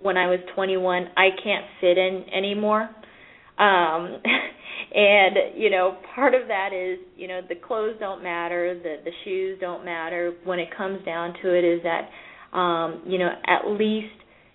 when 0.00 0.16
I 0.16 0.28
was 0.28 0.38
21, 0.54 1.08
I 1.16 1.30
can't 1.42 1.64
fit 1.80 1.98
in 1.98 2.24
anymore. 2.32 2.82
Um 3.58 4.22
and 4.94 5.36
you 5.56 5.68
know, 5.70 5.96
part 6.14 6.32
of 6.36 6.46
that 6.46 6.68
is, 6.72 7.00
you 7.16 7.26
know, 7.26 7.40
the 7.48 7.56
clothes 7.56 7.96
don't 7.98 8.22
matter, 8.22 8.78
the 8.80 8.98
the 9.04 9.10
shoes 9.24 9.58
don't 9.60 9.84
matter. 9.84 10.34
When 10.44 10.60
it 10.60 10.68
comes 10.76 11.04
down 11.04 11.34
to 11.42 11.52
it 11.52 11.64
is 11.64 11.82
that 11.82 12.08
um, 12.56 13.02
you 13.06 13.18
know, 13.18 13.30
at 13.48 13.68
least 13.72 14.14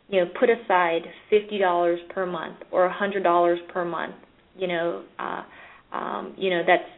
you 0.09 0.21
know 0.21 0.31
put 0.39 0.49
aside 0.49 1.01
fifty 1.29 1.57
dollars 1.57 1.99
per 2.13 2.25
month 2.25 2.57
or 2.71 2.85
a 2.85 2.93
hundred 2.93 3.23
dollars 3.23 3.59
per 3.73 3.85
month 3.85 4.15
you 4.57 4.67
know 4.67 5.03
uh 5.19 5.43
um 5.95 6.35
you 6.37 6.49
know 6.49 6.61
that's 6.65 6.89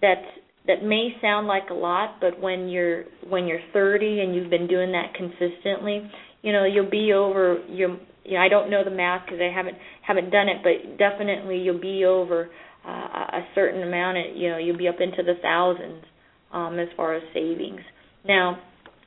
that's 0.00 0.26
that 0.66 0.84
may 0.84 1.08
sound 1.20 1.46
like 1.46 1.70
a 1.70 1.74
lot 1.74 2.20
but 2.20 2.40
when 2.40 2.68
you're 2.68 3.04
when 3.28 3.46
you're 3.46 3.60
30 3.72 4.20
and 4.20 4.34
you've 4.34 4.50
been 4.50 4.66
doing 4.66 4.92
that 4.92 5.14
consistently 5.14 6.10
you 6.42 6.52
know 6.52 6.64
you'll 6.64 6.90
be 6.90 7.12
over 7.12 7.62
you 7.68 7.96
you 8.24 8.34
know 8.34 8.40
I 8.40 8.48
don't 8.48 8.70
know 8.70 8.84
the 8.84 8.90
math 8.90 9.26
cuz 9.28 9.40
I 9.40 9.52
haven't 9.52 9.76
haven't 10.02 10.30
done 10.30 10.48
it 10.48 10.62
but 10.62 10.98
definitely 10.98 11.58
you'll 11.58 11.80
be 11.80 12.04
over 12.04 12.50
uh, 12.86 12.90
a 12.90 13.46
certain 13.54 13.82
amount 13.82 14.18
and 14.18 14.38
you 14.38 14.50
know 14.50 14.58
you'll 14.58 14.76
be 14.76 14.88
up 14.88 15.00
into 15.00 15.22
the 15.22 15.34
thousands 15.42 16.04
um 16.52 16.78
as 16.78 16.88
far 16.96 17.14
as 17.14 17.22
savings. 17.32 17.80
Now 18.24 18.58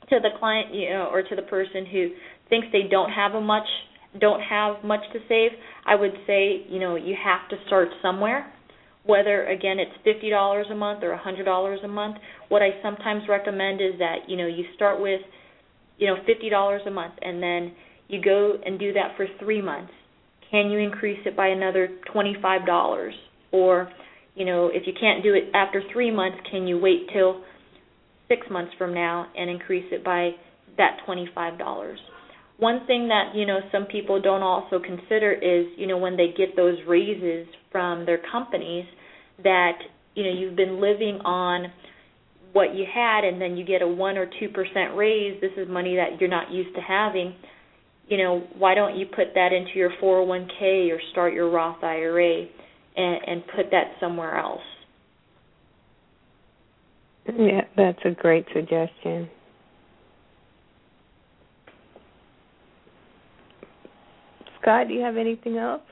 to 0.10 0.20
the 0.20 0.32
client 0.40 0.74
you 0.74 0.90
know 0.90 1.10
or 1.12 1.22
to 1.22 1.36
the 1.36 1.44
person 1.44 1.86
who 1.86 2.12
thinks 2.50 2.68
they 2.72 2.88
don't 2.90 3.12
have 3.12 3.34
a 3.34 3.42
much 3.42 3.68
don't 4.20 4.42
have 4.42 4.84
much 4.84 5.02
to 5.12 5.20
save, 5.28 5.52
I 5.86 5.96
would 5.96 6.14
say, 6.26 6.66
you 6.70 6.80
know, 6.80 6.96
you 6.96 7.16
have 7.22 7.50
to 7.50 7.58
start 7.68 7.90
somewhere. 8.02 8.52
Whether 9.06 9.46
again 9.48 9.78
it's 9.78 9.92
fifty 10.04 10.30
dollars 10.30 10.66
a 10.72 10.76
month 10.76 11.04
or 11.04 11.12
a 11.12 11.18
hundred 11.18 11.44
dollars 11.44 11.80
a 11.84 11.88
month, 11.88 12.18
what 12.50 12.62
I 12.62 12.70
sometimes 12.82 13.24
recommend 13.30 13.82
is 13.82 14.00
that 14.00 14.28
you 14.28 14.36
know 14.38 14.48
you 14.48 14.66
start 14.74 15.00
with, 15.00 15.22
you 15.98 16.08
know, 16.08 16.16
fifty 16.26 16.50
dollars 16.50 16.82
a 16.88 16.92
month, 16.92 17.14
and 17.22 17.42
then 17.42 17.74
you 18.08 18.22
go 18.22 18.58
and 18.66 18.80
do 18.80 18.94
that 18.94 19.16
for 19.16 19.28
three 19.40 19.62
months. 19.62 19.92
Can 20.50 20.72
you 20.72 20.80
increase 20.80 21.20
it 21.26 21.36
by 21.36 21.48
another 21.48 21.90
twenty 22.12 22.36
five 22.42 22.66
dollars? 22.66 23.14
Or, 23.52 23.90
you 24.34 24.44
know, 24.44 24.68
if 24.74 24.84
you 24.86 24.94
can't 25.00 25.24
do 25.24 25.34
it 25.34 25.46
after 25.54 25.82
three 25.94 26.12
months, 26.12 26.38
can 26.50 26.68
you 26.68 26.78
wait 26.78 27.08
till 27.14 27.44
six 28.28 28.46
months 28.50 28.74
from 28.78 28.94
now 28.94 29.28
and 29.38 29.50
increase 29.50 29.86
it 29.92 30.04
by 30.04 30.32
that 30.78 30.98
twenty 31.06 31.30
five 31.36 31.60
dollars? 31.60 32.00
One 32.58 32.86
thing 32.88 33.10
that 33.10 33.36
you 33.36 33.46
know 33.46 33.60
some 33.72 33.86
people 33.86 34.22
don't 34.22 34.44
also 34.44 34.80
consider 34.80 35.34
is 35.34 35.68
you 35.78 35.88
know 35.88 35.98
when 35.98 36.16
they 36.16 36.28
get 36.38 36.56
those 36.56 36.78
raises 36.88 37.48
from 37.72 38.06
their 38.06 38.20
companies 38.32 38.86
that 39.44 39.78
you 40.16 40.24
know 40.24 40.30
you've 40.30 40.56
been 40.56 40.80
living 40.80 41.20
on 41.26 41.72
what 42.54 42.74
you 42.74 42.86
had 42.92 43.26
and 43.26 43.42
then 43.42 43.58
you 43.58 43.66
get 43.66 43.82
a 43.82 43.88
1 43.88 44.18
or 44.18 44.28
2% 44.28 44.96
raise 44.96 45.42
this 45.42 45.52
is 45.58 45.68
money 45.68 45.98
that 45.98 46.22
you're 46.22 46.30
not 46.30 46.52
used 46.52 46.74
to 46.76 46.82
having. 46.82 47.36
You 48.08 48.18
know 48.18 48.48
why 48.58 48.76
don't 48.76 48.98
you 48.98 49.06
put 49.08 49.34
that 49.34 49.52
into 49.52 49.72
your 49.76 49.92
401k 50.02 50.92
or 50.92 51.02
start 51.12 51.34
your 51.34 51.50
Roth 51.50 51.84
IRA 51.84 52.46
and 52.96 53.20
and 53.28 53.44
put 53.56 53.72
that 53.72 53.96
somewhere 54.00 54.38
else? 54.38 54.62
Yeah 57.28 57.62
that's 57.76 58.00
a 58.06 58.12
great 58.12 58.46
suggestion 58.54 59.30
Scott, 64.66 64.88
do 64.88 64.96
you 64.96 65.02
have 65.02 65.16
anything 65.16 65.58
else? 65.58 65.84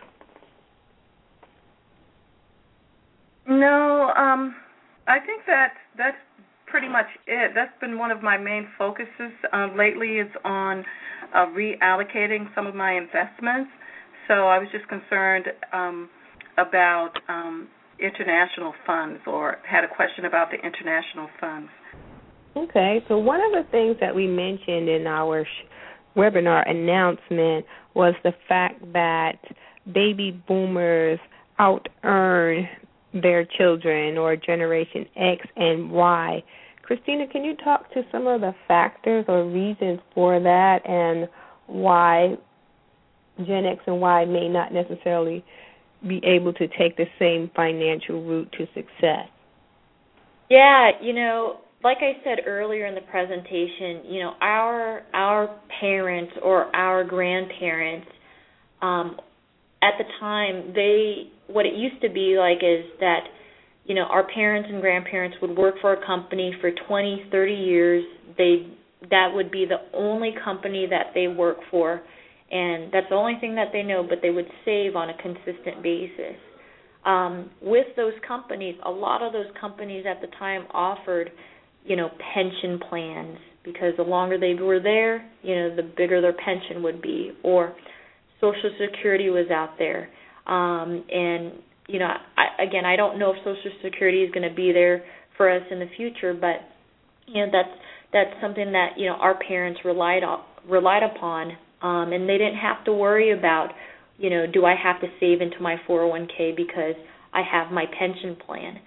No, 3.47 4.11
um, 4.17 4.55
I 5.07 5.19
think 5.19 5.43
that 5.45 5.73
that's 5.95 6.17
pretty 6.65 6.87
much 6.89 7.05
it. 7.27 7.51
That's 7.53 7.77
been 7.79 7.99
one 7.99 8.09
of 8.09 8.23
my 8.23 8.35
main 8.35 8.67
focuses 8.75 9.31
uh, 9.53 9.67
lately 9.77 10.17
is 10.17 10.31
on 10.43 10.83
uh, 11.35 11.45
reallocating 11.55 12.47
some 12.55 12.65
of 12.65 12.73
my 12.73 12.93
investments. 12.93 13.69
So 14.27 14.47
I 14.47 14.57
was 14.57 14.69
just 14.71 14.87
concerned 14.87 15.45
um, 15.71 16.09
about 16.57 17.11
um, 17.29 17.67
international 17.99 18.73
funds, 18.87 19.19
or 19.27 19.57
had 19.69 19.83
a 19.83 19.87
question 19.87 20.25
about 20.25 20.47
the 20.49 20.57
international 20.57 21.27
funds. 21.39 21.69
Okay, 22.57 23.03
so 23.07 23.19
one 23.19 23.39
of 23.39 23.51
the 23.51 23.69
things 23.69 23.97
that 24.01 24.15
we 24.15 24.25
mentioned 24.25 24.89
in 24.89 25.05
our 25.05 25.45
sh- 25.45 26.17
webinar 26.17 26.67
announcement 26.69 27.65
was 27.93 28.13
the 28.23 28.33
fact 28.47 28.81
that 28.93 29.39
baby 29.91 30.31
boomers 30.47 31.19
out 31.59 31.87
earn 32.03 32.67
their 33.13 33.45
children 33.45 34.17
or 34.17 34.35
generation 34.35 35.05
X 35.15 35.45
and 35.55 35.91
Y. 35.91 36.43
Cristina, 36.81 37.27
can 37.27 37.43
you 37.43 37.55
talk 37.55 37.91
to 37.93 38.01
some 38.11 38.27
of 38.27 38.41
the 38.41 38.53
factors 38.67 39.25
or 39.27 39.45
reasons 39.45 39.99
for 40.13 40.39
that 40.39 40.79
and 40.87 41.29
why 41.67 42.35
Gen 43.37 43.65
X 43.65 43.81
and 43.87 44.01
Y 44.01 44.25
may 44.25 44.49
not 44.49 44.73
necessarily 44.73 45.43
be 46.05 46.21
able 46.25 46.53
to 46.53 46.67
take 46.67 46.97
the 46.97 47.05
same 47.17 47.49
financial 47.55 48.21
route 48.23 48.51
to 48.57 48.65
success? 48.73 49.27
Yeah, 50.49 50.91
you 51.01 51.13
know, 51.13 51.61
like 51.83 51.97
I 51.99 52.23
said 52.23 52.45
earlier 52.47 52.85
in 52.85 52.95
the 52.95 53.01
presentation, 53.01 54.11
you 54.11 54.21
know, 54.21 54.33
our 54.41 55.03
our 55.13 55.59
parents 55.79 56.33
or 56.41 56.75
our 56.75 57.03
grandparents 57.03 58.07
um 58.81 59.17
at 59.81 59.93
the 59.97 60.05
time 60.19 60.73
they 60.73 61.31
what 61.47 61.65
it 61.65 61.73
used 61.75 62.01
to 62.01 62.09
be 62.09 62.37
like 62.37 62.57
is 62.63 62.85
that 62.99 63.21
you 63.85 63.95
know, 63.95 64.03
our 64.03 64.25
parents 64.33 64.69
and 64.71 64.79
grandparents 64.79 65.35
would 65.41 65.57
work 65.57 65.75
for 65.81 65.91
a 65.91 66.05
company 66.05 66.53
for 66.61 66.71
20, 66.87 67.25
30 67.29 67.53
years. 67.53 68.05
They 68.37 68.67
that 69.09 69.31
would 69.33 69.51
be 69.51 69.65
the 69.65 69.97
only 69.97 70.33
company 70.43 70.87
that 70.89 71.07
they 71.13 71.27
work 71.27 71.57
for 71.69 72.01
and 72.53 72.93
that's 72.93 73.07
the 73.09 73.15
only 73.15 73.37
thing 73.41 73.55
that 73.55 73.69
they 73.73 73.81
know, 73.81 74.05
but 74.07 74.19
they 74.21 74.29
would 74.29 74.47
save 74.63 74.95
on 74.95 75.09
a 75.09 75.17
consistent 75.17 75.81
basis. 75.81 76.37
Um, 77.03 77.49
with 77.61 77.87
those 77.97 78.13
companies, 78.25 78.75
a 78.85 78.91
lot 78.91 79.23
of 79.23 79.33
those 79.33 79.47
companies 79.59 80.05
at 80.07 80.21
the 80.21 80.27
time 80.37 80.67
offered 80.71 81.31
you 81.85 81.95
know, 81.95 82.09
pension 82.33 82.79
plans 82.89 83.37
because 83.63 83.93
the 83.97 84.03
longer 84.03 84.37
they 84.37 84.53
were 84.55 84.79
there, 84.79 85.29
you 85.41 85.55
know, 85.55 85.75
the 85.75 85.83
bigger 85.83 86.21
their 86.21 86.33
pension 86.33 86.83
would 86.83 87.01
be. 87.01 87.31
Or 87.43 87.75
Social 88.41 88.71
Security 88.79 89.29
was 89.29 89.49
out 89.51 89.77
there, 89.77 90.09
um, 90.47 91.03
and 91.09 91.53
you 91.87 91.99
know, 91.99 92.07
I, 92.37 92.63
again, 92.63 92.85
I 92.85 92.95
don't 92.95 93.19
know 93.19 93.31
if 93.31 93.37
Social 93.39 93.71
Security 93.83 94.23
is 94.23 94.31
going 94.31 94.47
to 94.47 94.55
be 94.55 94.71
there 94.71 95.03
for 95.37 95.49
us 95.49 95.63
in 95.71 95.79
the 95.79 95.89
future, 95.97 96.33
but 96.33 96.57
you 97.27 97.45
know, 97.45 97.51
that's 97.51 97.79
that's 98.11 98.41
something 98.41 98.71
that 98.71 98.91
you 98.97 99.07
know 99.07 99.15
our 99.15 99.37
parents 99.37 99.79
relied 99.83 100.23
on 100.23 100.43
relied 100.69 101.03
upon, 101.03 101.51
um, 101.81 102.13
and 102.13 102.27
they 102.27 102.37
didn't 102.37 102.57
have 102.57 102.83
to 102.85 102.93
worry 102.93 103.37
about, 103.37 103.69
you 104.17 104.29
know, 104.29 104.45
do 104.51 104.65
I 104.65 104.75
have 104.81 105.01
to 105.01 105.07
save 105.19 105.41
into 105.41 105.59
my 105.59 105.75
401k 105.87 106.55
because 106.55 106.95
I 107.33 107.41
have 107.41 107.71
my 107.71 107.85
pension 107.99 108.37
plan 108.45 108.79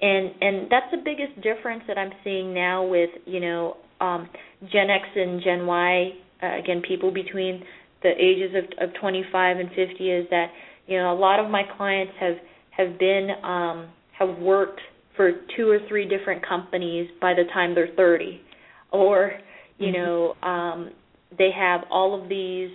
and 0.00 0.30
and 0.40 0.70
that's 0.70 0.90
the 0.90 1.02
biggest 1.04 1.40
difference 1.42 1.82
that 1.88 1.98
I'm 1.98 2.12
seeing 2.22 2.54
now 2.54 2.84
with 2.84 3.10
you 3.26 3.40
know 3.40 3.76
um, 4.00 4.28
Gen 4.72 4.90
X 4.90 5.04
and 5.14 5.42
Gen 5.42 5.66
Y. 5.66 6.10
Uh, 6.42 6.58
again, 6.58 6.82
people 6.86 7.12
between 7.12 7.62
the 8.02 8.10
ages 8.10 8.54
of, 8.54 8.88
of 8.88 8.94
25 9.00 9.58
and 9.58 9.68
50 9.70 10.10
is 10.10 10.26
that 10.30 10.48
you 10.86 10.98
know 10.98 11.12
a 11.12 11.18
lot 11.18 11.40
of 11.40 11.50
my 11.50 11.62
clients 11.76 12.12
have 12.20 12.36
have 12.70 12.98
been 12.98 13.30
um, 13.42 13.88
have 14.18 14.38
worked 14.38 14.80
for 15.16 15.32
two 15.56 15.68
or 15.68 15.78
three 15.88 16.08
different 16.08 16.46
companies 16.46 17.08
by 17.20 17.32
the 17.34 17.44
time 17.52 17.74
they're 17.74 17.94
30 17.96 18.40
or 18.90 19.32
you 19.78 19.92
mm-hmm. 19.92 19.96
know 19.96 20.34
um 20.48 20.90
they 21.36 21.50
have 21.56 21.82
all 21.90 22.20
of 22.20 22.28
these 22.28 22.70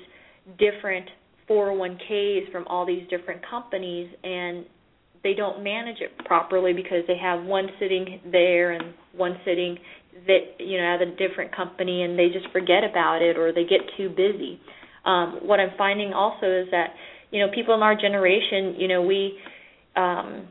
different 0.57 1.05
401ks 1.49 2.51
from 2.51 2.65
all 2.67 2.85
these 2.85 3.07
different 3.09 3.41
companies 3.49 4.09
and 4.23 4.65
they 5.23 5.33
don't 5.33 5.63
manage 5.63 5.97
it 5.99 6.11
properly 6.25 6.73
because 6.73 7.03
they 7.07 7.17
have 7.17 7.43
one 7.43 7.67
sitting 7.79 8.19
there 8.31 8.71
and 8.71 8.93
one 9.15 9.37
sitting 9.45 9.77
that 10.27 10.59
you 10.59 10.77
know 10.77 10.83
at 10.83 11.01
a 11.01 11.15
different 11.15 11.55
company 11.55 12.03
and 12.03 12.17
they 12.17 12.29
just 12.29 12.49
forget 12.51 12.83
about 12.83 13.21
it 13.21 13.37
or 13.37 13.53
they 13.53 13.63
get 13.63 13.81
too 13.97 14.09
busy. 14.09 14.59
Um 15.05 15.39
what 15.43 15.59
i'm 15.59 15.71
finding 15.77 16.13
also 16.13 16.45
is 16.45 16.67
that 16.71 16.93
you 17.31 17.39
know 17.39 17.51
people 17.53 17.73
in 17.73 17.81
our 17.81 17.95
generation 17.95 18.75
you 18.77 18.87
know 18.87 19.01
we 19.01 19.37
um 19.95 20.47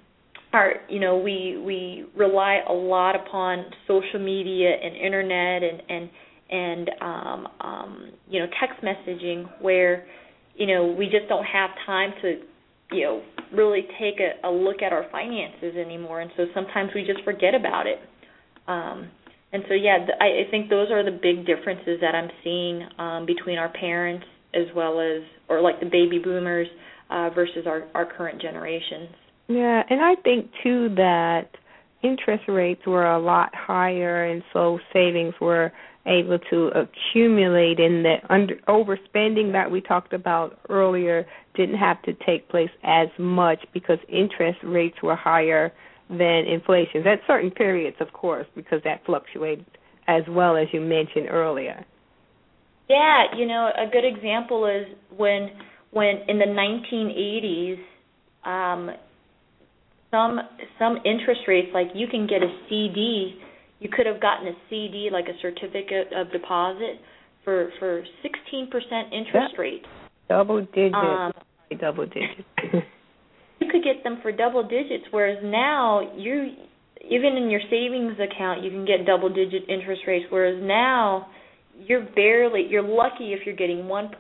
are 0.53 0.75
you 0.89 1.01
know 1.01 1.19
we 1.19 1.61
we 1.65 2.07
rely 2.17 2.61
a 2.69 2.73
lot 2.73 3.15
upon 3.15 3.67
social 3.87 4.19
media 4.19 4.71
and 4.71 4.97
internet 4.97 5.63
and 5.63 5.83
and 5.89 6.11
and 6.51 6.91
um 7.03 7.49
um 7.61 8.11
you 8.29 8.41
know 8.41 8.47
text 8.59 8.83
messaging 8.83 9.47
where 9.61 10.07
you 10.57 10.67
know 10.67 10.87
we 10.99 11.07
just 11.07 11.29
don't 11.29 11.45
have 11.45 11.71
time 11.85 12.13
to 12.23 12.41
you 12.93 13.05
know 13.05 13.23
really 13.53 13.83
take 13.99 14.21
a, 14.21 14.47
a 14.47 14.51
look 14.51 14.83
at 14.83 14.93
our 14.93 15.07
finances 15.11 15.77
anymore 15.77 16.21
and 16.21 16.31
so 16.37 16.47
sometimes 16.55 16.91
we 16.95 17.05
just 17.05 17.23
forget 17.25 17.55
about 17.55 17.87
it. 17.87 17.99
Um 18.67 19.11
and 19.53 19.63
so 19.69 19.75
yeah 19.75 19.99
th- 19.99 20.19
I, 20.21 20.47
I 20.47 20.51
think 20.51 20.69
those 20.69 20.91
are 20.91 21.05
the 21.05 21.11
big 21.11 21.47
differences 21.47 22.01
that 22.01 22.15
i'm 22.15 22.31
seeing 22.45 22.87
um 22.99 23.27
between 23.27 23.59
our 23.59 23.71
parents 23.71 24.27
as 24.55 24.67
well 24.75 25.01
as 25.01 25.23
or 25.49 25.61
like 25.61 25.81
the 25.81 25.87
baby 25.87 26.19
boomers 26.23 26.69
uh 27.11 27.31
versus 27.35 27.67
our 27.67 27.89
our 27.95 28.07
current 28.07 28.41
generations. 28.41 29.09
Yeah 29.49 29.83
and 29.89 30.01
i 30.03 30.15
think 30.23 30.51
too 30.63 30.95
that 30.97 31.49
interest 32.03 32.45
rates 32.49 32.83
were 32.87 33.11
a 33.11 33.19
lot 33.19 33.51
higher 33.55 34.25
and 34.27 34.43
so 34.53 34.79
savings 34.93 35.35
were 35.41 35.73
able 36.09 36.39
to 36.51 36.71
accumulate 36.75 37.79
and 37.79 38.05
the 38.05 38.17
under 38.29 38.57
overspending 38.69 39.53
that 39.53 39.71
we 39.71 39.81
talked 39.81 40.13
about 40.13 40.59
earlier 40.69 41.27
didn't 41.55 41.77
have 41.77 42.01
to 42.03 42.13
take 42.27 42.49
place 42.49 42.71
as 42.83 43.09
much 43.19 43.59
because 43.73 43.99
interest 44.09 44.59
rates 44.65 44.97
were 45.03 45.17
higher 45.17 45.73
than 46.09 46.45
inflation. 46.47 47.07
At 47.07 47.21
certain 47.27 47.51
periods 47.51 47.97
of 48.01 48.13
course 48.13 48.47
because 48.55 48.81
that 48.85 49.05
fluctuated 49.05 49.67
as 50.07 50.23
well 50.29 50.57
as 50.57 50.69
you 50.73 50.81
mentioned 50.81 51.29
earlier. 51.31 51.85
Yeah 52.89 53.25
you 53.37 53.47
know 53.47 53.71
a 53.77 53.91
good 53.91 54.05
example 54.05 54.67
is 54.67 54.87
when 55.17 55.51
when 55.91 56.23
in 56.29 56.39
the 56.39 56.47
1980s 56.47 57.79
um 58.45 58.91
some 60.11 60.41
some 60.79 60.97
interest 61.05 61.43
rates 61.47 61.69
like 61.75 61.89
you 61.95 62.07
can 62.07 62.27
get 62.27 62.43
a 62.43 62.49
CD 62.69 63.39
you 63.81 63.89
could 63.89 64.07
have 64.07 64.21
gotten 64.21 64.49
a 64.49 64.53
CD 64.69 65.09
like 65.13 65.27
a 65.27 65.39
certificate 65.41 66.13
of 66.15 66.31
deposit 66.33 67.01
for 67.45 67.71
for 67.79 68.05
16% 68.25 69.13
interest 69.13 69.55
rate. 69.59 69.85
Double 70.29 70.61
digits. 70.61 70.95
Um, 70.95 71.33
double 71.81 72.07
digits. 72.07 72.49
you 73.61 73.69
could 73.71 73.85
get 73.85 74.03
them 74.05 74.19
for 74.23 74.33
double 74.33 74.63
digits 74.63 75.05
whereas 75.11 75.39
now 75.43 76.15
you 76.17 76.55
even 77.11 77.37
in 77.37 77.51
your 77.51 77.61
savings 77.71 78.15
account 78.19 78.63
you 78.63 78.71
can 78.71 78.85
get 78.85 79.07
double 79.07 79.29
digit 79.29 79.63
interest 79.69 80.03
rates 80.07 80.27
whereas 80.31 80.57
now 80.63 81.29
you're 81.79 82.07
barely 82.15 82.67
you're 82.69 82.83
lucky 82.83 83.33
if 83.33 83.47
you're 83.47 83.57
getting 83.57 83.85
1%. 83.85 84.11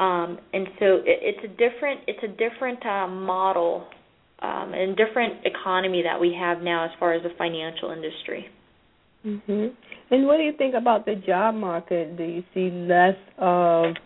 Um 0.00 0.38
and 0.52 0.66
so 0.78 0.96
it, 1.04 1.20
it's 1.22 1.44
a 1.44 1.48
different 1.48 2.00
it's 2.06 2.22
a 2.24 2.28
different 2.28 2.84
uh, 2.84 3.06
model 3.06 3.86
um, 4.42 4.74
and 4.74 4.96
different 4.96 5.46
economy 5.46 6.02
that 6.02 6.20
we 6.20 6.34
have 6.38 6.62
now 6.62 6.84
as 6.84 6.90
far 6.98 7.12
as 7.12 7.22
the 7.22 7.30
financial 7.38 7.90
industry. 7.90 8.48
Mhm. 9.24 9.72
And 10.10 10.26
what 10.26 10.38
do 10.38 10.42
you 10.42 10.52
think 10.52 10.74
about 10.74 11.06
the 11.06 11.14
job 11.14 11.54
market? 11.54 12.16
Do 12.16 12.24
you 12.24 12.42
see 12.52 12.70
less 12.70 13.16
of, 13.38 13.96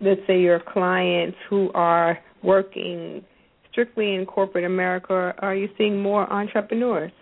let's 0.00 0.24
say, 0.26 0.40
your 0.40 0.60
clients 0.60 1.36
who 1.48 1.70
are 1.74 2.18
working 2.42 3.24
strictly 3.70 4.14
in 4.14 4.24
corporate 4.24 4.64
America? 4.64 5.12
Or 5.12 5.34
are 5.40 5.54
you 5.54 5.68
seeing 5.76 6.00
more 6.00 6.32
entrepreneurs? 6.32 7.12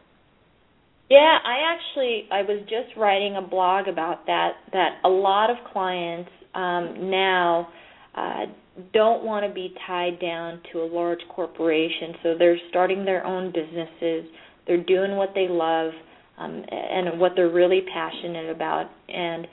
Yeah, 1.09 1.38
I 1.45 1.74
actually 1.74 2.28
I 2.30 2.42
was 2.42 2.61
just 2.62 2.97
writing 2.97 3.36
a 3.36 3.42
blog 3.42 3.88
about 3.88 4.26
that. 4.26 4.53
That 4.72 4.99
a 5.05 5.09
lot 5.09 5.51
of 5.51 5.57
clients 5.72 6.30
um, 6.55 7.11
now 7.11 7.68
uh, 8.14 8.47
don't 8.93 9.25
want 9.25 9.47
to 9.47 9.53
be 9.53 9.75
tied 9.87 10.20
down 10.20 10.61
to 10.72 10.83
a 10.83 10.87
large 10.87 11.20
corporation, 11.29 12.14
so 12.22 12.35
they're 12.39 12.59
starting 12.70 13.05
their 13.05 13.25
own 13.25 13.53
businesses. 13.53 14.25
They're 14.66 14.83
doing 14.83 15.16
what 15.16 15.31
they 15.35 15.47
love 15.49 15.93
um, 16.39 16.64
and 16.70 17.20
what 17.20 17.33
they're 17.37 17.53
really 17.53 17.83
passionate 17.93 18.51
about, 18.51 18.91
and 19.09 19.47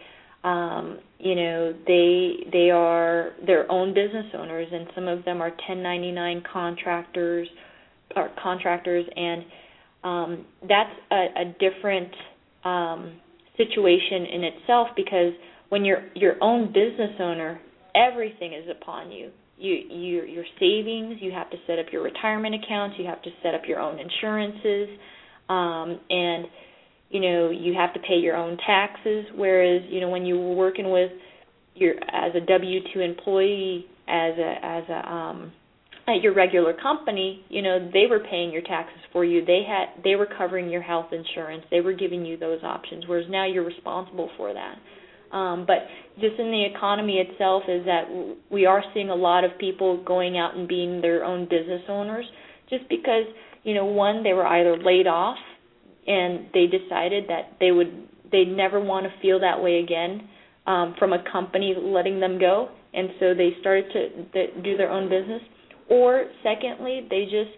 um, 0.43 0.99
you 1.19 1.35
know 1.35 1.73
they 1.85 2.47
they 2.51 2.71
are 2.71 3.31
their 3.45 3.71
own 3.71 3.93
business 3.93 4.25
owners, 4.33 4.67
and 4.71 4.87
some 4.95 5.07
of 5.07 5.23
them 5.23 5.41
are 5.41 5.49
1099 5.49 6.43
contractors 6.51 7.47
or 8.15 8.31
contractors, 8.41 9.05
and 9.15 9.45
um, 10.03 10.45
that's 10.67 10.93
a, 11.11 11.41
a 11.41 11.55
different 11.59 12.11
um, 12.65 13.19
situation 13.57 14.25
in 14.33 14.43
itself 14.43 14.87
because 14.95 15.33
when 15.69 15.85
you're 15.85 16.07
your 16.15 16.35
own 16.41 16.67
business 16.67 17.11
owner 17.19 17.61
everything 17.95 18.53
is 18.53 18.67
upon 18.69 19.11
you. 19.11 19.31
You, 19.57 19.73
you, 19.73 20.23
your 20.23 20.45
savings. 20.59 21.17
You 21.21 21.31
have 21.31 21.49
to 21.51 21.57
set 21.67 21.77
up 21.77 21.85
your 21.91 22.03
retirement 22.03 22.55
accounts. 22.55 22.95
You 22.97 23.05
have 23.05 23.21
to 23.21 23.29
set 23.43 23.53
up 23.53 23.61
your 23.67 23.79
own 23.79 23.99
insurances, 23.99 24.89
um, 25.49 25.99
and 26.09 26.45
you 27.09 27.19
know 27.19 27.51
you 27.51 27.75
have 27.75 27.93
to 27.93 27.99
pay 27.99 28.15
your 28.15 28.35
own 28.35 28.57
taxes. 28.65 29.25
Whereas 29.35 29.83
you 29.87 30.01
know 30.01 30.09
when 30.09 30.25
you 30.25 30.35
were 30.35 30.55
working 30.55 30.89
with 30.89 31.11
your 31.75 31.93
as 32.11 32.33
a 32.35 32.43
W 32.43 32.79
two 32.91 33.01
employee, 33.01 33.85
as 34.07 34.33
a 34.39 34.55
as 34.63 34.83
a 34.89 35.11
um, 35.11 35.51
at 36.07 36.21
your 36.23 36.33
regular 36.33 36.73
company, 36.73 37.45
you 37.49 37.61
know 37.61 37.87
they 37.93 38.05
were 38.09 38.19
paying 38.19 38.51
your 38.51 38.63
taxes 38.63 38.99
for 39.13 39.23
you. 39.23 39.45
They 39.45 39.61
had 39.67 40.03
they 40.03 40.15
were 40.15 40.27
covering 40.37 40.69
your 40.69 40.81
health 40.81 41.11
insurance. 41.11 41.63
They 41.69 41.81
were 41.81 41.93
giving 41.93 42.25
you 42.25 42.35
those 42.35 42.63
options. 42.63 43.03
Whereas 43.07 43.27
now 43.29 43.45
you're 43.45 43.65
responsible 43.65 44.31
for 44.37 44.53
that. 44.53 44.75
Um, 45.31 45.65
but 45.65 45.87
just 46.19 46.37
in 46.39 46.51
the 46.51 46.65
economy 46.65 47.17
itself 47.17 47.63
is 47.67 47.85
that 47.85 48.03
we 48.49 48.65
are 48.65 48.83
seeing 48.93 49.09
a 49.09 49.15
lot 49.15 49.43
of 49.43 49.51
people 49.59 50.03
going 50.03 50.37
out 50.37 50.55
and 50.55 50.67
being 50.67 51.01
their 51.01 51.23
own 51.23 51.45
business 51.45 51.81
owners 51.87 52.25
just 52.69 52.87
because 52.89 53.25
you 53.63 53.73
know 53.73 53.85
one 53.85 54.23
they 54.23 54.33
were 54.33 54.45
either 54.45 54.77
laid 54.77 55.07
off 55.07 55.37
and 56.07 56.47
they 56.53 56.65
decided 56.67 57.25
that 57.29 57.53
they 57.59 57.71
would 57.71 58.07
they 58.31 58.45
never 58.45 58.79
want 58.79 59.05
to 59.05 59.21
feel 59.21 59.39
that 59.39 59.61
way 59.61 59.79
again 59.79 60.27
um, 60.67 60.95
from 60.97 61.13
a 61.13 61.23
company 61.31 61.75
letting 61.77 62.19
them 62.19 62.39
go. 62.39 62.69
And 62.93 63.09
so 63.19 63.33
they 63.33 63.51
started 63.59 64.31
to 64.33 64.61
do 64.61 64.77
their 64.77 64.89
own 64.89 65.09
business. 65.09 65.41
Or 65.89 66.25
secondly 66.43 67.07
they 67.09 67.25
just 67.25 67.51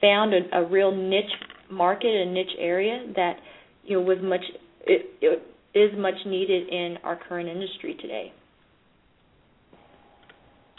found 0.00 0.32
a, 0.34 0.58
a 0.58 0.66
real 0.66 0.94
niche 0.94 1.24
market 1.70 2.08
a 2.08 2.26
niche 2.26 2.56
area 2.58 3.06
that 3.14 3.34
you 3.84 3.96
know 3.96 4.02
was 4.02 4.18
much 4.22 4.40
it, 4.86 5.06
it 5.20 5.42
is 5.74 5.90
much 5.96 6.14
needed 6.26 6.68
in 6.68 6.96
our 7.04 7.16
current 7.16 7.48
industry 7.48 7.96
today. 8.00 8.32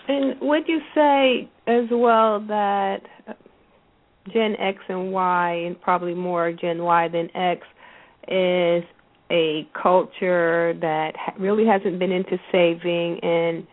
And 0.07 0.39
would 0.41 0.67
you 0.67 0.79
say 0.93 1.49
as 1.67 1.85
well 1.91 2.39
that 2.47 3.01
Gen 4.33 4.55
X 4.59 4.77
and 4.89 5.11
Y, 5.11 5.51
and 5.65 5.79
probably 5.81 6.13
more 6.13 6.51
Gen 6.51 6.83
Y 6.83 7.07
than 7.07 7.35
X, 7.35 7.61
is 8.27 8.83
a 9.31 9.67
culture 9.81 10.73
that 10.81 11.13
really 11.39 11.65
hasn't 11.65 11.97
been 11.99 12.11
into 12.11 12.37
saving 12.51 13.19
and 13.23 13.65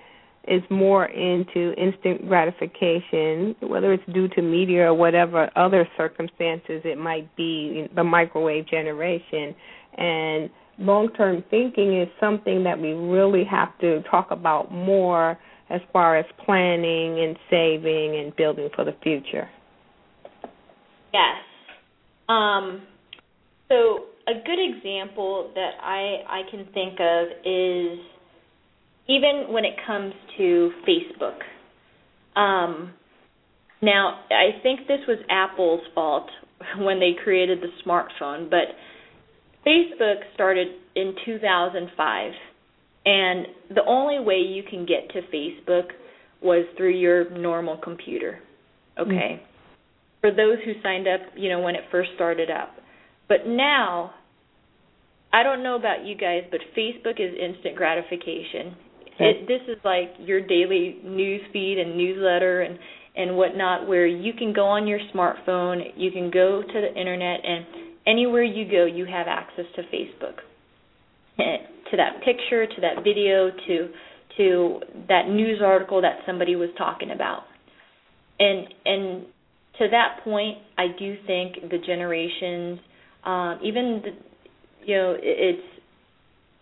is 0.47 0.63
more 0.71 1.07
into 1.07 1.75
instant 1.75 2.27
gratification, 2.27 3.55
whether 3.61 3.93
it's 3.93 4.05
due 4.15 4.29
to 4.29 4.41
media 4.41 4.87
or 4.87 4.95
whatever 4.95 5.51
other 5.57 5.87
circumstances 5.97 6.81
it 6.85 6.97
might 6.97 7.35
be, 7.37 7.89
the 7.95 8.05
microwave 8.05 8.67
generation. 8.67 9.55
And 9.99 10.49
long 10.79 11.09
term 11.17 11.45
thinking 11.51 12.01
is 12.01 12.09
something 12.21 12.65
that 12.65 12.81
we 12.81 12.93
really 12.93 13.45
have 13.45 13.77
to 13.81 14.03
talk 14.11 14.31
about 14.31 14.73
more 14.73 15.39
as 15.71 15.81
far 15.93 16.17
as 16.17 16.25
planning 16.45 17.21
and 17.21 17.37
saving 17.51 18.19
and 18.19 18.35
building 18.37 18.69
for 18.75 18.85
the 18.85 18.95
future. 19.03 19.49
Yes. 21.13 21.37
Um, 22.29 22.83
so 23.69 24.05
a 24.27 24.35
good 24.45 24.59
example 24.59 25.51
that 25.55 25.73
I, 25.83 26.23
I 26.29 26.51
can 26.51 26.67
think 26.73 27.01
of 27.01 27.29
is 27.45 27.99
even 29.09 29.47
when 29.53 29.65
it 29.65 29.75
comes 29.87 30.13
to 30.37 30.71
Facebook. 30.87 31.41
Um, 32.39 32.93
now, 33.81 34.21
I 34.31 34.61
think 34.63 34.87
this 34.87 35.01
was 35.07 35.19
Apple's 35.31 35.81
fault 35.95 36.29
when 36.79 37.01
they 37.01 37.13
created 37.23 37.61
the 37.61 37.69
smartphone, 37.85 38.51
but 38.51 38.69
Facebook 39.67 40.17
started 40.35 40.69
in 40.97 41.15
2005, 41.25 42.33
and 43.05 43.47
the 43.75 43.85
only 43.87 44.21
way 44.21 44.37
you 44.37 44.63
can 44.69 44.87
get 44.87 45.11
to 45.13 45.23
Facebook 45.35 45.91
was 46.43 46.67
through 46.77 46.97
your 46.97 47.31
normal 47.31 47.77
computer. 47.77 48.41
Okay. 48.99 49.11
Mm-hmm. 49.13 49.45
for 50.21 50.31
those 50.33 50.59
who 50.65 50.73
signed 50.83 51.07
up, 51.07 51.21
you 51.37 51.49
know, 51.49 51.61
when 51.61 51.77
it 51.77 51.83
first 51.93 52.11
started 52.17 52.51
up. 52.51 52.71
But 53.29 53.47
now, 53.47 54.13
I 55.33 55.45
don't 55.45 55.63
know 55.63 55.77
about 55.77 56.05
you 56.05 56.17
guys, 56.17 56.43
but 56.51 56.61
Facebook 56.77 57.21
is 57.21 57.33
instant 57.39 57.77
gratification. 57.77 58.75
It, 59.21 59.49
this 59.49 59.61
is 59.69 59.79
like 59.85 60.15
your 60.19 60.41
daily 60.41 60.99
news 61.05 61.43
feed 61.53 61.79
and 61.79 61.97
newsletter 61.97 62.63
and 62.63 62.79
and 63.17 63.37
whatnot, 63.37 63.89
where 63.89 64.07
you 64.07 64.33
can 64.33 64.53
go 64.53 64.65
on 64.65 64.87
your 64.87 65.01
smartphone, 65.13 65.81
you 65.97 66.13
can 66.13 66.31
go 66.31 66.63
to 66.63 66.73
the 66.81 66.95
internet, 66.95 67.41
and 67.45 67.67
anywhere 68.09 68.43
you 68.43 68.71
go, 68.71 68.87
you 68.87 69.05
have 69.05 69.27
access 69.29 69.67
to 69.77 69.83
Facebook, 69.83 70.39
to 71.39 71.97
that 71.97 72.23
picture, 72.25 72.67
to 72.67 72.81
that 72.81 73.05
video, 73.05 73.51
to 73.67 73.89
to 74.37 74.81
that 75.09 75.29
news 75.29 75.61
article 75.65 76.01
that 76.03 76.19
somebody 76.27 76.57
was 76.57 76.71
talking 76.79 77.11
about, 77.11 77.43
and 78.39 78.67
and 78.85 79.27
to 79.79 79.89
that 79.91 80.21
point, 80.25 80.59
I 80.77 80.87
do 80.99 81.17
think 81.27 81.71
the 81.71 81.79
generations, 81.87 82.81
um, 83.25 83.61
even 83.63 84.03
the, 84.03 84.11
you 84.87 84.95
know, 84.97 85.17
it's 85.19 85.63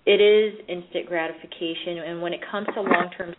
it 0.06 0.20
is 0.20 0.60
instant 0.68 1.06
gratification, 1.06 1.98
and 2.06 2.22
when 2.22 2.32
it 2.32 2.40
comes 2.50 2.66
to 2.74 2.80
long 2.80 3.10
term, 3.16 3.34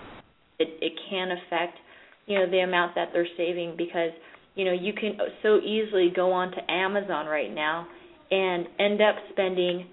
it 0.59 0.69
it 0.81 0.93
can 1.09 1.29
affect 1.31 1.77
you 2.25 2.37
know 2.39 2.49
the 2.49 2.59
amount 2.59 2.95
that 2.95 3.09
they're 3.13 3.27
saving 3.37 3.75
because 3.77 4.11
you 4.57 4.65
know 4.65 4.73
you 4.73 4.91
can 4.91 5.17
so 5.43 5.59
easily 5.59 6.11
go 6.13 6.33
on 6.33 6.51
to 6.51 6.71
Amazon 6.71 7.27
right 7.27 7.53
now 7.53 7.87
and 8.29 8.65
end 8.79 8.99
up 9.01 9.15
spending 9.31 9.85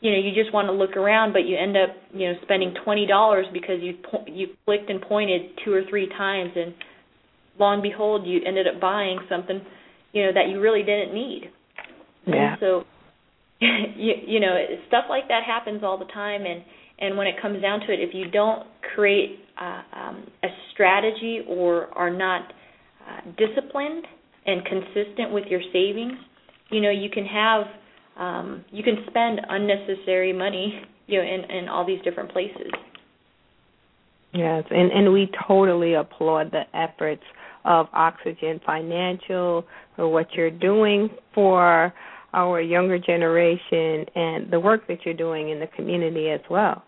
you 0.00 0.10
know 0.10 0.18
you 0.18 0.32
just 0.34 0.52
want 0.52 0.66
to 0.66 0.72
look 0.72 0.96
around 0.96 1.32
but 1.32 1.40
you 1.40 1.56
end 1.56 1.76
up 1.76 1.90
you 2.12 2.26
know 2.26 2.34
spending 2.42 2.74
twenty 2.82 3.06
dollars 3.06 3.46
because 3.52 3.76
you 3.80 3.94
po- 4.10 4.24
you 4.26 4.48
clicked 4.64 4.90
and 4.90 5.00
pointed 5.02 5.42
two 5.64 5.72
or 5.72 5.82
three 5.88 6.08
times 6.08 6.50
and 6.56 6.74
long 7.60 7.74
and 7.74 7.82
behold 7.82 8.26
you 8.26 8.40
ended 8.46 8.66
up 8.66 8.80
buying 8.80 9.18
something 9.28 9.60
you 10.12 10.24
know 10.24 10.32
that 10.32 10.48
you 10.48 10.60
really 10.60 10.82
didn't 10.82 11.14
need 11.14 11.50
yeah. 12.26 12.52
and 12.52 12.56
so 12.58 12.84
you 13.60 14.14
you 14.26 14.40
know 14.40 14.56
stuff 14.88 15.04
like 15.08 15.28
that 15.28 15.42
happens 15.46 15.82
all 15.84 15.98
the 15.98 16.06
time 16.06 16.42
and 16.46 16.62
and 16.98 17.18
when 17.18 17.26
it 17.26 17.34
comes 17.40 17.60
down 17.60 17.80
to 17.80 17.92
it 17.92 18.00
if 18.00 18.14
you 18.14 18.30
don't 18.30 18.66
create 18.94 19.40
uh, 19.60 19.82
um, 19.94 20.26
a 20.42 20.48
strategy 20.72 21.40
or 21.48 21.86
are 21.96 22.10
not 22.10 22.52
uh, 23.06 23.20
disciplined 23.36 24.04
and 24.46 24.64
consistent 24.64 25.32
with 25.32 25.44
your 25.46 25.60
savings 25.72 26.14
you 26.70 26.80
know 26.80 26.90
you 26.90 27.10
can 27.10 27.24
have 27.24 27.66
um, 28.16 28.64
you 28.70 28.82
can 28.82 29.04
spend 29.08 29.40
unnecessary 29.48 30.32
money 30.32 30.82
you 31.06 31.18
know 31.18 31.24
in 31.24 31.50
in 31.50 31.68
all 31.68 31.86
these 31.86 32.00
different 32.02 32.30
places 32.32 32.70
yes 34.32 34.64
and 34.70 34.90
and 34.92 35.12
we 35.12 35.30
totally 35.46 35.94
applaud 35.94 36.50
the 36.50 36.62
efforts 36.76 37.22
of 37.64 37.86
oxygen 37.92 38.60
financial 38.64 39.64
for 39.96 40.08
what 40.08 40.26
you're 40.34 40.50
doing 40.50 41.10
for 41.34 41.92
our 42.32 42.60
younger 42.60 42.98
generation 42.98 44.04
and 44.14 44.50
the 44.50 44.60
work 44.60 44.86
that 44.86 44.98
you're 45.04 45.14
doing 45.14 45.50
in 45.50 45.58
the 45.58 45.66
community 45.68 46.30
as 46.30 46.40
well. 46.48 46.84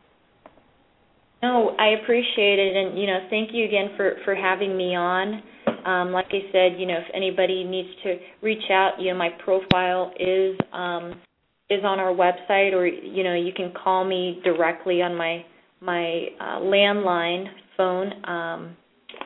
No, 1.43 1.77
I 1.79 2.01
appreciate 2.03 2.59
it, 2.59 2.77
and 2.77 2.99
you 2.99 3.07
know, 3.07 3.27
thank 3.31 3.51
you 3.53 3.65
again 3.65 3.91
for 3.97 4.17
for 4.25 4.35
having 4.35 4.77
me 4.77 4.97
on. 4.97 5.43
Um, 5.85 6.13
like 6.13 6.27
I 6.31 6.51
said, 6.53 6.79
you 6.81 6.87
know, 6.87 6.99
if 6.99 7.07
anybody 7.15 7.65
needs 7.65 7.89
to 8.03 8.17
reach 8.43 8.71
out, 8.71 8.95
you 8.99 9.13
know, 9.13 9.19
my 9.19 9.31
profile 9.45 10.13
is 10.19 10.59
um, 10.73 11.21
is 11.71 11.85
on 11.85 12.01
our 12.01 12.13
website, 12.13 12.73
or 12.73 12.87
you 12.87 13.23
know, 13.23 13.35
you 13.35 13.53
can 13.53 13.73
call 13.73 14.05
me 14.05 14.41
directly 14.45 15.01
on 15.03 15.15
my 15.15 15.45
my 15.81 16.27
uh, 16.41 16.59
landline 16.61 17.47
phone. 17.77 18.13
Um, 18.25 18.77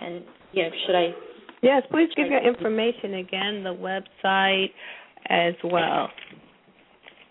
and 0.00 0.22
you 0.52 0.64
know, 0.64 0.70
should 0.86 0.94
I? 0.94 1.14
Yes, 1.62 1.82
please 1.90 2.08
give 2.16 2.26
your 2.26 2.46
information 2.46 3.14
again. 3.14 3.62
The 3.62 4.02
website, 4.24 4.70
as 5.28 5.54
well. 5.64 6.08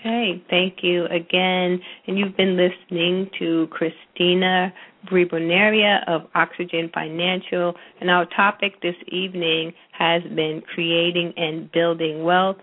Okay, 0.00 0.42
thank 0.48 0.78
you 0.82 1.04
again. 1.06 1.78
And 2.06 2.18
you've 2.18 2.36
been 2.36 2.56
listening 2.56 3.28
to 3.38 3.68
Cristina 3.70 4.72
Briboneria 5.06 6.08
of 6.08 6.22
Oxygen 6.34 6.90
Financial. 6.94 7.74
And 8.00 8.10
our 8.10 8.24
topic 8.34 8.80
this 8.80 8.94
evening 9.08 9.74
has 9.92 10.22
been 10.22 10.62
creating 10.74 11.34
and 11.36 11.70
building 11.72 12.24
wealth. 12.24 12.56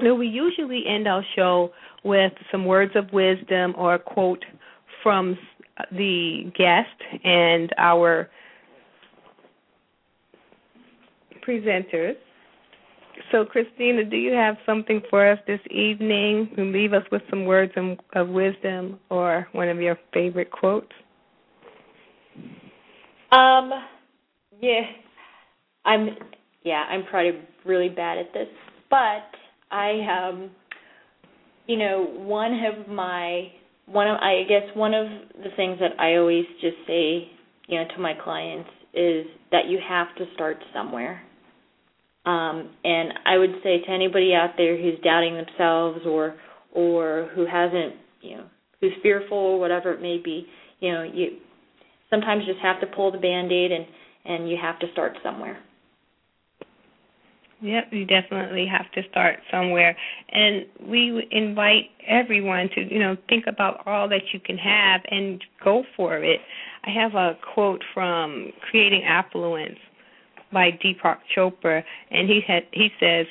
Now, 0.00 0.14
we 0.14 0.26
usually 0.26 0.84
end 0.88 1.06
our 1.06 1.24
show 1.36 1.70
with 2.02 2.32
some 2.50 2.64
words 2.64 2.96
of 2.96 3.12
wisdom 3.12 3.74
or 3.78 3.94
a 3.94 3.98
quote 3.98 4.44
from 5.04 5.38
the 5.92 6.50
guest 6.56 7.00
and 7.24 7.72
our 7.78 8.28
presenters. 11.46 12.16
So, 13.30 13.44
Cristina, 13.44 14.04
do 14.04 14.16
you 14.16 14.32
have 14.32 14.56
something 14.66 15.00
for 15.08 15.30
us 15.30 15.38
this 15.46 15.60
evening? 15.70 16.50
Leave 16.56 16.92
us 16.92 17.04
with 17.12 17.22
some 17.30 17.44
words 17.44 17.72
of 18.14 18.28
wisdom 18.28 18.98
or 19.08 19.46
one 19.52 19.68
of 19.68 19.80
your 19.80 19.96
favorite 20.12 20.50
quotes. 20.50 20.92
Um, 23.30 23.70
yeah, 24.60 24.82
I'm 25.84 26.08
yeah, 26.62 26.84
I'm 26.88 27.04
probably 27.04 27.40
really 27.64 27.88
bad 27.88 28.18
at 28.18 28.32
this, 28.32 28.48
but 28.90 29.24
I 29.70 30.28
um 30.30 30.50
you 31.66 31.76
know, 31.76 32.06
one 32.16 32.52
of 32.64 32.88
my 32.88 33.48
one 33.86 34.08
of 34.08 34.16
I 34.16 34.42
guess 34.48 34.74
one 34.74 34.94
of 34.94 35.06
the 35.42 35.50
things 35.56 35.78
that 35.80 35.98
I 35.98 36.16
always 36.16 36.44
just 36.60 36.76
say, 36.86 37.28
you 37.68 37.78
know, 37.78 37.84
to 37.94 38.00
my 38.00 38.14
clients 38.22 38.70
is 38.92 39.26
that 39.50 39.66
you 39.68 39.78
have 39.86 40.08
to 40.16 40.24
start 40.34 40.56
somewhere. 40.72 41.22
Um, 42.26 42.70
and 42.84 43.12
I 43.26 43.36
would 43.36 43.54
say 43.62 43.80
to 43.80 43.90
anybody 43.90 44.34
out 44.34 44.50
there 44.56 44.76
who's 44.76 44.98
doubting 45.04 45.34
themselves 45.34 46.00
or 46.06 46.36
or 46.72 47.30
who 47.34 47.46
hasn't, 47.46 47.94
you 48.20 48.36
know, 48.36 48.44
who's 48.80 48.92
fearful 49.02 49.36
or 49.36 49.60
whatever 49.60 49.92
it 49.92 50.02
may 50.02 50.18
be, 50.18 50.46
you 50.80 50.92
know, 50.92 51.02
you 51.02 51.38
sometimes 52.10 52.44
just 52.46 52.58
have 52.60 52.80
to 52.80 52.86
pull 52.86 53.12
the 53.12 53.18
band-aid 53.18 53.72
and 53.72 53.86
and 54.24 54.48
you 54.48 54.56
have 54.60 54.78
to 54.80 54.86
start 54.92 55.12
somewhere. 55.22 55.58
Yep, 57.60 57.92
you 57.92 58.04
definitely 58.04 58.66
have 58.66 58.90
to 58.92 59.08
start 59.10 59.38
somewhere. 59.50 59.96
And 60.30 60.66
we 60.86 61.26
invite 61.30 61.90
everyone 62.06 62.68
to, 62.74 62.82
you 62.92 62.98
know, 62.98 63.16
think 63.28 63.46
about 63.46 63.86
all 63.86 64.08
that 64.08 64.20
you 64.32 64.40
can 64.40 64.58
have 64.58 65.00
and 65.10 65.42
go 65.62 65.84
for 65.96 66.18
it. 66.18 66.40
I 66.84 66.90
have 66.90 67.14
a 67.14 67.38
quote 67.54 67.82
from 67.94 68.52
Creating 68.70 69.04
Affluence 69.04 69.78
by 70.54 70.70
Deepak 70.70 71.18
Chopra, 71.36 71.82
and 72.10 72.28
he 72.28 72.40
had 72.46 72.62
he 72.72 72.88
says, 72.98 73.26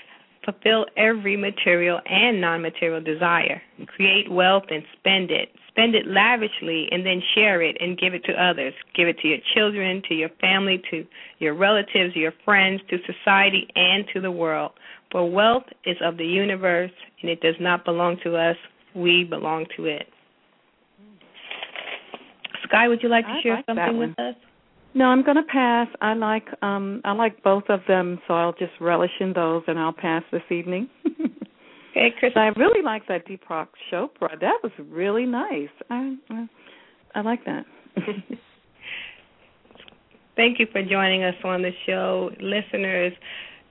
"Fulfill 0.45 0.85
every 0.97 1.35
material 1.35 1.99
and 2.05 2.39
non-material 2.39 3.01
desire. 3.01 3.61
Create 3.87 4.29
wealth 4.29 4.65
and 4.69 4.83
spend 4.99 5.31
it. 5.31 5.49
Spend 5.69 5.95
it 5.95 6.05
lavishly 6.05 6.87
and 6.91 7.03
then 7.03 7.19
share 7.33 7.63
it 7.63 7.75
and 7.79 7.97
give 7.97 8.13
it 8.13 8.23
to 8.25 8.33
others. 8.33 8.75
Give 8.93 9.07
it 9.07 9.17
to 9.19 9.27
your 9.27 9.39
children, 9.55 10.03
to 10.07 10.13
your 10.13 10.29
family, 10.39 10.83
to 10.91 11.03
your 11.39 11.55
relatives, 11.55 12.15
your 12.15 12.33
friends, 12.45 12.79
to 12.89 12.99
society, 13.11 13.67
and 13.75 14.05
to 14.13 14.21
the 14.21 14.29
world. 14.29 14.73
For 15.11 15.27
wealth 15.27 15.63
is 15.85 15.97
of 16.03 16.17
the 16.17 16.25
universe 16.25 16.91
and 17.21 17.31
it 17.31 17.41
does 17.41 17.55
not 17.59 17.85
belong 17.85 18.17
to 18.23 18.35
us. 18.35 18.57
We 18.93 19.23
belong 19.23 19.65
to 19.77 19.85
it. 19.85 20.07
Sky, 22.65 22.87
would 22.87 23.01
you 23.01 23.09
like 23.09 23.25
to 23.25 23.31
I 23.31 23.41
share 23.41 23.55
like 23.55 23.65
something 23.65 23.97
with 23.97 24.19
us? 24.19 24.35
No, 24.95 25.05
I'm 25.05 25.23
going 25.23 25.37
to 25.37 25.43
pass. 25.43 25.87
I 26.01 26.13
like 26.13 26.47
um 26.61 27.01
I 27.03 27.13
like 27.13 27.41
both 27.43 27.63
of 27.69 27.81
them, 27.87 28.19
so 28.27 28.35
I'll 28.35 28.53
just 28.53 28.73
relish 28.79 29.11
in 29.19 29.33
those, 29.33 29.63
and 29.67 29.79
I'll 29.79 29.93
pass 29.93 30.23
this 30.31 30.43
evening. 30.51 30.87
okay, 31.91 32.13
Chris. 32.19 32.33
I 32.35 32.47
really 32.55 32.83
like 32.83 33.07
that 33.07 33.27
Deepak 33.27 33.67
Chopra. 33.91 34.39
That 34.39 34.59
was 34.61 34.71
really 34.89 35.25
nice. 35.25 35.69
I 35.89 36.15
I, 36.29 36.47
I 37.15 37.21
like 37.21 37.43
that. 37.45 37.65
Thank 40.35 40.59
you 40.59 40.67
for 40.71 40.81
joining 40.83 41.23
us 41.23 41.35
on 41.43 41.61
the 41.61 41.71
show, 41.85 42.31
listeners. 42.39 43.13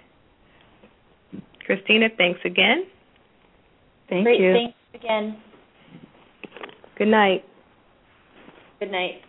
Cristina, 1.65 2.09
thanks 2.17 2.39
again. 2.43 2.85
Thank 4.09 4.25
Great, 4.25 4.41
you. 4.41 4.53
Thanks 4.53 4.75
again. 4.95 5.37
Good 6.97 7.07
night. 7.07 7.45
Good 8.79 8.91
night. 8.91 9.21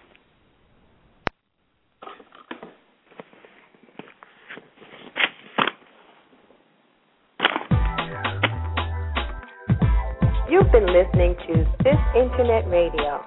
You've 10.52 10.70
been 10.70 10.84
listening 10.84 11.34
to 11.48 11.64
Sis 11.80 11.96
Internet 12.14 12.68
Radio. 12.68 13.24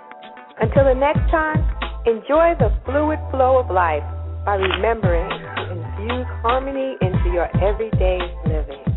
Until 0.61 0.85
the 0.85 0.93
next 0.93 1.25
time, 1.31 1.57
enjoy 2.05 2.53
the 2.59 2.69
fluid 2.85 3.17
flow 3.31 3.57
of 3.57 3.71
life 3.71 4.03
by 4.45 4.53
remembering 4.53 5.27
to 5.27 5.71
infuse 5.71 6.27
harmony 6.45 6.93
into 7.01 7.33
your 7.33 7.49
everyday 7.65 8.19
living. 8.45 8.94